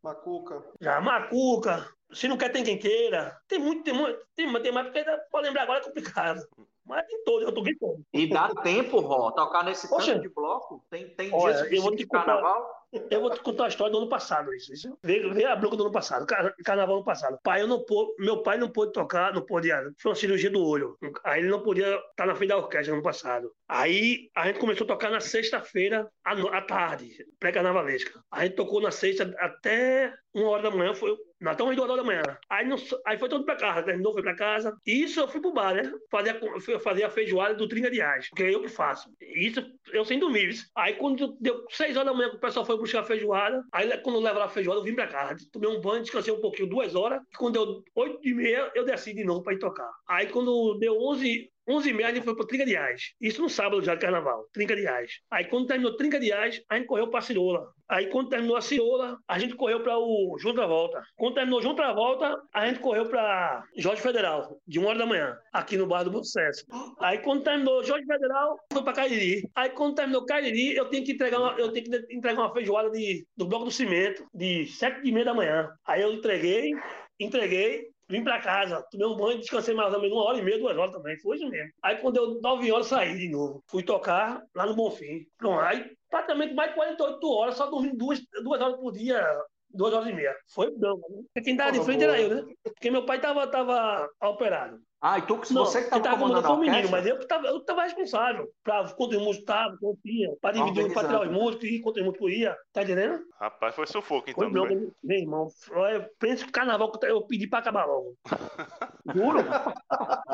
Macuca. 0.03 0.63
já, 0.81 1.01
Macuca, 1.01 1.87
Se 2.13 2.29
não 2.29 2.37
quer, 2.39 2.51
tem 2.51 2.63
quem 2.65 2.79
queira. 2.79 3.37
Tem 3.49 3.59
muito, 3.59 3.83
tem 3.85 3.93
muito, 3.93 4.19
tem, 4.35 4.63
tem 4.63 4.73
mais, 4.73 4.87
porque 4.87 5.01
ainda, 5.01 5.19
pra 5.31 5.41
lembrar 5.41 5.63
agora 5.63 5.81
é 5.81 5.85
complicado. 5.85 6.41
Mas 6.87 7.07
tem 7.07 7.25
todos, 7.25 7.43
eu 7.49 7.53
toquei 7.53 7.75
todos. 7.75 8.01
E 8.13 8.29
dá 8.29 8.49
tempo, 8.63 9.01
Ró, 9.01 9.31
tocar 9.33 9.65
nesse 9.65 9.89
Poxa. 9.89 10.13
tanto 10.13 10.23
de 10.23 10.29
bloco? 10.35 10.85
Tem, 10.91 11.09
tem 11.11 11.31
Olha, 11.35 11.55
dias 11.55 11.73
eu 11.73 11.83
vou 11.83 11.91
te 11.91 11.99
de 11.99 12.07
contar- 12.07 12.25
carnaval? 12.27 12.77
Eu 13.11 13.21
vou 13.21 13.31
te 13.31 13.41
contar 13.41 13.65
a 13.65 13.69
história 13.69 13.93
do 13.93 13.99
ano 13.99 14.09
passado, 14.09 14.55
isso. 14.55 14.73
isso. 14.73 14.97
Vê, 15.03 15.19
vê 15.31 15.45
a 15.45 15.57
bronca 15.57 15.77
do 15.77 15.83
ano 15.83 15.93
passado, 15.93 16.25
car- 16.25 16.55
carnaval 16.65 16.95
do 16.95 16.99
ano 16.99 17.05
passado. 17.05 17.37
Pai, 17.43 17.61
eu 17.61 17.67
não 17.67 17.85
pô- 17.85 18.15
meu 18.19 18.43
pai 18.43 18.57
não 18.57 18.71
pôde 18.71 18.93
tocar, 18.93 19.35
não 19.35 19.43
podia. 19.45 19.83
Foi 19.99 20.11
uma 20.13 20.17
cirurgia 20.17 20.49
do 20.51 20.65
olho. 20.65 20.97
Aí 21.25 21.41
ele 21.41 21.51
não 21.51 21.61
podia 21.61 21.97
estar 22.11 22.25
na 22.27 22.35
frente 22.37 22.51
da 22.51 22.57
orquestra 22.57 22.93
no 22.93 22.99
ano 22.99 23.03
passado. 23.03 23.51
Aí 23.69 24.31
a 24.37 24.47
gente 24.47 24.61
começou 24.61 24.85
a 24.85 24.89
tocar 24.89 25.11
na 25.11 25.21
sexta-feira 25.21 26.09
à, 26.25 26.33
à 26.57 26.63
tarde, 26.63 27.11
pré-carnavalesca. 27.41 28.21
A 28.31 28.45
gente 28.45 28.55
tocou 28.55 28.81
na 28.81 28.93
sexta 28.93 29.35
até 29.41 30.15
uma 30.41 30.51
hora 30.51 30.63
da 30.63 30.71
manhã, 30.71 30.95
foi. 30.95 31.17
Não, 31.41 31.53
até 31.53 31.63
umas 31.63 31.77
duas 31.77 31.91
horas 31.91 32.03
da 32.03 32.07
manhã. 32.07 32.23
Aí, 32.49 32.67
não- 32.67 32.77
aí 33.07 33.19
foi 33.19 33.29
todo 33.29 33.45
pra 33.45 33.57
casa, 33.57 33.83
terminou, 33.85 34.13
foi 34.13 34.23
pra 34.23 34.35
casa. 34.35 34.75
E 34.87 35.03
isso 35.03 35.21
eu 35.21 35.29
fui 35.29 35.41
pro 35.41 35.53
bar, 35.53 35.75
né? 35.75 35.83
Fazer 36.11 36.41
fazer 36.81 37.05
a 37.05 37.11
feijoada 37.11 37.55
do 37.55 37.69
Tringa 37.69 37.91
de 37.91 37.99
Reais, 37.99 38.29
que 38.35 38.43
é 38.43 38.55
eu 38.55 38.63
que 38.63 38.69
faço. 38.69 39.11
Isso 39.21 39.61
eu 39.93 40.05
sem 40.05 40.19
dormir. 40.19 40.55
Aí 40.77 40.95
quando 40.95 41.37
deu 41.41 41.65
seis 41.71 41.97
horas 41.97 42.11
da 42.11 42.15
manhã 42.17 42.31
que 42.31 42.37
o 42.37 42.41
pessoal 42.41 42.65
foi 42.65 42.77
buscar 42.79 43.01
a 43.01 43.05
feijoada, 43.05 43.63
aí 43.73 43.97
quando 43.99 44.19
levaram 44.21 44.47
a 44.47 44.49
feijoada, 44.49 44.81
eu 44.81 44.85
vim 44.85 44.95
pra 44.95 45.07
casa. 45.07 45.37
Tomei 45.53 45.69
um 45.71 45.81
banho, 45.81 46.03
descansei 46.03 46.33
um 46.33 46.41
pouquinho, 46.41 46.69
duas 46.69 46.95
horas. 46.95 47.21
E 47.33 47.37
quando 47.37 47.55
deu 47.55 47.83
oito 47.97 48.19
e 48.23 48.35
meia, 48.35 48.71
eu 48.75 48.85
desci 48.85 49.15
de 49.15 49.25
novo 49.25 49.43
pra 49.43 49.53
ir 49.55 49.59
tocar. 49.59 49.91
Aí 50.09 50.29
quando 50.29 50.79
deu 50.79 50.97
onze 51.01 51.51
11 51.69 51.89
e 51.89 51.93
meia 51.93 52.09
a 52.09 52.15
gente 52.15 52.25
foi 52.25 52.35
pro 52.35 52.47
Trinca 52.47 52.65
de 52.65 52.73
Reais. 52.73 53.13
Isso 53.21 53.43
no 53.43 53.49
sábado 53.49 53.83
já 53.83 53.95
de 53.95 54.01
carnaval, 54.01 54.47
Trinca 54.53 54.77
de 54.77 54.83
Reais. 54.83 55.21
Aí 55.31 55.45
quando 55.47 55.67
terminou 55.67 55.97
Trinca 55.97 56.21
de 56.21 56.27
Reais, 56.27 56.63
a 56.69 56.77
gente 56.77 56.87
correu 56.87 57.09
pra 57.09 57.21
Cirola. 57.21 57.69
Aí 57.89 58.09
quando 58.09 58.29
terminou 58.29 58.57
a 58.57 58.61
Cirola, 58.61 59.19
a 59.29 59.39
gente 59.39 59.55
correu 59.55 59.81
para 59.83 59.97
o 59.99 60.37
João 60.39 60.55
Travolta. 60.55 61.03
Quando 61.17 61.35
terminou 61.35 61.59
o 61.59 61.63
João 61.63 61.75
Travolta, 61.75 62.37
a 62.53 62.67
gente 62.67 62.81
correu 62.81 63.09
para 63.09 63.65
Jorge 63.77 64.03
Federal, 64.03 64.61
de 64.67 64.79
uma 64.79 64.89
hora 64.89 64.99
da 64.99 65.07
manhã, 65.07 65.37
aqui 65.53 65.77
no 65.77 65.87
bar 65.87 66.03
do 66.03 66.11
Bom 66.11 66.23
Sucesso. 66.23 66.65
Aí 66.99 67.19
quando 67.19 67.45
terminou 67.45 67.85
Jorge 67.85 68.07
Federal, 68.07 68.59
foi 68.73 68.83
para 68.83 68.93
Cariri. 68.93 69.49
Aí 69.55 69.71
quando 69.71 69.95
terminou 69.95 70.25
Cariri, 70.25 70.77
eu 70.77 70.87
tenho 70.87 71.05
que 71.05 71.13
entregar 71.13 71.39
uma, 71.39 71.53
eu 71.59 71.71
tenho 71.73 71.85
que 71.85 72.15
entregar 72.15 72.41
uma 72.41 72.53
feijoada 72.53 72.91
de, 72.91 73.27
do 73.37 73.47
Bloco 73.47 73.65
do 73.67 73.71
Cimento, 73.71 74.27
de 74.35 74.67
sete 74.67 75.01
e 75.05 75.13
meia 75.13 75.27
da 75.27 75.35
manhã. 75.35 75.71
Aí 75.87 76.03
eu 76.03 76.13
entreguei, 76.13 76.73
entreguei, 77.21 77.89
Vim 78.09 78.23
pra 78.23 78.41
casa, 78.41 78.85
tomei 78.91 79.07
um 79.07 79.17
banho, 79.17 79.39
descansei 79.39 79.75
mais 79.75 79.93
ou 79.93 80.01
menos 80.01 80.17
uma 80.17 80.27
hora 80.27 80.39
e 80.39 80.43
meia, 80.43 80.59
duas 80.59 80.77
horas 80.77 80.93
também. 80.93 81.19
Foi 81.19 81.37
isso 81.37 81.49
mesmo. 81.49 81.71
Aí 81.83 81.97
quando 81.97 82.15
deu 82.15 82.41
nove 82.41 82.71
horas, 82.71 82.87
saí 82.87 83.17
de 83.17 83.29
novo. 83.29 83.63
Fui 83.69 83.83
tocar 83.83 84.43
lá 84.55 84.67
no 84.67 84.77
Bonfim. 84.77 85.27
Pronto, 85.37 85.61
aí 85.61 85.91
praticamente 86.09 86.55
mais 86.55 86.71
de 86.71 86.77
48 86.77 87.31
horas, 87.31 87.57
só 87.57 87.67
dormindo 87.67 87.97
duas, 87.97 88.21
duas 88.43 88.61
horas 88.61 88.77
por 88.79 88.93
dia, 88.93 89.25
duas 89.71 89.93
horas 89.93 90.09
e 90.09 90.13
meia. 90.13 90.35
Foi. 90.55 90.71
Né? 90.71 91.43
Quem 91.43 91.57
tava 91.57 91.73
de 91.73 91.85
frente 91.85 92.05
era 92.05 92.21
eu, 92.21 92.31
né? 92.31 92.55
Porque 92.63 92.91
meu 92.91 93.05
pai 93.05 93.21
tava, 93.21 93.47
tava 93.49 94.09
operado. 94.23 94.79
Ah, 95.01 95.19
e 95.19 95.23
tu, 95.23 95.35
Não, 95.51 95.65
você 95.65 95.85
que 95.85 95.91
quem 95.91 96.01
tava 96.03 96.05
tava 96.05 96.17
comandando 96.17 96.47
a 96.47 96.49
foi 96.49 96.57
o 96.57 96.61
menino, 96.61 96.77
orquestra? 96.77 96.97
mas 96.99 97.07
eu 97.07 97.19
que 97.19 97.27
tava, 97.27 97.47
eu 97.49 97.61
que 97.61 97.67
tava 97.67 97.83
responsável 97.83 98.49
pra 98.65 98.85
quantos 98.95 99.19
músicos 99.19 99.39
estavam, 99.39 99.77
quanto 99.79 100.01
tinha, 100.03 100.31
pra 100.41 100.53
dividir, 100.53 100.93
pra 100.93 101.05
tirar 101.05 101.21
os 101.23 101.31
músicos 101.31 101.69
e 101.69 101.81
quantos 101.81 102.03
músicos 102.03 102.33
ia. 102.33 102.57
Tá 102.73 102.83
entendendo? 102.83 103.21
Rapaz, 103.39 103.75
foi 103.75 103.87
sufoco 103.87 104.31
então, 104.31 104.45
Foi 104.45 104.53
meu, 104.53 104.63
não 104.63 104.69
foi? 104.69 104.77
meu, 104.81 104.93
meu 105.05 105.19
irmão. 105.19 105.49
Eu 105.93 106.07
penso 106.19 106.45
que 106.45 106.49
o 106.49 106.53
carnaval 106.53 106.91
que 106.91 107.07
eu 107.07 107.27
pedi 107.27 107.47
pra 107.47 107.59
acabar 107.59 107.85
logo. 107.85 108.15
Juro. 109.15 109.39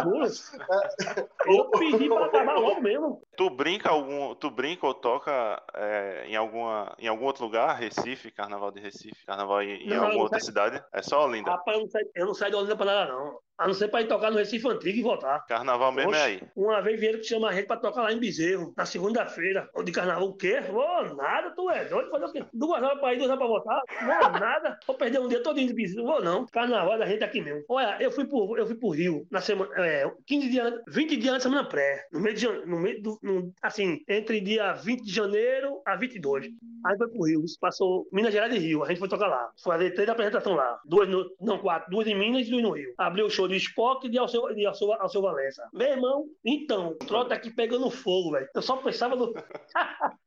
Juro. 0.02 0.26
Eu 1.44 1.70
pedi 1.70 2.08
pra 2.08 2.26
acabar 2.26 2.54
logo 2.54 2.80
mesmo. 2.80 3.22
Tu 3.36 3.50
brinca 3.50 3.90
algum, 3.90 4.34
tu 4.34 4.50
brinca 4.50 4.86
ou 4.86 4.94
toca 4.94 5.60
é, 5.74 6.24
em 6.28 6.36
alguma, 6.36 6.94
em 6.98 7.08
algum 7.08 7.26
outro 7.26 7.44
lugar? 7.44 7.76
Recife, 7.78 8.30
Carnaval 8.30 8.70
de 8.70 8.80
Recife, 8.80 9.26
Carnaval 9.26 9.62
em, 9.62 9.82
em 9.82 9.88
Não, 9.88 10.04
alguma 10.04 10.22
outra 10.22 10.38
sei. 10.38 10.46
cidade? 10.46 10.82
É 10.92 11.02
só 11.02 11.24
Olinda. 11.26 11.50
Rapaz, 11.50 11.76
eu 11.76 11.82
não 11.82 11.90
saio, 11.90 12.10
eu 12.14 12.26
não 12.26 12.34
saio 12.34 12.50
de 12.52 12.56
Olinda 12.56 12.76
pra 12.76 12.86
nada, 12.86 13.12
não. 13.12 13.38
A 13.62 13.66
não 13.66 13.74
ser 13.74 13.88
pra 13.88 14.00
ir 14.02 14.08
tocar 14.08 14.30
no 14.30 14.38
Recife 14.38 14.66
Antigo 14.68 14.98
e 14.98 15.02
voltar. 15.02 15.44
Carnaval 15.46 15.92
mesmo 15.92 16.14
é 16.14 16.22
aí. 16.22 16.40
Uma 16.56 16.80
vez 16.80 16.98
vieram 17.00 17.18
que 17.18 17.24
chama 17.24 17.48
a 17.48 17.52
gente 17.52 17.66
pra 17.66 17.76
tocar 17.76 18.02
lá 18.02 18.12
em 18.12 18.18
Bezerro, 18.18 18.72
na 18.76 18.84
segunda-feira. 18.84 19.68
Ou 19.74 19.82
de 19.82 19.92
carnaval, 19.92 20.28
o 20.28 20.34
quê? 20.36 20.60
Ô, 20.70 21.14
nada, 21.14 21.50
tu 21.54 21.70
é 21.70 21.84
doido? 21.84 22.10
Fazer 22.10 22.24
o 22.24 22.32
quê? 22.32 22.44
Duas 22.52 22.82
horas 22.82 22.98
pra 23.00 23.14
ir, 23.14 23.18
duas 23.18 23.28
horas 23.30 23.38
pra 23.38 23.46
voltar? 23.48 23.80
Não, 24.02 24.40
nada. 24.40 24.78
Vou 24.86 24.96
perder 24.96 25.20
um 25.20 25.28
dia 25.28 25.42
todinho 25.42 25.68
de 25.68 25.74
Bezerro. 25.74 26.06
Vou 26.06 26.22
não. 26.22 26.46
Carnaval 26.46 26.98
da 26.98 27.06
gente 27.06 27.22
aqui 27.24 27.40
mesmo. 27.40 27.62
Olha, 27.68 27.96
eu 28.00 28.10
fui 28.10 28.24
pro, 28.26 28.56
eu 28.56 28.66
fui 28.66 28.74
pro 28.74 28.90
Rio 28.90 29.26
na 29.30 29.40
semana, 29.40 29.70
é, 29.78 30.10
15 30.26 30.48
dias, 30.50 30.66
antes- 30.66 30.82
20 30.94 31.16
dias 31.16 31.34
antes 31.34 31.44
da 31.44 31.50
semana 31.50 31.68
pré. 31.68 32.06
No 32.12 32.20
meio 32.20 32.34
de, 32.36 32.46
no 32.66 32.78
meio 32.80 33.02
do, 33.02 33.18
no- 33.22 33.52
assim, 33.62 34.00
entre 34.08 34.40
dia 34.40 34.72
20 34.72 35.02
de 35.04 35.12
janeiro 35.12 35.80
a 35.86 35.96
22. 35.96 36.46
Aí 36.84 36.96
foi 36.98 37.08
pro 37.08 37.24
Rio, 37.24 37.42
passou 37.60 38.06
Minas 38.12 38.32
Gerais 38.32 38.54
e 38.54 38.58
Rio. 38.58 38.82
A 38.82 38.88
gente 38.88 38.98
foi 38.98 39.08
tocar 39.08 39.26
lá. 39.28 39.50
Fazer 39.62 39.90
três 39.92 40.08
apresentações 40.08 40.56
lá. 40.56 40.80
Duas 40.84 41.08
no, 41.08 41.24
não, 41.40 41.58
quatro. 41.58 41.90
Duas 41.90 42.06
em 42.06 42.14
Minas 42.18 42.46
e 42.46 42.50
duas 42.50 42.62
no 42.62 42.70
Rio. 42.72 42.92
Abriu 42.98 43.26
o 43.26 43.30
show 43.30 43.46
de 43.52 43.58
Spock 43.58 44.06
e 44.06 44.10
de 44.10 44.18
Alceu, 44.18 44.52
de 44.54 44.66
Alceu, 44.66 44.92
Alceu 44.94 45.22
Valença. 45.22 45.68
Meu 45.72 45.88
irmão, 45.88 46.24
então, 46.44 46.88
o 46.90 46.94
trote 46.94 47.28
tá 47.30 47.34
aqui 47.36 47.50
pegando 47.50 47.90
fogo, 47.90 48.32
velho. 48.32 48.48
Eu 48.54 48.62
só 48.62 48.76
pensava 48.76 49.14
no. 49.16 49.32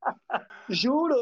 Juro. 0.70 1.16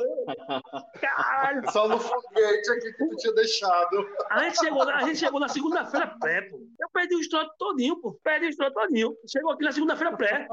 Caralho. 1.00 1.72
Só 1.72 1.88
no 1.88 2.00
foguete 2.00 2.72
aqui 2.72 2.92
que 2.94 3.10
tu 3.10 3.16
tinha 3.18 3.34
deixado. 3.34 4.08
A 4.30 4.44
gente 4.44 4.58
chegou, 4.60 4.86
na- 4.86 4.96
a 4.98 5.02
gente 5.04 5.18
chegou 5.18 5.40
na 5.40 5.48
segunda-feira 5.50 6.08
pré, 6.20 6.42
pô. 6.44 6.58
Eu 6.80 6.90
perdi 6.94 7.16
o 7.16 7.20
estoque 7.20 7.52
todinho, 7.58 8.00
pô. 8.02 8.18
Perdi 8.24 8.46
o 8.48 8.50
estoque 8.50 8.74
todinho. 8.74 9.14
Chegou 9.28 9.52
aqui 9.52 9.64
na 9.64 9.72
segunda-feira 9.72 10.16
pré. 10.16 10.48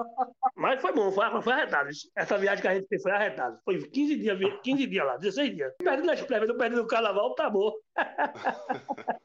Mas 0.56 0.80
foi 0.80 0.92
bom, 0.92 1.10
foi, 1.12 1.24
foi 1.42 1.52
arretado. 1.52 1.88
Essa 2.16 2.36
viagem 2.38 2.62
que 2.62 2.68
a 2.68 2.74
gente 2.74 2.88
fez 2.88 3.02
foi 3.02 3.12
arretada. 3.12 3.60
Foi 3.64 3.78
15 3.80 4.16
dias, 4.16 4.38
vi- 4.38 4.58
15 4.62 4.86
dias 4.86 5.06
lá, 5.06 5.16
16 5.16 5.54
dias. 5.54 5.72
Perdi 5.78 6.02
nas 6.06 6.20
prévias, 6.20 6.50
eu 6.50 6.56
perdi 6.56 6.76
no 6.76 6.86
carnaval, 6.86 7.34
tá 7.34 7.48
bom. 7.48 7.72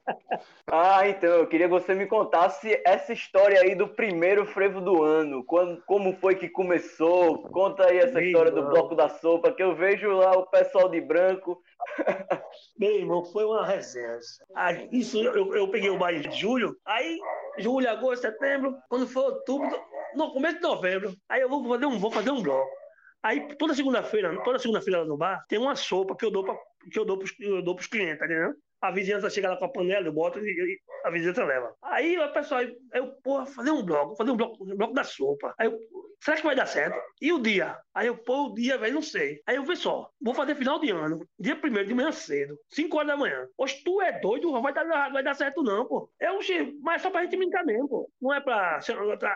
Ah, 0.68 1.08
então, 1.08 1.30
eu 1.30 1.48
queria 1.48 1.68
que 1.68 1.74
você 1.74 1.94
me 1.94 2.08
contasse 2.08 2.82
essa 2.86 3.14
história 3.14 3.62
aí 3.62 3.76
do 3.76 3.88
primeiro 3.88 4.46
frevo 4.46 4.82
do 4.82 5.04
ano. 5.04 5.44
Quando, 5.46 5.82
como 5.86 6.14
foi 6.18 6.36
que 6.36 6.50
começou? 6.50 7.44
Conta 7.50 7.86
aí 7.88 8.00
essa 8.00 8.20
Meu 8.20 8.24
história 8.24 8.52
do 8.52 8.58
irmão. 8.60 8.74
bloco 8.74 8.96
da 8.96 9.08
sopa, 9.08 9.52
que 9.52 9.62
eu 9.62 9.76
vejo 9.76 10.10
lá 10.12 10.32
o 10.32 10.48
pessoal 10.48 10.90
de 10.90 11.00
branco. 11.00 11.62
Meu 12.80 12.92
irmão, 12.92 13.24
foi 13.26 13.46
uma 13.46 13.66
resenha. 13.66 14.20
Aí, 14.56 14.90
isso, 14.92 15.18
eu, 15.18 15.56
eu 15.56 15.70
peguei 15.70 15.90
o 15.90 15.98
baile 15.98 16.28
de 16.28 16.36
julho, 16.36 16.76
aí 16.84 17.20
julho, 17.58 17.90
agosto, 17.90 18.24
setembro, 18.24 18.76
quando 18.90 19.08
foi 19.08 19.24
outubro, 19.24 19.80
no 20.16 20.32
começo 20.32 20.56
de 20.56 20.62
novembro, 20.62 21.14
aí 21.30 21.42
eu 21.42 21.50
vou 21.50 21.64
fazer 21.68 21.86
um, 21.86 22.00
vou 22.00 22.12
fazer 22.12 22.32
um 22.32 22.42
bloco. 22.42 22.85
Aí 23.26 23.48
toda 23.58 23.74
segunda-feira, 23.74 24.40
toda 24.44 24.60
segunda-feira 24.60 25.00
lá 25.00 25.06
no 25.06 25.18
bar, 25.18 25.44
tem 25.50 25.58
uma 25.58 25.76
sopa 25.76 26.16
que 26.16 26.24
eu 26.24 26.30
dou 26.30 26.46
para 26.46 26.56
que 26.92 27.00
eu 27.00 27.04
dou 27.04 27.18
pros, 27.18 27.34
eu 27.40 27.64
dou 27.64 27.76
pros 27.76 27.88
clientes, 27.88 28.20
tá? 28.20 28.54
A 28.82 28.92
vizinhança 28.92 29.32
chega 29.32 29.50
lá 29.50 29.58
com 29.58 29.66
a 29.66 29.70
panela, 29.70 30.06
eu 30.06 30.14
boto 30.14 30.38
e, 30.38 30.44
e 30.44 30.80
a 31.04 31.10
vizinhança 31.10 31.44
leva. 31.44 31.74
Aí 31.82 32.20
o 32.20 32.32
pessoal, 32.32 32.62
aí 32.62 32.78
eu, 32.94 33.08
porra, 33.24 33.48
fazer 33.48 33.72
um 33.72 33.84
bloco, 33.84 34.16
fazer 34.16 34.30
um 34.30 34.38
bloco, 34.38 34.64
um 34.64 34.78
bloco 34.78 34.94
da 34.94 35.04
sopa. 35.04 35.56
Aí 35.58 35.66
eu, 35.66 35.80
será 36.22 36.38
que 36.38 36.44
vai 36.46 36.56
dar 36.56 36.66
certo? 36.66 36.98
E 37.22 37.32
o 37.32 37.40
dia? 37.40 37.78
Aí 37.94 38.08
eu, 38.08 38.18
pô, 38.18 38.48
o 38.48 38.54
dia, 38.54 38.78
velho, 38.78 38.96
não 38.96 39.02
sei. 39.02 39.42
Aí 39.48 39.56
eu 39.56 39.64
vi 39.64 39.76
só, 39.76 40.10
vou 40.22 40.34
fazer 40.34 40.56
final 40.56 40.80
de 40.80 40.92
ano, 40.92 41.26
dia 41.40 41.56
primeiro 41.56 41.88
de 41.88 41.94
manhã 41.94 42.12
cedo, 42.12 42.58
5 42.70 42.98
horas 42.98 43.08
da 43.10 43.18
manhã. 43.18 43.48
Poxa, 43.58 43.78
tu 43.86 44.02
é 44.02 44.20
doido, 44.20 44.52
vai 44.62 44.74
dar, 44.74 45.12
vai 45.12 45.24
dar 45.24 45.34
certo 45.34 45.64
não, 45.64 45.86
pô. 45.86 46.10
Eu, 46.20 46.36
"Oxi, 46.38 46.78
mas 46.82 47.02
é 47.02 47.04
só 47.04 47.10
pra 47.10 47.24
gente 47.24 47.38
brincar 47.38 47.64
mesmo, 47.66 47.88
pô. 47.88 48.10
Não 48.22 48.34
é 48.34 48.42
pra 48.42 48.80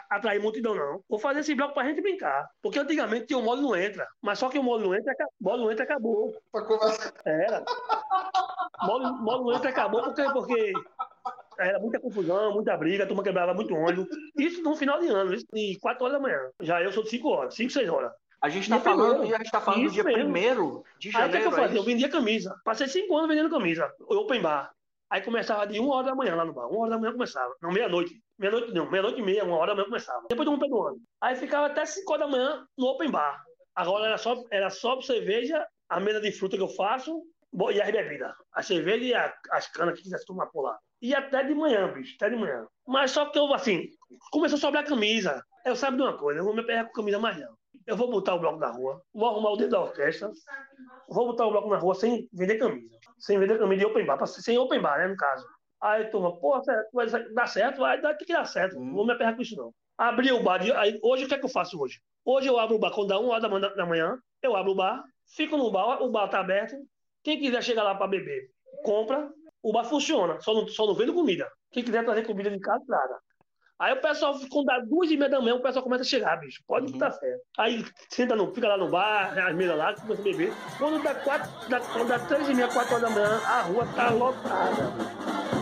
atrair 0.09 0.41
multidão, 0.41 0.75
não. 0.75 1.01
Vou 1.09 1.19
fazer 1.19 1.39
esse 1.39 1.55
bloco 1.55 1.73
pra 1.73 1.85
gente 1.85 2.01
brincar. 2.01 2.47
Porque 2.61 2.79
antigamente 2.79 3.27
tinha 3.27 3.39
o 3.39 3.43
modo 3.43 3.61
não 3.61 3.75
entra, 3.75 4.07
mas 4.21 4.39
só 4.39 4.49
que 4.49 4.59
o 4.59 4.63
modo 4.63 4.85
não 4.85 4.95
entra, 4.95 5.13
modo 5.39 5.63
não 5.63 5.71
entra 5.71 5.83
acabou. 5.83 6.33
Pra 6.51 6.63
conversar. 6.63 7.13
Era. 7.25 7.63
Modo, 8.83 9.13
modo 9.21 9.43
não 9.45 9.53
entra 9.53 9.69
acabou 9.69 10.03
porque, 10.03 10.23
porque 10.33 10.73
era 11.59 11.79
muita 11.79 11.99
confusão, 11.99 12.53
muita 12.53 12.75
briga, 12.77 13.03
a 13.03 13.07
turma 13.07 13.23
quebrava 13.23 13.53
muito 13.53 13.73
ônibus. 13.75 14.07
Isso 14.37 14.61
no 14.63 14.75
final 14.75 14.99
de 14.99 15.07
ano, 15.07 15.33
isso 15.33 15.45
de 15.53 15.77
4 15.81 16.03
horas 16.03 16.17
da 16.17 16.21
manhã. 16.21 16.39
Já 16.61 16.81
eu 16.81 16.91
sou 16.91 17.03
de 17.03 17.09
5 17.09 17.27
horas, 17.29 17.55
5, 17.55 17.69
6 17.71 17.89
horas. 17.89 18.11
A 18.41 18.47
gente 18.47 18.69
tá 18.69 18.75
Dia 18.77 18.83
falando, 18.85 19.09
primeiro. 19.17 19.35
a 19.35 19.37
gente 19.39 19.51
tá 19.51 19.59
falando 19.61 19.83
do 19.83 19.91
dia 19.91 20.03
mesmo. 20.03 20.19
primeiro 20.21 20.83
de 20.97 21.09
Aí 21.09 21.11
o 21.11 21.11
que, 21.11 21.17
é 21.17 21.41
janeiro. 21.41 21.45
eu 21.45 21.51
fazia? 21.51 21.65
é 21.65 21.71
Eu 21.71 21.81
isso? 21.81 21.83
vendia 21.85 22.09
camisa. 22.09 22.55
Passei 22.63 22.87
5 22.87 23.17
anos 23.17 23.27
vendendo 23.29 23.49
camisa. 23.49 23.91
Open 24.07 24.41
bar. 24.41 24.71
Aí 25.09 25.21
começava 25.21 25.67
de 25.67 25.79
1 25.79 25.89
hora 25.89 26.05
da 26.07 26.15
manhã 26.15 26.35
lá 26.35 26.45
no 26.45 26.53
bar. 26.53 26.67
1 26.71 26.77
hora 26.77 26.91
da 26.91 26.97
manhã 26.97 27.11
começava. 27.11 27.53
Não, 27.61 27.69
meia-noite. 27.71 28.13
Meia-noite 28.37 28.71
não. 28.73 28.89
Meia-noite 28.89 29.19
e 29.19 29.23
meia, 29.23 29.43
1 29.43 29.51
hora 29.51 29.71
da 29.71 29.75
manhã 29.75 29.85
começava. 29.87 30.21
Depois 30.29 30.47
de 30.47 30.55
um 30.55 30.59
pé 30.59 30.67
do 30.69 30.81
ano. 30.87 30.97
Aí 31.19 31.35
ficava 31.35 31.65
até 31.67 31.85
5 31.85 32.13
horas 32.13 32.25
da 32.25 32.31
manhã 32.31 32.65
no 32.77 32.85
open 32.87 33.11
bar. 33.11 33.41
Agora 33.75 34.05
era 34.05 34.17
só, 34.17 34.41
era 34.51 34.69
só 34.69 35.01
cerveja, 35.01 35.65
a 35.89 35.99
mesa 35.99 36.21
de 36.21 36.31
fruta 36.31 36.55
que 36.55 36.63
eu 36.63 36.69
faço 36.69 37.21
e 37.71 37.81
as 37.81 37.91
bebidas. 37.91 38.33
A 38.53 38.61
cerveja 38.61 39.03
e 39.03 39.13
a- 39.13 39.33
as 39.51 39.67
canas 39.67 39.95
que 39.95 40.03
quisesse 40.03 40.25
tomar 40.25 40.47
por 40.47 40.61
lá. 40.61 40.77
E 41.01 41.15
até 41.15 41.43
de 41.43 41.53
manhã, 41.53 41.91
bicho. 41.91 42.15
Até 42.15 42.29
de 42.29 42.35
manhã. 42.35 42.65
Mas 42.87 43.11
só 43.11 43.25
que 43.25 43.39
eu, 43.39 43.53
assim, 43.53 43.87
começou 44.31 44.57
a 44.57 44.59
sobrar 44.59 44.85
camisa. 44.85 45.43
Eu 45.65 45.75
sabe 45.75 45.97
de 45.97 46.03
uma 46.03 46.17
coisa, 46.17 46.39
eu 46.39 46.43
vou 46.43 46.55
me 46.55 46.63
pegar 46.63 46.85
com 46.85 46.93
camisa 46.93 47.19
mais 47.19 47.37
não. 47.37 47.57
Eu 47.85 47.95
vou 47.95 48.09
botar 48.09 48.35
o 48.35 48.39
bloco 48.39 48.59
na 48.59 48.71
rua, 48.71 49.01
vou 49.13 49.27
arrumar 49.29 49.51
o 49.51 49.57
dedo 49.57 49.71
da 49.71 49.81
orquestra, 49.81 50.31
vou 51.07 51.27
botar 51.27 51.45
o 51.45 51.51
bloco 51.51 51.69
na 51.69 51.77
rua 51.77 51.95
sem 51.95 52.27
vender 52.33 52.57
camisa. 52.57 52.97
Sem 53.17 53.39
vender 53.39 53.57
camisa 53.57 53.79
de 53.79 53.85
open 53.85 54.05
bar, 54.05 54.25
sem 54.27 54.57
open 54.57 54.81
bar, 54.81 54.97
né, 54.99 55.07
no 55.07 55.15
caso. 55.15 55.45
Aí, 55.81 56.05
turma, 56.09 56.37
pô, 56.39 56.61
vai 56.93 57.07
dar 57.33 57.47
certo, 57.47 57.79
vai 57.79 58.01
dar 58.01 58.15
tem 58.15 58.27
que 58.27 58.33
dar 58.33 58.45
certo. 58.45 58.79
Não 58.79 58.93
vou 58.93 59.05
me 59.05 59.13
apertar 59.13 59.35
com 59.35 59.41
isso, 59.41 59.55
não. 59.55 59.73
Abri 59.97 60.31
o 60.31 60.43
bar, 60.43 60.61
aí, 60.77 60.99
hoje 61.03 61.25
o 61.25 61.27
que 61.27 61.35
é 61.35 61.39
que 61.39 61.45
eu 61.45 61.49
faço 61.49 61.81
hoje? 61.81 61.99
Hoje 62.25 62.47
eu 62.47 62.59
abro 62.59 62.75
o 62.75 62.79
bar, 62.79 62.91
quando 62.91 63.09
dá 63.09 63.19
uma 63.19 63.33
hora 63.33 63.41
da 63.75 63.85
manhã, 63.85 64.17
eu 64.41 64.55
abro 64.55 64.71
o 64.71 64.75
bar, 64.75 65.03
fico 65.35 65.57
no 65.57 65.71
bar, 65.71 66.01
o 66.01 66.09
bar 66.09 66.27
tá 66.27 66.39
aberto. 66.39 66.75
Quem 67.23 67.39
quiser 67.39 67.61
chegar 67.63 67.83
lá 67.83 67.95
pra 67.95 68.07
beber, 68.07 68.49
compra. 68.83 69.29
O 69.61 69.73
bar 69.73 69.83
funciona, 69.83 70.39
só 70.39 70.53
não, 70.53 70.67
só 70.67 70.87
não 70.87 70.95
vendo 70.95 71.13
comida. 71.13 71.49
Quem 71.71 71.83
quiser 71.83 72.05
trazer 72.05 72.25
comida 72.25 72.49
de 72.49 72.59
casa, 72.59 72.83
traga. 72.85 73.19
Aí 73.77 73.93
o 73.93 74.01
pessoal, 74.01 74.37
quando 74.49 74.65
dá 74.65 74.79
duas 74.79 75.11
e 75.11 75.17
meia 75.17 75.29
da 75.29 75.41
manhã, 75.41 75.55
o 75.55 75.61
pessoal 75.61 75.83
começa 75.83 76.03
a 76.03 76.05
chegar, 76.05 76.37
bicho. 76.37 76.61
Pode 76.65 76.91
botar 76.91 77.11
fé. 77.11 77.37
Aí 77.57 77.85
senta 78.09 78.35
no, 78.35 78.53
fica 78.53 78.67
lá 78.67 78.77
no 78.77 78.89
bar, 78.89 79.37
as 79.37 79.55
mesas 79.55 79.77
lá, 79.77 79.93
começa 79.95 80.21
a 80.21 80.23
beber. 80.23 80.53
Quando 80.77 81.03
dá 81.03 81.15
quatro, 81.15 81.69
dá, 81.69 81.79
quando 81.79 82.07
dá 82.07 82.19
três 82.19 82.49
e 82.49 82.53
meia, 82.53 82.67
quatro 82.69 82.95
horas 82.95 83.09
da 83.09 83.09
manhã, 83.09 83.41
a 83.45 83.61
rua 83.63 83.85
tá 83.95 84.09
lotada. 84.11 85.58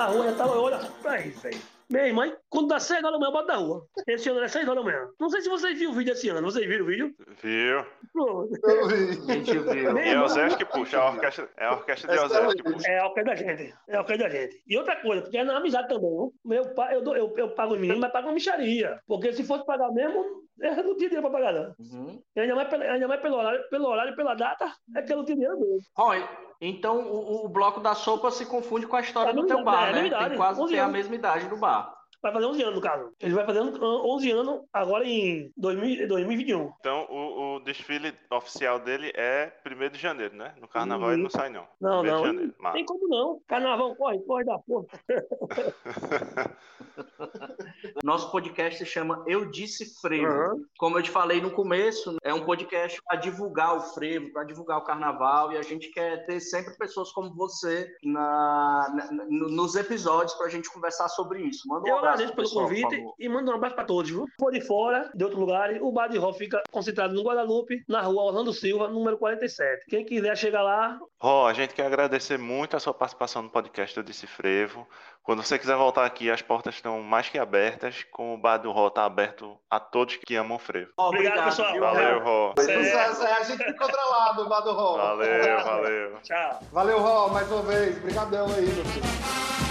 A 0.00 0.06
rua 0.06 0.30
já 0.30 0.32
tava, 0.34 0.58
olha, 0.58 0.80
aí, 1.04 1.28
velho. 1.28 1.60
Minha 1.90 2.06
irmã, 2.06 2.32
quando 2.48 2.68
dá 2.68 2.80
6 2.80 3.04
horas 3.04 3.12
da 3.12 3.18
manhã, 3.18 3.32
bota 3.32 3.46
da 3.48 3.56
rua. 3.56 3.86
Esse 4.06 4.30
ano 4.30 4.42
é 4.42 4.48
6 4.48 4.66
horas 4.66 4.82
da 4.82 4.90
manhã. 4.90 5.06
Não 5.20 5.28
sei 5.28 5.42
se 5.42 5.50
vocês 5.50 5.78
viram 5.78 5.92
o 5.92 5.94
vídeo 5.94 6.14
esse 6.14 6.30
ano. 6.30 6.40
Vocês 6.40 6.66
viram 6.66 6.84
o 6.84 6.88
vídeo? 6.88 7.14
Viu? 7.42 7.84
Pronto. 8.10 8.50
Eu 8.64 8.88
vi. 8.88 9.30
A 9.30 9.34
gente 9.34 9.58
viu. 9.58 9.98
E 9.98 10.08
é 10.08 10.18
o 10.18 10.26
Zé 10.26 10.48
que 10.56 10.64
puxa, 10.64 10.96
é 10.96 11.00
a 11.00 11.10
orquestra, 11.10 11.50
é 11.54 11.66
a 11.66 11.72
orquestra 11.72 12.12
de 12.12 12.18
Osés 12.18 12.54
que 12.54 12.62
puxa. 12.62 12.90
É 12.90 13.04
o 13.04 13.12
que 13.12 13.24
da 13.24 13.34
gente. 13.34 13.74
É 13.88 14.00
o 14.00 14.04
que 14.06 14.16
da 14.16 14.28
gente. 14.30 14.62
E 14.66 14.78
outra 14.78 14.96
coisa, 15.02 15.20
porque 15.20 15.36
é 15.36 15.44
na 15.44 15.58
amizade 15.58 15.88
também? 15.88 16.30
Meu 16.46 16.74
pai, 16.74 16.96
eu, 16.96 17.04
eu, 17.14 17.34
eu 17.36 17.50
pago 17.50 17.76
em 17.76 17.80
mim, 17.80 17.98
mas 17.98 18.10
pago 18.10 18.28
uma 18.28 18.34
micharia. 18.34 19.00
Porque 19.06 19.34
se 19.34 19.44
fosse 19.44 19.66
pagar 19.66 19.92
mesmo, 19.92 20.24
eu 20.60 20.84
não 20.84 20.96
tinha 20.96 21.08
dinheiro 21.08 21.22
pra 21.22 21.30
pagar, 21.30 21.52
não. 21.52 21.74
Uhum. 21.78 22.22
E 22.36 22.40
ainda 22.40 22.54
mais, 22.54 22.68
pelo, 22.68 22.82
ainda 22.82 23.08
mais 23.08 23.20
pelo, 23.20 23.36
horário, 23.36 23.68
pelo 23.70 23.88
horário 23.88 24.12
e 24.12 24.16
pela 24.16 24.34
data, 24.34 24.72
é 24.96 25.02
que 25.02 25.12
eu 25.12 25.16
não 25.16 25.24
tinha 25.24 25.36
dinheiro 25.36 25.58
mesmo. 25.58 25.80
Roy, 25.96 26.28
então 26.60 27.00
o, 27.10 27.46
o 27.46 27.48
bloco 27.48 27.80
da 27.80 27.94
sopa 27.94 28.30
se 28.30 28.46
confunde 28.46 28.86
com 28.86 28.96
a 28.96 29.00
história 29.00 29.30
É 29.30 29.32
a 29.32 29.34
do 29.34 29.46
teu 29.46 29.64
bar, 29.64 29.90
idade, 29.90 29.98
é 29.98 30.00
a 30.00 30.02
né? 30.02 30.02
mesma 30.02 30.18
Tem 30.18 30.26
idade, 30.26 30.36
quase 30.36 30.60
11 30.60 30.72
tem 30.72 30.80
a 30.80 30.88
mesma 30.88 31.14
idade 31.14 31.48
do 31.48 31.56
bar. 31.56 31.99
Vai 32.22 32.32
fazer 32.32 32.46
11 32.46 32.62
anos, 32.62 32.74
no 32.74 32.80
caso. 32.82 33.12
Ele 33.20 33.34
vai 33.34 33.46
fazer 33.46 33.60
11 33.60 34.30
anos 34.30 34.60
agora 34.72 35.04
em 35.06 35.50
2000, 35.56 36.06
2021. 36.08 36.72
Então 36.78 37.06
o, 37.08 37.56
o 37.56 37.60
desfile 37.60 38.12
oficial 38.30 38.78
dele 38.78 39.10
é 39.14 39.50
1 39.66 39.88
de 39.90 39.98
janeiro, 39.98 40.36
né? 40.36 40.54
No 40.60 40.68
carnaval 40.68 41.12
ele 41.12 41.22
não 41.22 41.30
sai, 41.30 41.48
não. 41.48 41.66
Não, 41.80 42.00
1 42.00 42.02
de 42.04 42.10
não. 42.10 42.24
janeiro. 42.26 42.54
Não 42.60 42.72
tem 42.72 42.84
como 42.84 43.08
não. 43.08 43.40
Carnaval, 43.48 43.96
corre, 43.96 44.18
corre 44.20 44.44
da 44.44 44.58
porra. 44.58 44.86
Nosso 48.04 48.30
podcast 48.30 48.78
se 48.78 48.86
chama 48.86 49.22
Eu 49.26 49.50
Disse 49.50 49.98
Frevo. 50.00 50.30
Uhum. 50.32 50.64
Como 50.78 50.98
eu 50.98 51.02
te 51.02 51.10
falei 51.10 51.40
no 51.40 51.50
começo, 51.50 52.16
é 52.22 52.32
um 52.34 52.44
podcast 52.44 53.00
para 53.02 53.16
divulgar 53.18 53.76
o 53.76 53.80
frevo, 53.80 54.32
para 54.32 54.44
divulgar 54.44 54.78
o 54.78 54.84
carnaval, 54.84 55.52
e 55.52 55.56
a 55.58 55.62
gente 55.62 55.90
quer 55.90 56.26
ter 56.26 56.40
sempre 56.40 56.76
pessoas 56.76 57.10
como 57.12 57.34
você 57.34 57.90
na, 58.02 58.92
na- 58.94 59.24
no- 59.28 59.48
nos 59.48 59.74
episódios 59.74 60.34
para 60.34 60.46
a 60.46 60.50
gente 60.50 60.70
conversar 60.70 61.08
sobre 61.08 61.42
isso. 61.42 61.66
Manda 61.68 61.88
um 61.94 61.96
Agradeço 62.12 62.34
pelo 62.34 62.46
pessoal, 62.48 62.66
por 62.66 62.74
convite 62.74 63.04
e 63.18 63.28
mando 63.28 63.50
um 63.50 63.54
abraço 63.54 63.74
pra 63.74 63.84
todos, 63.84 64.10
viu? 64.10 64.26
For 64.38 64.52
de 64.52 64.60
fora, 64.60 65.10
de 65.14 65.24
outro 65.24 65.38
lugar, 65.38 65.70
o 65.80 65.92
Bar 65.92 66.08
de 66.08 66.18
Rock 66.18 66.38
fica 66.38 66.62
concentrado 66.70 67.14
no 67.14 67.22
Guadalupe, 67.22 67.82
na 67.88 68.00
rua 68.02 68.24
Orlando 68.24 68.52
Silva, 68.52 68.88
número 68.88 69.16
47. 69.18 69.86
Quem 69.88 70.04
quiser 70.04 70.36
chegar 70.36 70.62
lá, 70.62 70.98
Ró, 71.20 71.46
a 71.46 71.52
gente 71.52 71.74
quer 71.74 71.86
agradecer 71.86 72.38
muito 72.38 72.76
a 72.76 72.80
sua 72.80 72.94
participação 72.94 73.42
no 73.42 73.50
podcast 73.50 73.94
do 73.94 74.04
Disse 74.04 74.26
Frevo. 74.26 74.86
Quando 75.22 75.42
você 75.42 75.58
quiser 75.58 75.76
voltar 75.76 76.06
aqui, 76.06 76.30
as 76.30 76.40
portas 76.42 76.74
estão 76.74 77.00
mais 77.02 77.28
que 77.28 77.38
abertas, 77.38 78.04
como 78.10 78.34
o 78.34 78.38
bar 78.38 78.56
do 78.56 78.72
Ró 78.72 78.88
está 78.88 79.04
aberto 79.04 79.56
a 79.68 79.78
todos 79.78 80.16
que 80.16 80.34
amam 80.34 80.58
frevo. 80.58 80.90
Obrigado, 80.96 81.44
pessoal. 81.44 81.72
viu? 81.72 81.80
Valeu, 81.82 82.20
Ró. 82.20 82.54
Sucesso, 82.58 83.22
é, 83.22 83.32
a 83.32 83.42
gente 83.42 83.62
encontra 83.70 84.02
lá 84.02 84.34
no 84.34 84.48
Bar 84.48 84.60
do 84.60 84.72
Ró. 84.72 84.96
Valeu, 84.96 85.64
valeu. 85.64 86.18
tchau. 86.22 86.60
Valeu, 86.72 86.98
Ró, 87.00 87.28
mais 87.28 87.50
uma 87.52 87.62
vez. 87.62 87.96
Obrigadão 87.98 88.46
aí, 88.46 88.66
meu 88.66 88.84
filho. 88.86 89.69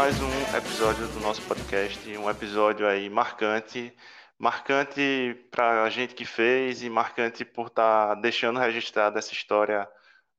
Mais 0.00 0.18
um 0.18 0.56
episódio 0.56 1.06
do 1.08 1.20
nosso 1.20 1.42
podcast, 1.42 2.16
um 2.16 2.30
episódio 2.30 2.88
aí 2.88 3.10
marcante, 3.10 3.94
marcante 4.38 5.46
para 5.50 5.82
a 5.82 5.90
gente 5.90 6.14
que 6.14 6.24
fez 6.24 6.82
e 6.82 6.88
marcante 6.88 7.44
por 7.44 7.66
estar 7.66 8.14
deixando 8.14 8.58
registrada 8.58 9.18
essa 9.18 9.34
história 9.34 9.86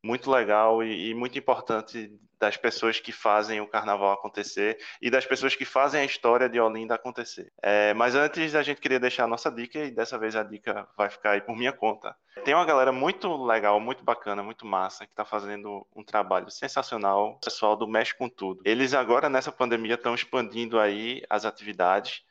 muito 0.04 0.32
legal 0.32 0.84
e, 0.84 1.12
e 1.12 1.14
muito 1.14 1.38
importante 1.38 2.12
das 2.42 2.58
pessoas 2.58 3.00
que 3.00 3.12
fazem 3.12 3.62
o 3.62 3.68
carnaval 3.68 4.12
acontecer 4.12 4.80
e 5.00 5.12
das 5.12 5.28
pessoas 5.28 5.56
que 5.56 5.64
fazem 5.64 6.02
a 6.02 6.04
história 6.04 6.50
de 6.50 6.60
Olinda 6.60 6.96
acontecer. 6.96 7.54
É, 7.62 7.94
mas 7.94 8.16
antes 8.16 8.56
a 8.56 8.64
gente 8.64 8.82
queria 8.82 9.00
deixar 9.00 9.26
a 9.26 9.28
nossa 9.28 9.52
dica 9.52 9.78
e 9.78 9.92
dessa 9.92 10.18
vez 10.18 10.36
a 10.36 10.42
dica 10.42 10.88
vai 10.98 11.08
ficar 11.08 11.32
aí 11.32 11.42
por 11.42 11.56
minha 11.56 11.72
conta. 11.72 12.16
Tem 12.44 12.56
uma 12.56 12.66
galera 12.66 12.92
muito 12.92 13.46
legal, 13.46 13.80
muito 13.80 14.04
bacana, 14.04 14.42
muito 14.42 14.66
massa 14.66 15.06
que 15.06 15.14
está 15.14 15.24
fazendo 15.24 15.86
um 15.96 16.04
trabalho 16.04 16.50
sensacional, 16.50 17.34
o 17.34 17.40
pessoal 17.40 17.76
do 17.76 17.88
Mexe 17.88 18.16
com 18.16 18.28
Tudo. 18.28 18.60
Eles 18.66 18.96
agora 18.96 19.30
nessa 19.30 19.52
pandemia 19.52 19.94
estão 19.94 20.16
expandindo 20.16 20.80
aí 20.80 21.22
as 21.30 21.46
atividades, 21.46 22.24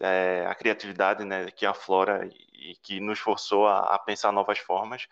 é, 0.00 0.46
a 0.48 0.54
criatividade 0.54 1.22
né, 1.22 1.50
que 1.50 1.66
aflora 1.66 2.26
e, 2.54 2.76
que 2.76 2.98
nos 2.98 3.18
forçou 3.18 3.66
a, 3.66 3.94
a 3.94 3.98
pensar 3.98 4.32
novas 4.32 4.58
formas 4.58 5.06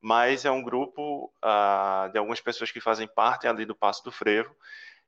mas 0.00 0.44
é 0.44 0.50
um 0.50 0.62
grupo 0.62 1.32
ah, 1.42 2.08
de 2.12 2.18
algumas 2.18 2.40
pessoas 2.40 2.70
que 2.70 2.80
fazem 2.80 3.08
parte 3.08 3.46
ali 3.46 3.64
do 3.64 3.74
Passo 3.74 4.04
do 4.04 4.12
Frevo 4.12 4.54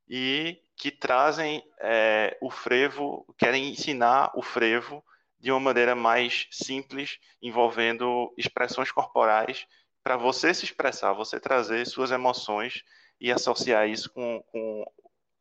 e 0.08 0.60
que 0.76 0.90
trazem 0.90 1.62
eh, 1.80 2.36
o 2.40 2.50
frevo, 2.50 3.26
querem 3.36 3.70
ensinar 3.70 4.30
o 4.34 4.42
frevo 4.42 5.02
de 5.38 5.50
uma 5.50 5.60
maneira 5.60 5.94
mais 5.94 6.46
simples, 6.50 7.18
envolvendo 7.42 8.32
expressões 8.36 8.90
corporais, 8.92 9.66
para 10.02 10.16
você 10.16 10.54
se 10.54 10.64
expressar, 10.64 11.12
você 11.12 11.40
trazer 11.40 11.84
suas 11.86 12.10
emoções 12.10 12.84
e 13.20 13.32
associar 13.32 13.88
isso 13.88 14.10
com, 14.10 14.42
com 14.52 14.84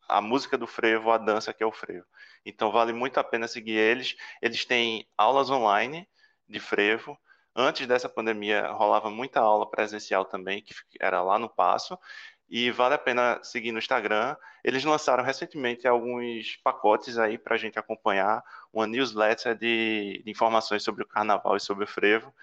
a 0.07 0.21
música 0.21 0.57
do 0.57 0.65
frevo, 0.65 1.11
a 1.11 1.17
dança 1.17 1.53
que 1.53 1.63
é 1.63 1.65
o 1.65 1.71
frevo. 1.71 2.05
Então 2.45 2.71
vale 2.71 2.93
muito 2.93 3.19
a 3.19 3.23
pena 3.23 3.47
seguir 3.47 3.77
eles. 3.77 4.15
Eles 4.41 4.65
têm 4.65 5.07
aulas 5.17 5.49
online 5.49 6.07
de 6.47 6.59
frevo, 6.59 7.17
Antes 7.55 7.87
dessa 7.87 8.09
pandemia, 8.09 8.67
rolava 8.67 9.09
muita 9.09 9.39
aula 9.39 9.69
presencial 9.69 10.25
também, 10.25 10.61
que 10.61 10.73
era 10.99 11.21
lá 11.21 11.39
no 11.39 11.47
Passo, 11.47 11.97
e 12.49 12.69
vale 12.69 12.95
a 12.95 12.97
pena 12.97 13.39
seguir 13.43 13.71
no 13.71 13.79
Instagram. 13.79 14.35
Eles 14.63 14.83
lançaram 14.83 15.23
recentemente 15.23 15.87
alguns 15.87 16.57
pacotes 16.57 17.17
aí 17.17 17.37
para 17.37 17.55
a 17.55 17.57
gente 17.57 17.79
acompanhar, 17.79 18.43
uma 18.73 18.85
newsletter 18.85 19.55
de, 19.55 20.21
de, 20.23 20.29
informações 20.29 20.83
sobre 20.83 21.03
o 21.03 21.07
carnaval 21.07 21.55
e 21.55 21.61
sobre 21.61 21.85
o 21.85 21.87
frevo. 21.87 22.33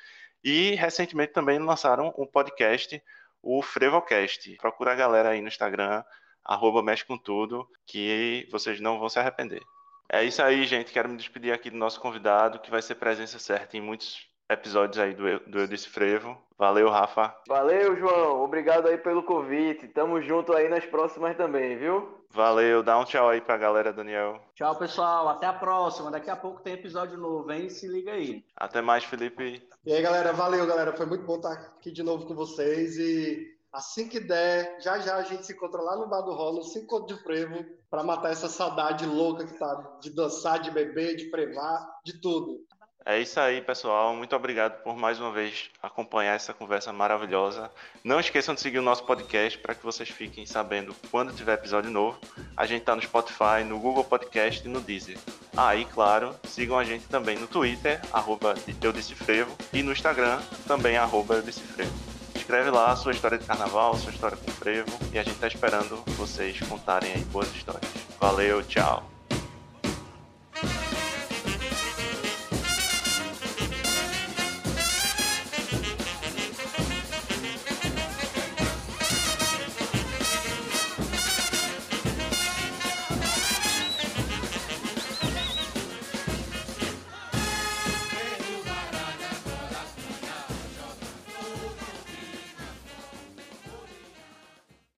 E 0.42 0.74
recentemente 0.76 1.32
também 1.34 1.58
lançaram 1.58 2.12
um 2.16 2.26
podcast, 2.26 3.02
o 3.42 3.60
Frevocast. 3.60 4.56
Procura 4.56 4.92
a 4.92 4.96
galera 4.96 5.30
aí 5.30 5.42
no 5.42 5.48
Instagram, 5.48 6.02
arroba 6.42 6.82
mexe 6.82 7.04
com 7.04 7.18
tudo, 7.18 7.68
que 7.86 8.48
vocês 8.50 8.80
não 8.80 8.98
vão 8.98 9.10
se 9.10 9.18
arrepender. 9.18 9.62
É 10.10 10.24
isso 10.24 10.42
aí, 10.42 10.64
gente. 10.64 10.92
Quero 10.92 11.08
me 11.08 11.16
despedir 11.16 11.52
aqui 11.52 11.70
do 11.70 11.76
nosso 11.76 12.00
convidado, 12.00 12.58
que 12.60 12.70
vai 12.70 12.80
ser 12.80 12.94
presença 12.94 13.38
certa 13.38 13.76
em 13.76 13.80
muitos 13.80 14.31
episódios 14.52 14.98
aí 14.98 15.14
do, 15.14 15.40
do 15.40 15.60
Eu 15.60 15.66
Disse 15.66 15.88
Frevo. 15.88 16.36
Valeu, 16.58 16.88
Rafa. 16.88 17.34
Valeu, 17.48 17.96
João. 17.96 18.44
Obrigado 18.44 18.86
aí 18.86 18.96
pelo 18.96 19.24
convite. 19.24 19.88
Tamo 19.88 20.22
junto 20.22 20.52
aí 20.52 20.68
nas 20.68 20.84
próximas 20.86 21.36
também, 21.36 21.76
viu? 21.76 22.22
Valeu. 22.30 22.82
Dá 22.82 22.98
um 22.98 23.04
tchau 23.04 23.28
aí 23.28 23.40
pra 23.40 23.56
galera, 23.56 23.92
Daniel. 23.92 24.40
Tchau, 24.54 24.76
pessoal. 24.76 25.28
Até 25.28 25.46
a 25.46 25.52
próxima. 25.52 26.10
Daqui 26.10 26.30
a 26.30 26.36
pouco 26.36 26.62
tem 26.62 26.74
episódio 26.74 27.18
novo, 27.18 27.50
hein? 27.50 27.68
Se 27.68 27.88
liga 27.88 28.12
aí. 28.12 28.44
Até 28.56 28.80
mais, 28.80 29.04
Felipe. 29.04 29.66
E 29.84 29.92
aí, 29.92 30.00
galera. 30.00 30.32
Valeu, 30.32 30.66
galera. 30.66 30.96
Foi 30.96 31.04
muito 31.04 31.24
bom 31.24 31.36
estar 31.36 31.52
aqui 31.52 31.90
de 31.90 32.02
novo 32.02 32.26
com 32.26 32.34
vocês 32.34 32.96
e 32.96 33.52
assim 33.72 34.08
que 34.08 34.20
der, 34.20 34.78
já 34.80 34.98
já 34.98 35.16
a 35.16 35.22
gente 35.22 35.46
se 35.46 35.54
encontra 35.54 35.80
lá 35.80 35.96
no 35.96 36.06
Bar 36.06 36.20
do 36.20 36.32
Rolo, 36.32 36.62
se 36.62 36.78
encontra 36.78 37.16
de 37.16 37.22
frevo, 37.22 37.64
para 37.90 38.04
matar 38.04 38.30
essa 38.30 38.48
saudade 38.48 39.06
louca 39.06 39.46
que 39.46 39.58
tá 39.58 39.98
de 40.00 40.10
dançar, 40.10 40.60
de 40.60 40.70
beber, 40.70 41.16
de 41.16 41.30
frevar, 41.30 42.00
de 42.04 42.20
tudo. 42.20 42.60
É 43.04 43.18
isso 43.18 43.40
aí, 43.40 43.60
pessoal. 43.60 44.14
Muito 44.14 44.34
obrigado 44.36 44.80
por 44.82 44.96
mais 44.96 45.18
uma 45.18 45.32
vez 45.32 45.70
acompanhar 45.82 46.34
essa 46.34 46.54
conversa 46.54 46.92
maravilhosa. 46.92 47.70
Não 48.04 48.20
esqueçam 48.20 48.54
de 48.54 48.60
seguir 48.60 48.78
o 48.78 48.82
nosso 48.82 49.04
podcast 49.04 49.58
para 49.58 49.74
que 49.74 49.82
vocês 49.82 50.08
fiquem 50.08 50.46
sabendo 50.46 50.94
quando 51.10 51.34
tiver 51.34 51.54
episódio 51.54 51.90
novo. 51.90 52.18
A 52.56 52.64
gente 52.64 52.82
está 52.82 52.94
no 52.94 53.02
Spotify, 53.02 53.64
no 53.66 53.78
Google 53.80 54.04
Podcast 54.04 54.64
e 54.64 54.70
no 54.70 54.80
Deezer. 54.80 55.18
Ah, 55.56 55.74
e 55.74 55.84
claro, 55.84 56.34
sigam 56.44 56.78
a 56.78 56.84
gente 56.84 57.06
também 57.08 57.36
no 57.36 57.48
Twitter, 57.48 58.00
arroba 58.12 58.54
Eu 58.80 58.92
Disse 58.92 59.14
Frevo, 59.14 59.56
e 59.72 59.82
no 59.82 59.92
Instagram, 59.92 60.40
também 60.66 60.96
arroba 60.96 61.34
Eu 61.34 61.42
Disse 61.42 61.60
Frevo. 61.60 61.92
Escreve 62.34 62.70
lá 62.70 62.92
a 62.92 62.96
sua 62.96 63.12
história 63.12 63.38
de 63.38 63.44
carnaval, 63.44 63.96
sua 63.96 64.12
história 64.12 64.36
com 64.36 64.50
frevo, 64.50 64.90
e 65.12 65.18
a 65.18 65.22
gente 65.22 65.34
está 65.34 65.46
esperando 65.46 66.02
vocês 66.16 66.58
contarem 66.60 67.12
aí 67.12 67.24
boas 67.24 67.48
histórias. 67.54 67.90
Valeu, 68.18 68.62
tchau! 68.62 69.11